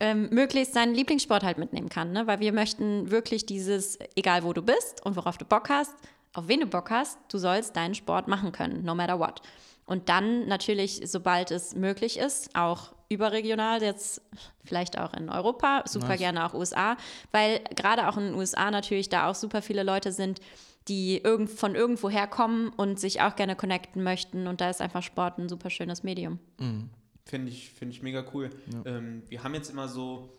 ähm, 0.00 0.28
möglichst 0.30 0.74
seinen 0.74 0.94
Lieblingssport 0.94 1.42
halt 1.42 1.58
mitnehmen 1.58 1.88
kann. 1.88 2.12
Ne? 2.12 2.26
Weil 2.26 2.40
wir 2.40 2.52
möchten 2.52 3.10
wirklich 3.10 3.46
dieses, 3.46 3.98
egal 4.14 4.44
wo 4.44 4.52
du 4.52 4.62
bist 4.62 5.04
und 5.04 5.16
worauf 5.16 5.38
du 5.38 5.44
Bock 5.44 5.68
hast, 5.68 5.94
auf 6.32 6.48
wen 6.48 6.60
du 6.60 6.66
Bock 6.66 6.90
hast, 6.90 7.18
du 7.28 7.38
sollst 7.38 7.76
deinen 7.76 7.94
Sport 7.94 8.28
machen 8.28 8.52
können, 8.52 8.84
no 8.84 8.94
matter 8.94 9.18
what. 9.18 9.40
Und 9.86 10.08
dann 10.08 10.48
natürlich, 10.48 11.00
sobald 11.06 11.50
es 11.50 11.74
möglich 11.74 12.18
ist, 12.18 12.54
auch 12.54 12.92
überregional, 13.08 13.82
jetzt 13.82 14.20
vielleicht 14.64 14.98
auch 14.98 15.14
in 15.14 15.30
Europa, 15.30 15.84
super 15.86 16.08
nice. 16.08 16.18
gerne 16.18 16.44
auch 16.44 16.54
USA, 16.54 16.96
weil 17.30 17.60
gerade 17.76 18.08
auch 18.08 18.16
in 18.16 18.24
den 18.24 18.34
USA 18.34 18.70
natürlich 18.70 19.08
da 19.08 19.30
auch 19.30 19.36
super 19.36 19.62
viele 19.62 19.84
Leute 19.84 20.10
sind, 20.10 20.40
die 20.88 21.18
irgend, 21.18 21.50
von 21.50 21.74
irgendwo 21.74 22.10
herkommen 22.10 22.68
und 22.70 22.98
sich 23.00 23.22
auch 23.22 23.36
gerne 23.36 23.56
connecten 23.56 24.02
möchten. 24.02 24.46
Und 24.46 24.60
da 24.60 24.70
ist 24.70 24.80
einfach 24.80 25.02
Sport 25.02 25.38
ein 25.38 25.48
super 25.48 25.70
schönes 25.70 26.02
Medium. 26.02 26.38
Mhm. 26.58 26.90
Finde 27.26 27.50
ich, 27.50 27.70
find 27.70 27.92
ich 27.92 28.02
mega 28.02 28.24
cool. 28.32 28.50
Ja. 28.72 28.96
Ähm, 28.96 29.22
wir 29.28 29.42
haben 29.42 29.54
jetzt 29.54 29.68
immer 29.68 29.88
so, 29.88 30.32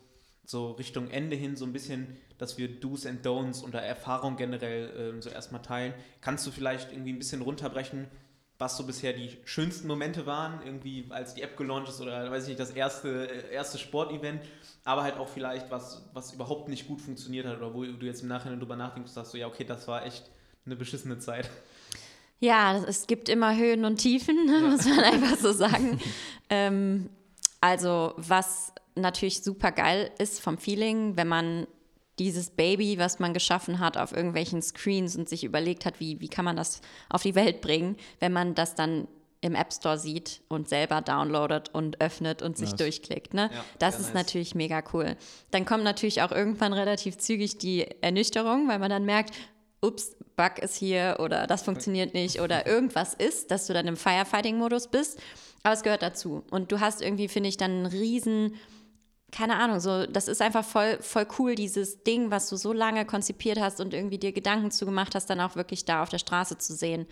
so 0.45 0.71
Richtung 0.71 1.09
Ende 1.09 1.35
hin 1.35 1.57
so 1.57 1.65
ein 1.65 1.73
bisschen, 1.73 2.15
dass 2.37 2.57
wir 2.57 2.79
Do's 2.79 3.05
and 3.05 3.25
Don'ts 3.25 3.61
und 3.61 3.73
Erfahrung 3.75 4.37
generell 4.37 4.93
ähm, 4.97 5.21
so 5.21 5.29
erstmal 5.29 5.61
teilen. 5.61 5.93
Kannst 6.21 6.47
du 6.47 6.51
vielleicht 6.51 6.93
irgendwie 6.93 7.11
ein 7.11 7.19
bisschen 7.19 7.41
runterbrechen, 7.41 8.07
was 8.57 8.77
so 8.77 8.85
bisher 8.85 9.13
die 9.13 9.37
schönsten 9.43 9.87
Momente 9.87 10.25
waren, 10.25 10.61
irgendwie 10.65 11.05
als 11.09 11.33
die 11.33 11.41
App 11.41 11.57
gelauncht 11.57 11.89
ist 11.89 12.01
oder 12.01 12.31
weiß 12.31 12.43
ich 12.43 12.49
nicht, 12.49 12.59
das 12.59 12.71
erste, 12.71 13.29
äh, 13.29 13.53
erste 13.53 13.77
Sportevent, 13.77 14.41
aber 14.83 15.03
halt 15.03 15.17
auch 15.17 15.27
vielleicht 15.27 15.69
was, 15.69 16.09
was 16.13 16.33
überhaupt 16.33 16.69
nicht 16.69 16.87
gut 16.87 17.01
funktioniert 17.01 17.45
hat 17.45 17.57
oder 17.57 17.73
wo 17.73 17.83
du 17.83 18.05
jetzt 18.05 18.21
im 18.21 18.29
Nachhinein 18.29 18.59
drüber 18.59 18.77
nachdenkst, 18.77 19.11
sagst 19.11 19.33
du, 19.33 19.37
ja, 19.37 19.47
okay, 19.47 19.65
das 19.65 19.87
war 19.87 20.05
echt 20.05 20.31
eine 20.65 20.75
beschissene 20.75 21.19
Zeit. 21.19 21.49
Ja, 22.39 22.77
es 22.87 23.07
gibt 23.07 23.29
immer 23.29 23.55
Höhen 23.55 23.85
und 23.85 23.97
Tiefen, 23.97 24.45
ne, 24.45 24.53
ja. 24.61 24.67
muss 24.69 24.85
man 24.85 24.99
einfach 24.99 25.37
so 25.37 25.51
sagen. 25.53 25.99
ähm, 26.49 27.09
also 27.61 28.13
was 28.17 28.73
natürlich 28.95 29.43
super 29.43 29.71
geil 29.71 30.11
ist 30.19 30.41
vom 30.41 30.57
Feeling, 30.57 31.17
wenn 31.17 31.27
man 31.27 31.67
dieses 32.19 32.49
Baby, 32.49 32.97
was 32.97 33.19
man 33.19 33.33
geschaffen 33.33 33.79
hat 33.79 33.97
auf 33.97 34.11
irgendwelchen 34.11 34.61
Screens 34.61 35.15
und 35.15 35.29
sich 35.29 35.43
überlegt 35.43 35.85
hat, 35.85 35.99
wie, 35.99 36.19
wie 36.19 36.29
kann 36.29 36.45
man 36.45 36.55
das 36.55 36.81
auf 37.09 37.21
die 37.21 37.35
Welt 37.35 37.61
bringen, 37.61 37.95
wenn 38.19 38.33
man 38.33 38.55
das 38.55 38.73
dann 38.73 39.07
im 39.41 39.53
App 39.53 39.71
Store 39.71 39.99
sieht 39.99 40.41
und 40.47 40.67
selber 40.67 41.01
downloadet 41.01 41.69
und 41.73 42.01
öffnet 42.01 42.41
und 42.41 42.57
sich 42.57 42.71
nice. 42.71 42.77
durchklickt. 42.77 43.35
Ne? 43.35 43.51
Ja, 43.53 43.63
das 43.77 43.99
ist 43.99 44.13
nice. 44.13 44.25
natürlich 44.25 44.55
mega 44.55 44.83
cool. 44.93 45.15
Dann 45.51 45.65
kommt 45.65 45.83
natürlich 45.83 46.23
auch 46.23 46.31
irgendwann 46.31 46.73
relativ 46.73 47.17
zügig 47.17 47.59
die 47.59 47.85
Ernüchterung, 48.01 48.67
weil 48.67 48.79
man 48.79 48.89
dann 48.89 49.05
merkt, 49.05 49.35
ups, 49.81 50.15
Bug 50.35 50.59
ist 50.59 50.75
hier 50.75 51.17
oder 51.19 51.47
das 51.47 51.63
funktioniert 51.63 52.13
nicht 52.13 52.41
oder 52.41 52.67
irgendwas 52.67 53.13
ist, 53.13 53.51
dass 53.51 53.67
du 53.67 53.73
dann 53.73 53.87
im 53.87 53.97
Firefighting-Modus 53.97 54.87
bist. 54.87 55.19
Aber 55.63 55.73
es 55.73 55.83
gehört 55.83 56.01
dazu. 56.01 56.43
Und 56.51 56.71
du 56.71 56.79
hast 56.79 57.01
irgendwie, 57.01 57.27
finde 57.27 57.49
ich, 57.49 57.57
dann 57.57 57.71
einen 57.71 57.85
riesen, 57.87 58.55
keine 59.31 59.57
Ahnung, 59.57 59.79
so, 59.79 60.05
das 60.05 60.27
ist 60.27 60.41
einfach 60.41 60.63
voll, 60.63 60.97
voll 61.01 61.27
cool, 61.37 61.55
dieses 61.55 62.03
Ding, 62.03 62.31
was 62.31 62.49
du 62.49 62.55
so 62.55 62.71
lange 62.71 63.05
konzipiert 63.05 63.59
hast 63.59 63.81
und 63.81 63.93
irgendwie 63.93 64.17
dir 64.17 64.31
Gedanken 64.31 64.71
zugemacht 64.71 65.15
hast, 65.15 65.29
dann 65.29 65.41
auch 65.41 65.55
wirklich 65.55 65.85
da 65.85 66.03
auf 66.03 66.09
der 66.09 66.19
Straße 66.19 66.57
zu 66.57 66.73
sehen. 66.73 67.07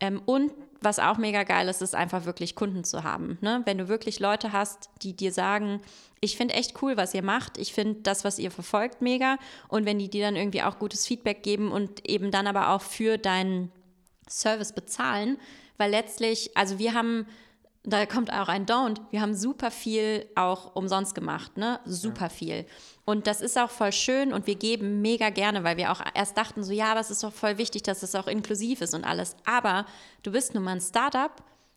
Ähm, 0.00 0.20
und 0.26 0.52
was 0.80 0.98
auch 0.98 1.18
mega 1.18 1.44
geil 1.44 1.68
ist, 1.68 1.82
ist 1.82 1.94
einfach 1.94 2.24
wirklich 2.24 2.56
Kunden 2.56 2.84
zu 2.84 3.04
haben. 3.04 3.38
Ne? 3.40 3.62
Wenn 3.64 3.78
du 3.78 3.88
wirklich 3.88 4.20
Leute 4.20 4.52
hast, 4.52 4.90
die 5.02 5.14
dir 5.14 5.32
sagen, 5.32 5.80
ich 6.24 6.36
finde 6.36 6.54
echt 6.54 6.82
cool, 6.82 6.96
was 6.96 7.14
ihr 7.14 7.22
macht, 7.22 7.58
ich 7.58 7.72
finde 7.72 8.00
das, 8.02 8.24
was 8.24 8.38
ihr 8.38 8.50
verfolgt, 8.50 9.02
mega. 9.02 9.38
Und 9.68 9.84
wenn 9.84 9.98
die 9.98 10.08
dir 10.08 10.24
dann 10.24 10.36
irgendwie 10.36 10.62
auch 10.62 10.78
gutes 10.78 11.06
Feedback 11.06 11.42
geben 11.42 11.70
und 11.70 12.08
eben 12.08 12.30
dann 12.30 12.46
aber 12.46 12.70
auch 12.70 12.82
für 12.82 13.18
deinen 13.18 13.70
Service 14.28 14.72
bezahlen, 14.72 15.38
weil 15.76 15.90
letztlich, 15.90 16.56
also 16.56 16.78
wir 16.78 16.94
haben 16.94 17.26
da 17.86 18.06
kommt 18.06 18.32
auch 18.32 18.48
ein 18.48 18.64
Don't. 18.64 18.98
Wir 19.10 19.20
haben 19.20 19.34
super 19.34 19.70
viel 19.70 20.26
auch 20.36 20.74
umsonst 20.74 21.14
gemacht, 21.14 21.58
ne? 21.58 21.80
Super 21.84 22.24
ja. 22.24 22.28
viel. 22.30 22.66
Und 23.04 23.26
das 23.26 23.42
ist 23.42 23.58
auch 23.58 23.68
voll 23.68 23.92
schön 23.92 24.32
und 24.32 24.46
wir 24.46 24.54
geben 24.54 25.02
mega 25.02 25.28
gerne, 25.28 25.64
weil 25.64 25.76
wir 25.76 25.92
auch 25.92 26.00
erst 26.14 26.38
dachten 26.38 26.64
so, 26.64 26.72
ja, 26.72 26.92
aber 26.92 27.00
es 27.00 27.10
ist 27.10 27.22
doch 27.22 27.32
voll 27.32 27.58
wichtig, 27.58 27.82
dass 27.82 28.02
es 28.02 28.14
auch 28.14 28.26
inklusiv 28.26 28.80
ist 28.80 28.94
und 28.94 29.04
alles. 29.04 29.36
Aber 29.44 29.84
du 30.22 30.32
bist 30.32 30.54
nun 30.54 30.64
mal 30.64 30.72
ein 30.72 30.80
Startup 30.80 31.30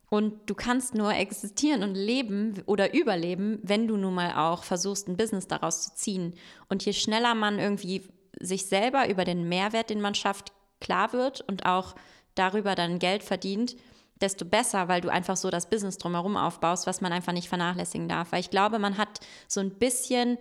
und 0.09 0.49
du 0.49 0.55
kannst 0.55 0.95
nur 0.95 1.13
existieren 1.13 1.83
und 1.83 1.95
leben 1.95 2.63
oder 2.65 2.93
überleben, 2.93 3.59
wenn 3.63 3.87
du 3.87 3.97
nun 3.97 4.13
mal 4.13 4.35
auch 4.35 4.63
versuchst, 4.63 5.07
ein 5.07 5.17
Business 5.17 5.47
daraus 5.47 5.83
zu 5.83 5.95
ziehen. 5.95 6.33
Und 6.69 6.85
je 6.85 6.93
schneller 6.93 7.35
man 7.35 7.59
irgendwie 7.59 8.07
sich 8.39 8.67
selber 8.67 9.09
über 9.09 9.25
den 9.25 9.49
Mehrwert, 9.49 9.89
den 9.89 9.99
man 9.99 10.15
schafft, 10.15 10.53
klar 10.79 11.11
wird 11.11 11.41
und 11.41 11.65
auch 11.65 11.95
darüber 12.35 12.75
dann 12.75 12.99
Geld 12.99 13.23
verdient, 13.23 13.75
desto 14.21 14.45
besser, 14.45 14.87
weil 14.87 15.01
du 15.01 15.09
einfach 15.09 15.35
so 15.35 15.49
das 15.49 15.69
Business 15.69 15.97
drumherum 15.97 16.37
aufbaust, 16.37 16.87
was 16.87 17.01
man 17.01 17.11
einfach 17.11 17.33
nicht 17.33 17.49
vernachlässigen 17.49 18.07
darf. 18.07 18.31
Weil 18.31 18.39
ich 18.39 18.49
glaube, 18.49 18.79
man 18.79 18.97
hat 18.97 19.19
so 19.47 19.59
ein 19.59 19.71
bisschen 19.71 20.37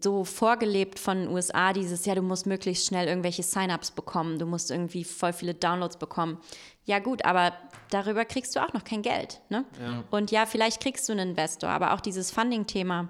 so 0.00 0.24
vorgelebt 0.24 0.98
von 0.98 1.18
den 1.18 1.28
USA, 1.28 1.72
dieses, 1.72 2.04
ja, 2.06 2.14
du 2.14 2.22
musst 2.22 2.46
möglichst 2.46 2.86
schnell 2.86 3.08
irgendwelche 3.08 3.42
Sign-ups 3.42 3.90
bekommen, 3.90 4.38
du 4.38 4.46
musst 4.46 4.70
irgendwie 4.70 5.04
voll 5.04 5.32
viele 5.32 5.54
Downloads 5.54 5.98
bekommen. 5.98 6.38
Ja 6.84 6.98
gut, 6.98 7.24
aber 7.24 7.52
darüber 7.90 8.24
kriegst 8.24 8.54
du 8.54 8.60
auch 8.60 8.72
noch 8.72 8.84
kein 8.84 9.02
Geld. 9.02 9.40
Ne? 9.48 9.64
Ja. 9.80 10.04
Und 10.10 10.30
ja, 10.30 10.46
vielleicht 10.46 10.82
kriegst 10.82 11.08
du 11.08 11.12
einen 11.12 11.30
Investor, 11.30 11.70
aber 11.70 11.94
auch 11.94 12.00
dieses 12.00 12.30
Funding-Thema, 12.30 13.08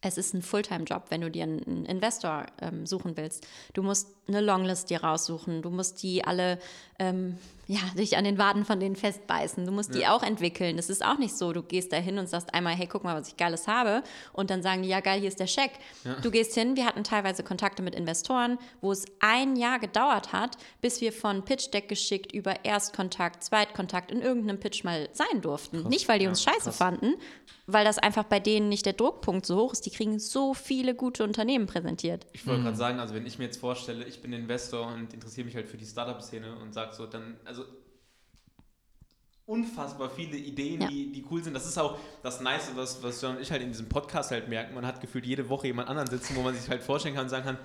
es 0.00 0.18
ist 0.18 0.34
ein 0.34 0.42
Fulltime-Job, 0.42 1.06
wenn 1.08 1.22
du 1.22 1.30
dir 1.30 1.44
einen 1.44 1.86
Investor 1.86 2.46
ähm, 2.60 2.84
suchen 2.86 3.16
willst. 3.16 3.46
Du 3.72 3.82
musst 3.82 4.23
eine 4.26 4.40
Longlist 4.40 4.90
dir 4.90 5.02
raussuchen, 5.02 5.62
du 5.62 5.70
musst 5.70 6.02
die 6.02 6.24
alle, 6.24 6.58
ähm, 6.98 7.36
ja, 7.66 7.80
dich 7.96 8.16
an 8.16 8.24
den 8.24 8.38
Waden 8.38 8.64
von 8.64 8.78
denen 8.78 8.96
festbeißen. 8.96 9.64
Du 9.64 9.72
musst 9.72 9.94
ja. 9.94 10.00
die 10.00 10.06
auch 10.06 10.22
entwickeln. 10.22 10.76
Das 10.76 10.90
ist 10.90 11.04
auch 11.04 11.18
nicht 11.18 11.36
so, 11.36 11.52
du 11.52 11.62
gehst 11.62 11.92
da 11.92 11.96
hin 11.96 12.18
und 12.18 12.28
sagst 12.28 12.52
einmal, 12.52 12.74
hey, 12.74 12.86
guck 12.86 13.04
mal, 13.04 13.18
was 13.18 13.28
ich 13.28 13.36
Geiles 13.36 13.66
habe. 13.66 14.02
Und 14.32 14.50
dann 14.50 14.62
sagen 14.62 14.82
die, 14.82 14.88
ja, 14.88 15.00
geil, 15.00 15.20
hier 15.20 15.28
ist 15.28 15.40
der 15.40 15.46
Scheck. 15.46 15.72
Ja. 16.04 16.16
Du 16.20 16.30
gehst 16.30 16.54
hin, 16.54 16.76
wir 16.76 16.84
hatten 16.84 17.04
teilweise 17.04 17.42
Kontakte 17.42 17.82
mit 17.82 17.94
Investoren, 17.94 18.58
wo 18.80 18.92
es 18.92 19.06
ein 19.20 19.56
Jahr 19.56 19.78
gedauert 19.78 20.32
hat, 20.32 20.58
bis 20.82 21.00
wir 21.00 21.12
von 21.12 21.44
Pitch 21.44 21.72
Deck 21.72 21.88
geschickt 21.88 22.32
über 22.32 22.64
Erstkontakt, 22.64 23.42
Zweitkontakt 23.42 24.10
in 24.10 24.20
irgendeinem 24.20 24.60
Pitch 24.60 24.84
mal 24.84 25.08
sein 25.12 25.40
durften. 25.40 25.82
Krass. 25.82 25.90
Nicht, 25.90 26.08
weil 26.08 26.18
die 26.18 26.26
uns 26.26 26.42
scheiße 26.42 26.64
krass. 26.64 26.76
fanden, 26.76 27.14
weil 27.66 27.84
das 27.84 27.98
einfach 27.98 28.24
bei 28.24 28.40
denen 28.40 28.68
nicht 28.68 28.84
der 28.84 28.92
Druckpunkt 28.92 29.46
so 29.46 29.56
hoch 29.56 29.72
ist. 29.72 29.86
Die 29.86 29.90
kriegen 29.90 30.18
so 30.18 30.52
viele 30.52 30.94
gute 30.94 31.24
Unternehmen 31.24 31.66
präsentiert. 31.66 32.26
Ich 32.32 32.46
wollte 32.46 32.60
mhm. 32.60 32.64
gerade 32.64 32.76
sagen, 32.76 33.00
also 33.00 33.14
wenn 33.14 33.26
ich 33.26 33.38
mir 33.38 33.44
jetzt 33.44 33.58
vorstelle, 33.58 34.04
ich 34.04 34.13
bin 34.22 34.32
Investor 34.32 34.86
und 34.86 35.12
interessiere 35.12 35.44
mich 35.44 35.56
halt 35.56 35.68
für 35.68 35.76
die 35.76 35.86
Startup-Szene 35.86 36.56
und 36.56 36.72
sage 36.72 36.94
so, 36.94 37.06
dann, 37.06 37.36
also 37.44 37.64
unfassbar 39.46 40.10
viele 40.10 40.36
Ideen, 40.36 40.80
ja. 40.82 40.88
die, 40.88 41.12
die 41.12 41.24
cool 41.30 41.42
sind. 41.42 41.54
Das 41.54 41.66
ist 41.66 41.78
auch 41.78 41.98
das 42.22 42.40
Nice, 42.40 42.70
was, 42.74 43.02
was 43.02 43.20
John 43.20 43.36
und 43.36 43.42
ich 43.42 43.50
halt 43.50 43.62
in 43.62 43.68
diesem 43.68 43.88
Podcast 43.88 44.30
halt 44.30 44.48
merken. 44.48 44.74
Man 44.74 44.86
hat 44.86 45.00
gefühlt 45.00 45.26
jede 45.26 45.48
Woche 45.48 45.66
jemand 45.66 45.88
anderen 45.88 46.08
sitzen, 46.08 46.34
wo 46.36 46.42
man 46.42 46.54
sich 46.54 46.68
halt 46.68 46.82
vorstellen 46.82 47.14
kann 47.14 47.24
und 47.24 47.30
sagen 47.30 47.44
kann, 47.44 47.58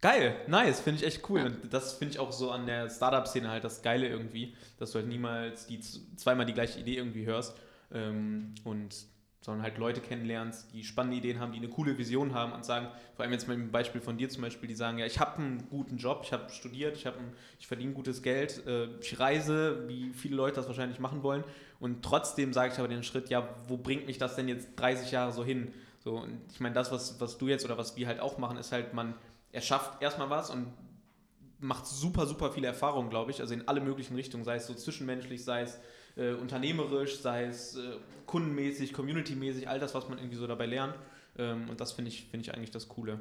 geil, 0.00 0.36
nice, 0.46 0.80
finde 0.80 1.00
ich 1.00 1.06
echt 1.06 1.28
cool. 1.30 1.40
Ja. 1.40 1.46
Und 1.46 1.72
das 1.72 1.94
finde 1.94 2.14
ich 2.14 2.18
auch 2.18 2.32
so 2.32 2.50
an 2.50 2.66
der 2.66 2.90
Startup-Szene 2.90 3.48
halt 3.48 3.64
das 3.64 3.82
Geile 3.82 4.08
irgendwie, 4.08 4.54
dass 4.78 4.92
du 4.92 4.98
halt 4.98 5.08
niemals 5.08 5.66
die 5.66 5.80
zweimal 5.80 6.46
die 6.46 6.54
gleiche 6.54 6.78
Idee 6.78 6.96
irgendwie 6.96 7.24
hörst. 7.24 7.56
Ähm, 7.92 8.54
und 8.64 8.94
sondern 9.40 9.62
halt 9.62 9.78
Leute 9.78 10.00
kennenlernst, 10.00 10.72
die 10.72 10.82
spannende 10.82 11.16
Ideen 11.16 11.38
haben, 11.38 11.52
die 11.52 11.58
eine 11.58 11.68
coole 11.68 11.96
Vision 11.96 12.34
haben 12.34 12.52
und 12.52 12.64
sagen, 12.64 12.88
vor 13.14 13.22
allem 13.22 13.32
jetzt 13.32 13.46
mit 13.46 13.56
dem 13.56 13.70
Beispiel 13.70 14.00
von 14.00 14.16
dir 14.16 14.28
zum 14.28 14.42
Beispiel, 14.42 14.68
die 14.68 14.74
sagen, 14.74 14.98
ja, 14.98 15.06
ich 15.06 15.20
habe 15.20 15.36
einen 15.38 15.68
guten 15.70 15.96
Job, 15.96 16.22
ich 16.24 16.32
habe 16.32 16.50
studiert, 16.50 16.96
ich, 16.96 17.06
ich 17.60 17.66
verdiene 17.66 17.92
gutes 17.92 18.22
Geld, 18.22 18.66
äh, 18.66 18.88
ich 19.00 19.18
reise, 19.20 19.88
wie 19.88 20.10
viele 20.12 20.36
Leute 20.36 20.56
das 20.56 20.66
wahrscheinlich 20.66 20.98
machen 20.98 21.22
wollen 21.22 21.44
und 21.78 22.04
trotzdem 22.04 22.52
sage 22.52 22.72
ich 22.72 22.78
aber 22.78 22.88
den 22.88 23.04
Schritt, 23.04 23.30
ja, 23.30 23.48
wo 23.68 23.76
bringt 23.76 24.06
mich 24.06 24.18
das 24.18 24.34
denn 24.34 24.48
jetzt 24.48 24.68
30 24.76 25.12
Jahre 25.12 25.32
so 25.32 25.44
hin? 25.44 25.72
So, 26.00 26.16
und 26.16 26.40
ich 26.52 26.60
meine, 26.60 26.74
das, 26.74 26.90
was, 26.90 27.20
was 27.20 27.38
du 27.38 27.48
jetzt 27.48 27.64
oder 27.64 27.78
was 27.78 27.96
wir 27.96 28.06
halt 28.06 28.20
auch 28.20 28.38
machen, 28.38 28.56
ist 28.56 28.72
halt, 28.72 28.94
man 28.94 29.14
erschafft 29.52 30.02
erstmal 30.02 30.30
was 30.30 30.50
und 30.50 30.72
macht 31.60 31.86
super, 31.86 32.26
super 32.26 32.52
viele 32.52 32.66
Erfahrungen, 32.66 33.10
glaube 33.10 33.30
ich, 33.30 33.40
also 33.40 33.54
in 33.54 33.66
alle 33.66 33.80
möglichen 33.80 34.14
Richtungen, 34.14 34.44
sei 34.44 34.56
es 34.56 34.66
so 34.66 34.74
zwischenmenschlich, 34.74 35.44
sei 35.44 35.62
es 35.62 35.78
äh, 36.18 36.32
unternehmerisch, 36.32 37.20
sei 37.20 37.44
es 37.44 37.76
äh, 37.76 37.92
kundenmäßig, 38.26 38.92
communitymäßig, 38.92 39.68
all 39.68 39.78
das, 39.78 39.94
was 39.94 40.08
man 40.08 40.18
irgendwie 40.18 40.36
so 40.36 40.46
dabei 40.46 40.66
lernt. 40.66 40.94
Ähm, 41.38 41.68
und 41.70 41.80
das 41.80 41.92
finde 41.92 42.10
ich, 42.10 42.26
find 42.30 42.46
ich 42.46 42.54
eigentlich 42.54 42.70
das 42.70 42.88
Coole. 42.88 43.18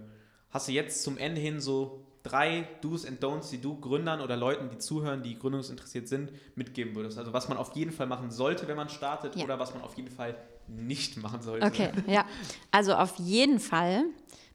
Hast 0.50 0.68
du 0.68 0.72
jetzt 0.72 1.04
zum 1.04 1.18
Ende 1.18 1.40
hin 1.40 1.60
so 1.60 2.06
drei 2.24 2.68
Do's 2.82 3.06
and 3.06 3.24
Don'ts, 3.24 3.50
die 3.50 3.62
du 3.62 3.80
Gründern 3.80 4.22
oder 4.22 4.36
Leuten, 4.36 4.70
die 4.70 4.78
zuhören, 4.78 5.24
die 5.24 5.38
gründungsinteressiert 5.38 6.08
sind, 6.08 6.32
mitgeben 6.56 6.96
würdest? 6.96 7.18
Also 7.18 7.34
was 7.34 7.48
man 7.48 7.58
auf 7.58 7.76
jeden 7.76 7.92
Fall 7.92 8.08
machen 8.08 8.32
sollte, 8.32 8.68
wenn 8.68 8.78
man 8.78 8.90
startet 8.90 9.36
ja. 9.36 9.44
oder 9.44 9.60
was 9.60 9.74
man 9.74 9.84
auf 9.84 9.96
jeden 9.96 10.12
Fall 10.12 10.36
nicht 10.68 11.18
machen 11.18 11.42
sollte? 11.42 11.66
Okay, 11.66 11.92
ja. 12.08 12.26
Also 12.72 12.96
auf 12.96 13.16
jeden 13.18 13.60
Fall 13.60 14.06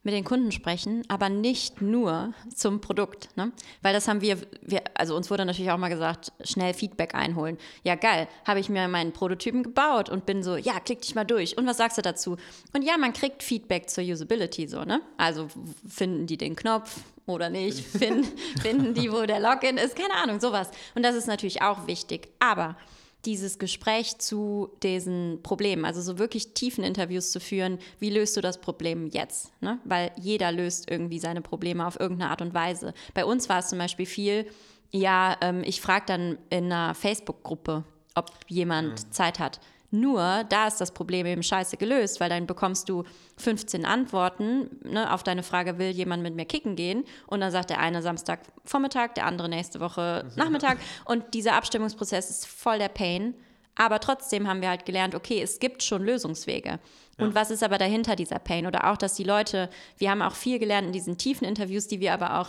mit 0.03 0.14
den 0.14 0.24
Kunden 0.24 0.50
sprechen, 0.50 1.05
aber 1.09 1.28
nicht 1.28 1.80
nur 1.80 2.34
zum 2.55 2.80
Produkt. 2.80 3.28
Ne? 3.36 3.53
Weil 3.82 3.92
das 3.92 4.09
haben 4.09 4.20
wir, 4.20 4.38
wir, 4.61 4.82
also 4.94 5.14
uns 5.16 5.30
wurde 5.30 5.44
natürlich 5.44 5.70
auch 5.70 5.78
mal 5.78 5.88
gesagt, 5.88 6.32
schnell 6.44 6.74
Feedback 6.74 7.14
einholen. 7.14 7.57
Ja, 7.84 7.94
geil, 7.94 8.28
habe 8.44 8.61
ich 8.61 8.68
mir 8.68 8.88
meinen 8.88 9.12
Prototypen 9.12 9.62
gebaut 9.62 10.09
und 10.09 10.26
bin 10.26 10.42
so, 10.42 10.57
ja, 10.57 10.80
klick 10.80 11.03
dich 11.03 11.14
mal 11.14 11.24
durch. 11.24 11.57
Und 11.57 11.66
was 11.66 11.76
sagst 11.76 11.98
du 11.98 12.03
dazu? 12.03 12.36
Und 12.72 12.82
ja, 12.82 12.96
man 12.98 13.12
kriegt 13.12 13.42
Feedback 13.42 13.88
zur 13.88 14.05
Usability 14.05 14.66
so, 14.66 14.84
ne? 14.84 15.00
Also 15.16 15.48
finden 15.88 16.26
die 16.26 16.36
den 16.36 16.57
Knopf 16.57 17.00
oder 17.26 17.50
nicht? 17.50 17.78
Finden, 17.86 18.26
finden 18.61 18.94
die, 18.94 19.12
wo 19.12 19.24
der 19.24 19.40
Login 19.40 19.76
ist? 19.76 19.94
Keine 19.94 20.14
Ahnung, 20.14 20.40
sowas. 20.40 20.70
Und 20.94 21.05
das 21.05 21.14
ist 21.14 21.26
natürlich 21.26 21.62
auch 21.62 21.86
wichtig. 21.86 22.28
Aber 22.40 22.76
dieses 23.24 23.58
Gespräch 23.58 24.18
zu 24.18 24.70
diesen 24.82 25.40
Problemen, 25.42 25.84
also 25.84 26.00
so 26.00 26.18
wirklich 26.18 26.54
tiefen 26.54 26.82
Interviews 26.82 27.30
zu 27.30 27.40
führen, 27.40 27.78
wie 27.98 28.10
löst 28.10 28.36
du 28.36 28.40
das 28.40 28.60
Problem 28.60 29.06
jetzt? 29.06 29.52
Ne? 29.60 29.78
Weil 29.84 30.10
jeder 30.20 30.50
löst 30.50 30.90
irgendwie 30.90 31.18
seine 31.18 31.40
Probleme 31.40 31.86
auf 31.86 31.98
irgendeine 32.00 32.30
Art 32.30 32.42
und 32.42 32.52
Weise. 32.54 32.94
Bei 33.14 33.24
uns 33.24 33.48
war 33.48 33.60
es 33.60 33.68
zum 33.68 33.78
Beispiel 33.78 34.06
viel, 34.06 34.46
ja, 34.90 35.36
ähm, 35.40 35.62
ich 35.64 35.80
frage 35.80 36.04
dann 36.06 36.38
in 36.50 36.64
einer 36.64 36.94
Facebook-Gruppe, 36.94 37.84
ob 38.14 38.30
jemand 38.48 39.00
ja. 39.00 39.10
Zeit 39.10 39.38
hat. 39.38 39.60
Nur 39.95 40.45
da 40.49 40.68
ist 40.68 40.80
das 40.80 40.93
Problem 40.93 41.26
eben 41.26 41.43
scheiße 41.43 41.76
gelöst, 41.76 42.18
weil 42.18 42.30
dann 42.30 42.47
bekommst 42.47 42.88
du 42.88 43.05
15 43.36 43.84
Antworten 43.84 44.70
ne, 44.82 45.12
auf 45.12 45.22
deine 45.22 45.43
Frage, 45.43 45.78
will 45.78 45.90
jemand 45.90 46.22
mit 46.22 46.34
mir 46.34 46.47
kicken 46.47 46.76
gehen? 46.76 47.05
Und 47.26 47.43
dann 47.43 47.53
sagt 47.53 47.68
der 47.68 47.78
eine 47.78 48.01
Samstagvormittag, 48.01 49.12
der 49.16 49.26
andere 49.26 49.51
nächste 49.51 49.80
Woche 49.80 50.24
Nachmittag. 50.36 50.78
Und 51.05 51.34
dieser 51.34 51.53
Abstimmungsprozess 51.57 52.30
ist 52.30 52.47
voll 52.47 52.78
der 52.78 52.88
Pain. 52.88 53.34
Aber 53.74 54.01
trotzdem 54.01 54.49
haben 54.49 54.62
wir 54.62 54.70
halt 54.70 54.86
gelernt, 54.86 55.14
okay, 55.14 55.43
es 55.43 55.59
gibt 55.59 55.82
schon 55.82 56.03
Lösungswege. 56.03 56.78
Und 57.18 57.28
ja. 57.28 57.34
was 57.34 57.51
ist 57.51 57.62
aber 57.62 57.76
dahinter 57.76 58.16
dieser 58.16 58.38
Pain? 58.38 58.66
Oder 58.66 58.90
auch, 58.90 58.97
dass 58.97 59.12
die 59.12 59.24
Leute, 59.24 59.68
wir 59.99 60.11
haben 60.11 60.22
auch 60.22 60.34
viel 60.34 60.59
gelernt 60.59 60.86
in 60.86 60.93
diesen 60.95 61.18
tiefen 61.18 61.47
Interviews, 61.47 61.86
die 61.86 62.01
wir 62.01 62.14
aber 62.14 62.40
auch 62.40 62.49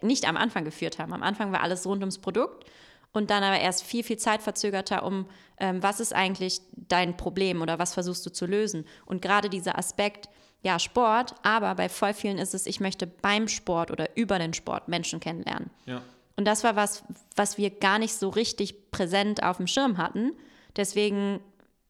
nicht 0.00 0.26
am 0.26 0.38
Anfang 0.38 0.64
geführt 0.64 0.98
haben. 0.98 1.12
Am 1.12 1.22
Anfang 1.22 1.52
war 1.52 1.60
alles 1.60 1.86
rund 1.86 2.00
ums 2.00 2.18
Produkt 2.18 2.64
und 3.12 3.30
dann 3.30 3.42
aber 3.42 3.58
erst 3.58 3.82
viel, 3.82 4.04
viel 4.04 4.18
zeitverzögerter 4.18 5.04
um, 5.04 5.26
ähm, 5.58 5.82
was 5.82 6.00
ist 6.00 6.14
eigentlich 6.14 6.60
dein 6.76 7.16
Problem 7.16 7.62
oder 7.62 7.78
was 7.78 7.94
versuchst 7.94 8.24
du 8.24 8.30
zu 8.30 8.46
lösen. 8.46 8.84
Und 9.04 9.20
gerade 9.22 9.50
dieser 9.50 9.78
Aspekt, 9.78 10.28
ja, 10.62 10.78
Sport, 10.78 11.34
aber 11.42 11.74
bei 11.74 11.88
voll 11.88 12.14
vielen 12.14 12.38
ist 12.38 12.54
es, 12.54 12.66
ich 12.66 12.80
möchte 12.80 13.06
beim 13.06 13.48
Sport 13.48 13.90
oder 13.90 14.16
über 14.16 14.38
den 14.38 14.54
Sport 14.54 14.88
Menschen 14.88 15.18
kennenlernen. 15.18 15.70
Ja. 15.86 16.02
Und 16.36 16.44
das 16.44 16.64
war 16.64 16.76
was, 16.76 17.02
was 17.36 17.58
wir 17.58 17.70
gar 17.70 17.98
nicht 17.98 18.14
so 18.14 18.28
richtig 18.28 18.90
präsent 18.90 19.42
auf 19.42 19.56
dem 19.56 19.66
Schirm 19.66 19.98
hatten. 19.98 20.32
Deswegen 20.76 21.40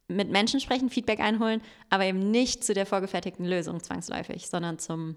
mit 0.08 0.30
Menschen 0.30 0.60
sprechen, 0.60 0.90
Feedback 0.90 1.20
einholen, 1.20 1.62
aber 1.88 2.04
eben 2.04 2.30
nicht 2.30 2.64
zu 2.64 2.74
der 2.74 2.86
vorgefertigten 2.86 3.44
Lösung 3.44 3.82
zwangsläufig, 3.82 4.48
sondern 4.48 4.78
zum 4.78 5.16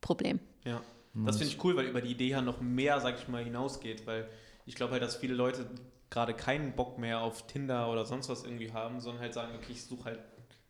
Problem. 0.00 0.40
Ja, 0.64 0.80
das 1.14 1.36
finde 1.36 1.52
ich 1.52 1.62
cool, 1.62 1.76
weil 1.76 1.86
über 1.86 2.00
die 2.00 2.10
Idee 2.10 2.28
ja 2.28 2.40
noch 2.42 2.60
mehr, 2.60 3.00
sag 3.00 3.18
ich 3.18 3.28
mal, 3.28 3.44
hinausgeht, 3.44 4.06
weil 4.06 4.28
ich 4.66 4.74
glaube 4.74 4.92
halt, 4.92 5.02
dass 5.02 5.16
viele 5.16 5.34
Leute 5.34 5.66
gerade 6.10 6.34
keinen 6.34 6.72
Bock 6.76 6.98
mehr 6.98 7.20
auf 7.20 7.46
Tinder 7.46 7.90
oder 7.90 8.04
sonst 8.04 8.28
was 8.28 8.44
irgendwie 8.44 8.72
haben, 8.72 9.00
sondern 9.00 9.22
halt 9.22 9.34
sagen, 9.34 9.52
okay, 9.56 9.72
ich 9.72 9.84
suche 9.84 10.04
halt, 10.04 10.20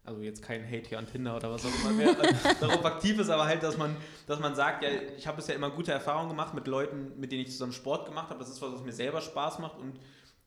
also 0.04 0.20
jetzt 0.20 0.42
kein 0.42 0.64
Hate 0.64 0.88
hier 0.88 0.98
an 0.98 1.06
Tinder 1.06 1.36
oder 1.36 1.50
was 1.50 1.64
auch 1.64 1.80
immer 1.80 1.92
mehr 1.92 2.14
darauf 2.60 2.84
aktiv 2.84 3.18
ist, 3.18 3.30
aber 3.30 3.44
halt, 3.44 3.62
dass 3.62 3.76
man, 3.76 3.96
dass 4.26 4.38
man 4.40 4.54
sagt, 4.54 4.82
ja, 4.82 4.90
ich 5.16 5.26
habe 5.26 5.36
bisher 5.36 5.54
immer 5.54 5.70
gute 5.70 5.92
Erfahrungen 5.92 6.28
gemacht 6.28 6.54
mit 6.54 6.66
Leuten, 6.66 7.18
mit 7.18 7.32
denen 7.32 7.42
ich 7.42 7.50
zusammen 7.50 7.72
Sport 7.72 8.06
gemacht 8.06 8.30
habe. 8.30 8.38
Das 8.38 8.48
ist 8.48 8.60
was, 8.62 8.72
was 8.72 8.82
mir 8.82 8.92
selber 8.92 9.20
Spaß 9.20 9.58
macht 9.58 9.78
und 9.78 9.98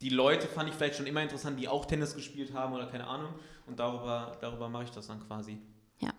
die 0.01 0.09
Leute 0.09 0.47
fand 0.47 0.69
ich 0.69 0.75
vielleicht 0.75 0.95
schon 0.95 1.07
immer 1.07 1.23
interessant, 1.23 1.59
die 1.59 1.67
auch 1.67 1.85
Tennis 1.85 2.15
gespielt 2.15 2.53
haben 2.53 2.73
oder 2.73 2.85
keine 2.87 3.07
Ahnung. 3.07 3.33
Und 3.65 3.79
darüber, 3.79 4.37
darüber 4.41 4.69
mache 4.69 4.85
ich 4.85 4.91
das 4.91 5.07
dann 5.07 5.25
quasi. 5.27 5.57
Ja. 5.99 6.11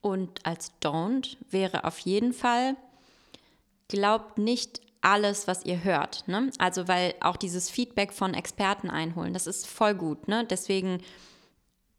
Und 0.00 0.44
als 0.44 0.72
Don't 0.82 1.36
wäre 1.50 1.84
auf 1.84 1.98
jeden 2.00 2.32
Fall, 2.32 2.76
glaubt 3.88 4.38
nicht 4.38 4.80
alles, 5.04 5.46
was 5.46 5.64
ihr 5.64 5.84
hört. 5.84 6.26
Ne? 6.26 6.50
Also, 6.58 6.88
weil 6.88 7.14
auch 7.20 7.36
dieses 7.36 7.70
Feedback 7.70 8.12
von 8.12 8.34
Experten 8.34 8.90
einholen, 8.90 9.34
das 9.34 9.46
ist 9.46 9.66
voll 9.66 9.94
gut. 9.94 10.28
Ne? 10.28 10.46
Deswegen 10.48 10.98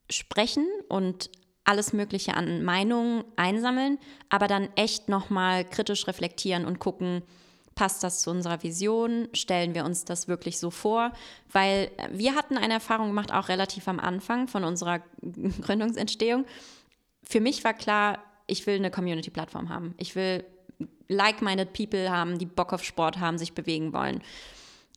sprechen 0.09 0.67
und 0.89 1.29
alles 1.63 1.93
Mögliche 1.93 2.35
an 2.35 2.63
Meinungen 2.63 3.23
einsammeln, 3.35 3.97
aber 4.29 4.47
dann 4.47 4.69
echt 4.75 5.09
nochmal 5.09 5.65
kritisch 5.65 6.07
reflektieren 6.07 6.65
und 6.65 6.79
gucken, 6.79 7.23
passt 7.75 8.03
das 8.03 8.21
zu 8.21 8.31
unserer 8.31 8.63
Vision? 8.63 9.27
Stellen 9.33 9.75
wir 9.75 9.85
uns 9.85 10.05
das 10.05 10.27
wirklich 10.27 10.59
so 10.59 10.71
vor? 10.71 11.11
Weil 11.51 11.91
wir 12.11 12.35
hatten 12.35 12.57
eine 12.57 12.75
Erfahrung 12.75 13.07
gemacht, 13.07 13.33
auch 13.33 13.49
relativ 13.49 13.87
am 13.87 13.99
Anfang 13.99 14.47
von 14.47 14.63
unserer 14.63 14.99
Gründungsentstehung. 15.61 16.45
Für 17.23 17.41
mich 17.41 17.63
war 17.63 17.73
klar, 17.73 18.23
ich 18.47 18.65
will 18.65 18.75
eine 18.75 18.91
Community-Plattform 18.91 19.69
haben. 19.69 19.95
Ich 19.97 20.15
will 20.15 20.45
like-minded 21.07 21.73
People 21.73 22.09
haben, 22.09 22.37
die 22.37 22.45
Bock 22.45 22.73
auf 22.73 22.83
Sport 22.83 23.19
haben, 23.19 23.37
sich 23.37 23.53
bewegen 23.53 23.93
wollen. 23.93 24.21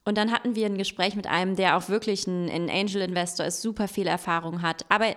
Und 0.05 0.17
dann 0.17 0.33
hatten 0.33 0.55
wir 0.55 0.67
ein 0.67 0.79
Gespräch 0.79 1.17
mit 1.17 1.27
einem, 1.27 1.57
der 1.57 1.77
auch 1.77 1.89
wirklich 1.89 2.27
ein, 2.27 2.49
ein 2.49 2.71
Angel 2.71 3.03
Investor 3.03 3.45
ist, 3.45 3.61
super 3.61 3.89
viel 3.89 4.07
Erfahrung 4.07 4.63
hat. 4.63 4.87
Aber 4.89 5.15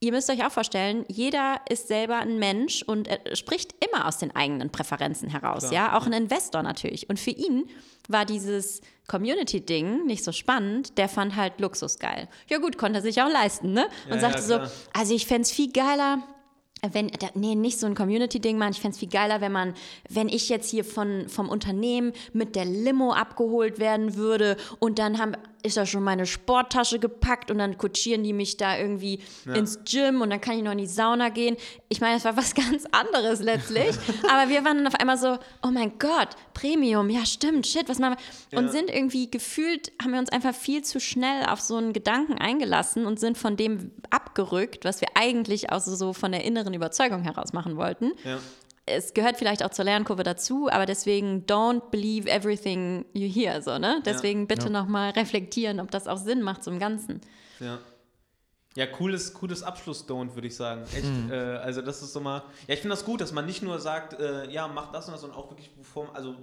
ihr 0.00 0.12
müsst 0.12 0.30
euch 0.30 0.44
auch 0.46 0.52
vorstellen, 0.52 1.04
jeder 1.08 1.60
ist 1.68 1.88
selber 1.88 2.18
ein 2.18 2.38
Mensch 2.38 2.82
und 2.82 3.08
spricht 3.32 3.74
immer 3.84 4.06
aus 4.06 4.18
den 4.18 4.34
eigenen 4.34 4.70
Präferenzen 4.70 5.28
heraus, 5.28 5.70
Klar. 5.70 5.72
ja, 5.72 5.98
auch 5.98 6.06
ein 6.06 6.12
Investor 6.12 6.62
natürlich. 6.62 7.08
Und 7.08 7.18
für 7.18 7.30
ihn 7.30 7.64
war 8.08 8.24
dieses 8.24 8.80
Community-Ding 9.08 10.06
nicht 10.06 10.22
so 10.22 10.32
spannend, 10.32 10.98
der 10.98 11.08
fand 11.08 11.34
halt 11.34 11.60
Luxus 11.60 11.98
geil. 11.98 12.28
Ja 12.48 12.58
gut, 12.58 12.78
konnte 12.78 12.98
er 12.98 13.02
sich 13.02 13.20
auch 13.22 13.30
leisten, 13.30 13.72
ne? 13.72 13.88
Und 14.06 14.14
ja, 14.14 14.20
sagte 14.20 14.40
ja, 14.40 14.66
so, 14.66 14.72
also 14.92 15.14
ich 15.14 15.26
fände 15.26 15.42
es 15.42 15.52
viel 15.52 15.72
geiler, 15.72 16.22
wenn, 16.92 17.10
nee, 17.34 17.54
nicht 17.54 17.78
so 17.78 17.86
ein 17.86 17.94
Community-Ding, 17.94 18.58
man. 18.58 18.72
Ich 18.72 18.80
fände 18.80 18.94
es 18.94 18.98
viel 18.98 19.08
geiler, 19.08 19.40
wenn 19.40 19.52
man, 19.52 19.74
wenn 20.08 20.28
ich 20.28 20.48
jetzt 20.48 20.70
hier 20.70 20.84
von, 20.84 21.28
vom 21.28 21.48
Unternehmen 21.48 22.12
mit 22.32 22.54
der 22.54 22.64
Limo 22.64 23.12
abgeholt 23.12 23.78
werden 23.78 24.16
würde 24.16 24.56
und 24.78 24.98
dann 24.98 25.18
haben, 25.18 25.32
ist 25.66 25.76
da 25.76 25.84
schon 25.84 26.02
meine 26.02 26.26
Sporttasche 26.26 26.98
gepackt 26.98 27.50
und 27.50 27.58
dann 27.58 27.76
kutschieren 27.76 28.22
die 28.22 28.32
mich 28.32 28.56
da 28.56 28.78
irgendwie 28.78 29.20
ja. 29.44 29.54
ins 29.54 29.80
Gym 29.84 30.22
und 30.22 30.30
dann 30.30 30.40
kann 30.40 30.56
ich 30.56 30.62
noch 30.62 30.72
in 30.72 30.78
die 30.78 30.86
Sauna 30.86 31.28
gehen. 31.28 31.56
Ich 31.88 32.00
meine, 32.00 32.16
es 32.16 32.24
war 32.24 32.36
was 32.36 32.54
ganz 32.54 32.86
anderes 32.92 33.40
letztlich. 33.40 33.96
aber 34.30 34.48
wir 34.48 34.64
waren 34.64 34.78
dann 34.78 34.86
auf 34.86 34.94
einmal 34.94 35.18
so, 35.18 35.38
oh 35.62 35.70
mein 35.70 35.98
Gott, 35.98 36.28
Premium, 36.54 37.10
ja 37.10 37.26
stimmt, 37.26 37.66
shit, 37.66 37.88
was 37.88 37.98
machen 37.98 38.16
wir? 38.50 38.58
Und 38.58 38.66
ja. 38.66 38.72
sind 38.72 38.90
irgendwie 38.90 39.30
gefühlt, 39.30 39.92
haben 40.02 40.12
wir 40.12 40.20
uns 40.20 40.30
einfach 40.30 40.54
viel 40.54 40.82
zu 40.82 41.00
schnell 41.00 41.44
auf 41.46 41.60
so 41.60 41.76
einen 41.76 41.92
Gedanken 41.92 42.38
eingelassen 42.38 43.06
und 43.06 43.20
sind 43.20 43.36
von 43.36 43.56
dem 43.56 43.92
abgerückt, 44.10 44.84
was 44.84 45.00
wir 45.00 45.08
eigentlich 45.14 45.72
auch 45.72 45.80
so 45.80 46.12
von 46.12 46.32
der 46.32 46.44
inneren 46.44 46.74
Überzeugung 46.74 47.22
heraus 47.22 47.52
machen 47.52 47.76
wollten. 47.76 48.12
Ja 48.24 48.38
es 48.86 49.14
gehört 49.14 49.36
vielleicht 49.36 49.64
auch 49.64 49.70
zur 49.70 49.84
Lernkurve 49.84 50.22
dazu, 50.22 50.68
aber 50.70 50.86
deswegen 50.86 51.44
don't 51.44 51.90
believe 51.90 52.30
everything 52.30 53.04
you 53.12 53.28
hear, 53.28 53.60
so, 53.60 53.78
ne? 53.78 54.00
Deswegen 54.06 54.40
ja. 54.40 54.46
bitte 54.46 54.66
ja. 54.66 54.70
nochmal 54.70 55.10
reflektieren, 55.10 55.80
ob 55.80 55.90
das 55.90 56.06
auch 56.06 56.18
Sinn 56.18 56.40
macht 56.40 56.62
zum 56.62 56.78
Ganzen. 56.78 57.20
Ja. 57.58 57.78
Ja, 58.76 58.86
cooles, 58.86 59.32
cooles 59.32 59.62
Abschluss-Don't, 59.62 60.34
würde 60.34 60.48
ich 60.48 60.54
sagen. 60.54 60.82
Echt, 60.94 61.04
mhm. 61.04 61.32
äh, 61.32 61.34
also 61.34 61.80
das 61.80 62.02
ist 62.02 62.12
so 62.12 62.20
mal, 62.20 62.42
ja, 62.68 62.74
ich 62.74 62.80
finde 62.80 62.94
das 62.94 63.06
gut, 63.06 63.22
dass 63.22 63.32
man 63.32 63.46
nicht 63.46 63.62
nur 63.62 63.80
sagt, 63.80 64.20
äh, 64.20 64.50
ja, 64.50 64.68
mach 64.68 64.92
das 64.92 65.06
und 65.06 65.12
das, 65.12 65.22
sondern 65.22 65.38
auch 65.38 65.50
wirklich 65.50 65.74
bevor, 65.74 66.14
also 66.14 66.36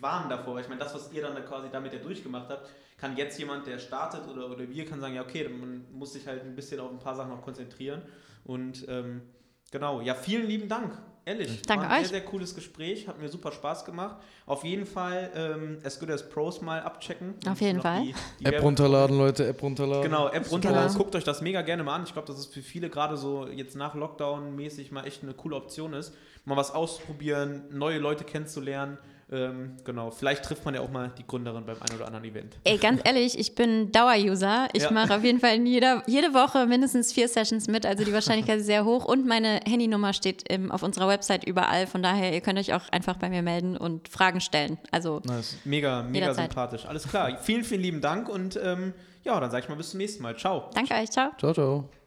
warnen 0.00 0.28
davor, 0.28 0.56
weil 0.56 0.62
ich 0.62 0.68
meine, 0.68 0.80
das, 0.80 0.92
was 0.92 1.12
ihr 1.12 1.22
dann 1.22 1.36
da 1.36 1.40
quasi 1.40 1.68
damit 1.70 1.92
ja 1.92 2.00
durchgemacht 2.00 2.48
habt, 2.50 2.68
kann 2.96 3.16
jetzt 3.16 3.38
jemand, 3.38 3.66
der 3.68 3.78
startet 3.78 4.26
oder, 4.28 4.50
oder 4.50 4.68
wir, 4.68 4.84
kann 4.86 5.00
sagen, 5.00 5.14
ja, 5.14 5.22
okay, 5.22 5.48
man 5.48 5.84
muss 5.92 6.12
sich 6.12 6.26
halt 6.26 6.42
ein 6.42 6.56
bisschen 6.56 6.80
auf 6.80 6.90
ein 6.90 6.98
paar 6.98 7.14
Sachen 7.14 7.30
noch 7.30 7.42
konzentrieren 7.42 8.02
und 8.44 8.84
ähm, 8.88 9.22
genau, 9.70 10.00
ja, 10.00 10.16
vielen 10.16 10.48
lieben 10.48 10.68
Dank 10.68 10.98
Ehrlich, 11.28 11.60
Danke 11.60 11.84
war 11.84 11.90
ein 11.90 12.00
euch. 12.00 12.08
sehr, 12.08 12.20
sehr 12.20 12.26
cooles 12.26 12.54
Gespräch, 12.54 13.06
hat 13.06 13.20
mir 13.20 13.28
super 13.28 13.52
Spaß 13.52 13.84
gemacht. 13.84 14.16
Auf 14.46 14.64
jeden 14.64 14.86
Fall 14.86 15.30
ähm, 15.34 15.78
as 15.84 16.00
good 16.00 16.10
as 16.10 16.26
Pros 16.26 16.62
mal 16.62 16.80
abchecken. 16.80 17.34
Auf 17.46 17.60
jeden 17.60 17.82
Fall. 17.82 18.04
Die, 18.04 18.14
die 18.40 18.46
App 18.46 18.62
runterladen, 18.62 19.18
Leute, 19.18 19.46
App 19.46 19.62
runterladen. 19.62 20.04
Genau, 20.04 20.28
App 20.30 20.50
runterladen. 20.50 20.96
Guckt 20.96 21.14
euch 21.14 21.24
das 21.24 21.42
mega 21.42 21.60
gerne 21.60 21.82
mal 21.82 21.96
an. 21.96 22.04
Ich 22.04 22.14
glaube, 22.14 22.26
dass 22.28 22.38
es 22.38 22.46
für 22.46 22.62
viele 22.62 22.88
gerade 22.88 23.18
so 23.18 23.46
jetzt 23.46 23.76
nach 23.76 23.94
Lockdown 23.94 24.56
mäßig 24.56 24.90
mal 24.90 25.06
echt 25.06 25.22
eine 25.22 25.34
coole 25.34 25.56
Option 25.56 25.92
ist. 25.92 26.14
Mal 26.46 26.56
was 26.56 26.70
ausprobieren, 26.70 27.64
neue 27.72 27.98
Leute 27.98 28.24
kennenzulernen. 28.24 28.96
Ähm, 29.30 29.76
genau, 29.84 30.10
vielleicht 30.10 30.44
trifft 30.44 30.64
man 30.64 30.74
ja 30.74 30.80
auch 30.80 30.90
mal 30.90 31.12
die 31.18 31.26
Gründerin 31.26 31.66
beim 31.66 31.76
einen 31.76 31.96
oder 31.96 32.06
anderen 32.06 32.24
Event. 32.24 32.56
Ey, 32.64 32.78
ganz 32.78 33.02
ehrlich, 33.04 33.38
ich 33.38 33.54
bin 33.54 33.92
Dauer-User. 33.92 34.68
Ich 34.72 34.84
ja. 34.84 34.90
mache 34.90 35.14
auf 35.14 35.22
jeden 35.22 35.38
Fall 35.38 35.56
in 35.56 35.66
jeder, 35.66 36.02
jede 36.06 36.32
Woche 36.32 36.66
mindestens 36.66 37.12
vier 37.12 37.28
Sessions 37.28 37.68
mit, 37.68 37.84
also 37.84 38.04
die 38.04 38.12
Wahrscheinlichkeit 38.12 38.58
ist 38.60 38.66
sehr 38.66 38.84
hoch. 38.86 39.04
Und 39.04 39.26
meine 39.26 39.60
Handynummer 39.66 40.14
steht 40.14 40.50
im, 40.50 40.72
auf 40.72 40.82
unserer 40.82 41.08
Website 41.08 41.44
überall. 41.44 41.86
Von 41.86 42.02
daher, 42.02 42.32
ihr 42.32 42.40
könnt 42.40 42.58
euch 42.58 42.72
auch 42.72 42.88
einfach 42.90 43.16
bei 43.16 43.28
mir 43.28 43.42
melden 43.42 43.76
und 43.76 44.08
Fragen 44.08 44.40
stellen. 44.40 44.78
Also 44.92 45.20
nice. 45.24 45.56
mega, 45.64 46.02
mega 46.02 46.26
jederzeit. 46.26 46.50
sympathisch. 46.50 46.86
Alles 46.86 47.06
klar. 47.06 47.36
vielen, 47.42 47.64
vielen 47.64 47.82
lieben 47.82 48.00
Dank 48.00 48.28
und 48.30 48.58
ähm, 48.62 48.94
ja, 49.24 49.38
dann 49.38 49.50
sage 49.50 49.64
ich 49.64 49.68
mal 49.68 49.74
bis 49.74 49.90
zum 49.90 49.98
nächsten 49.98 50.22
Mal. 50.22 50.36
Ciao. 50.38 50.70
Danke 50.74 50.94
euch. 50.94 51.10
Ciao. 51.10 51.32
Ciao, 51.38 51.52
ciao. 51.52 51.97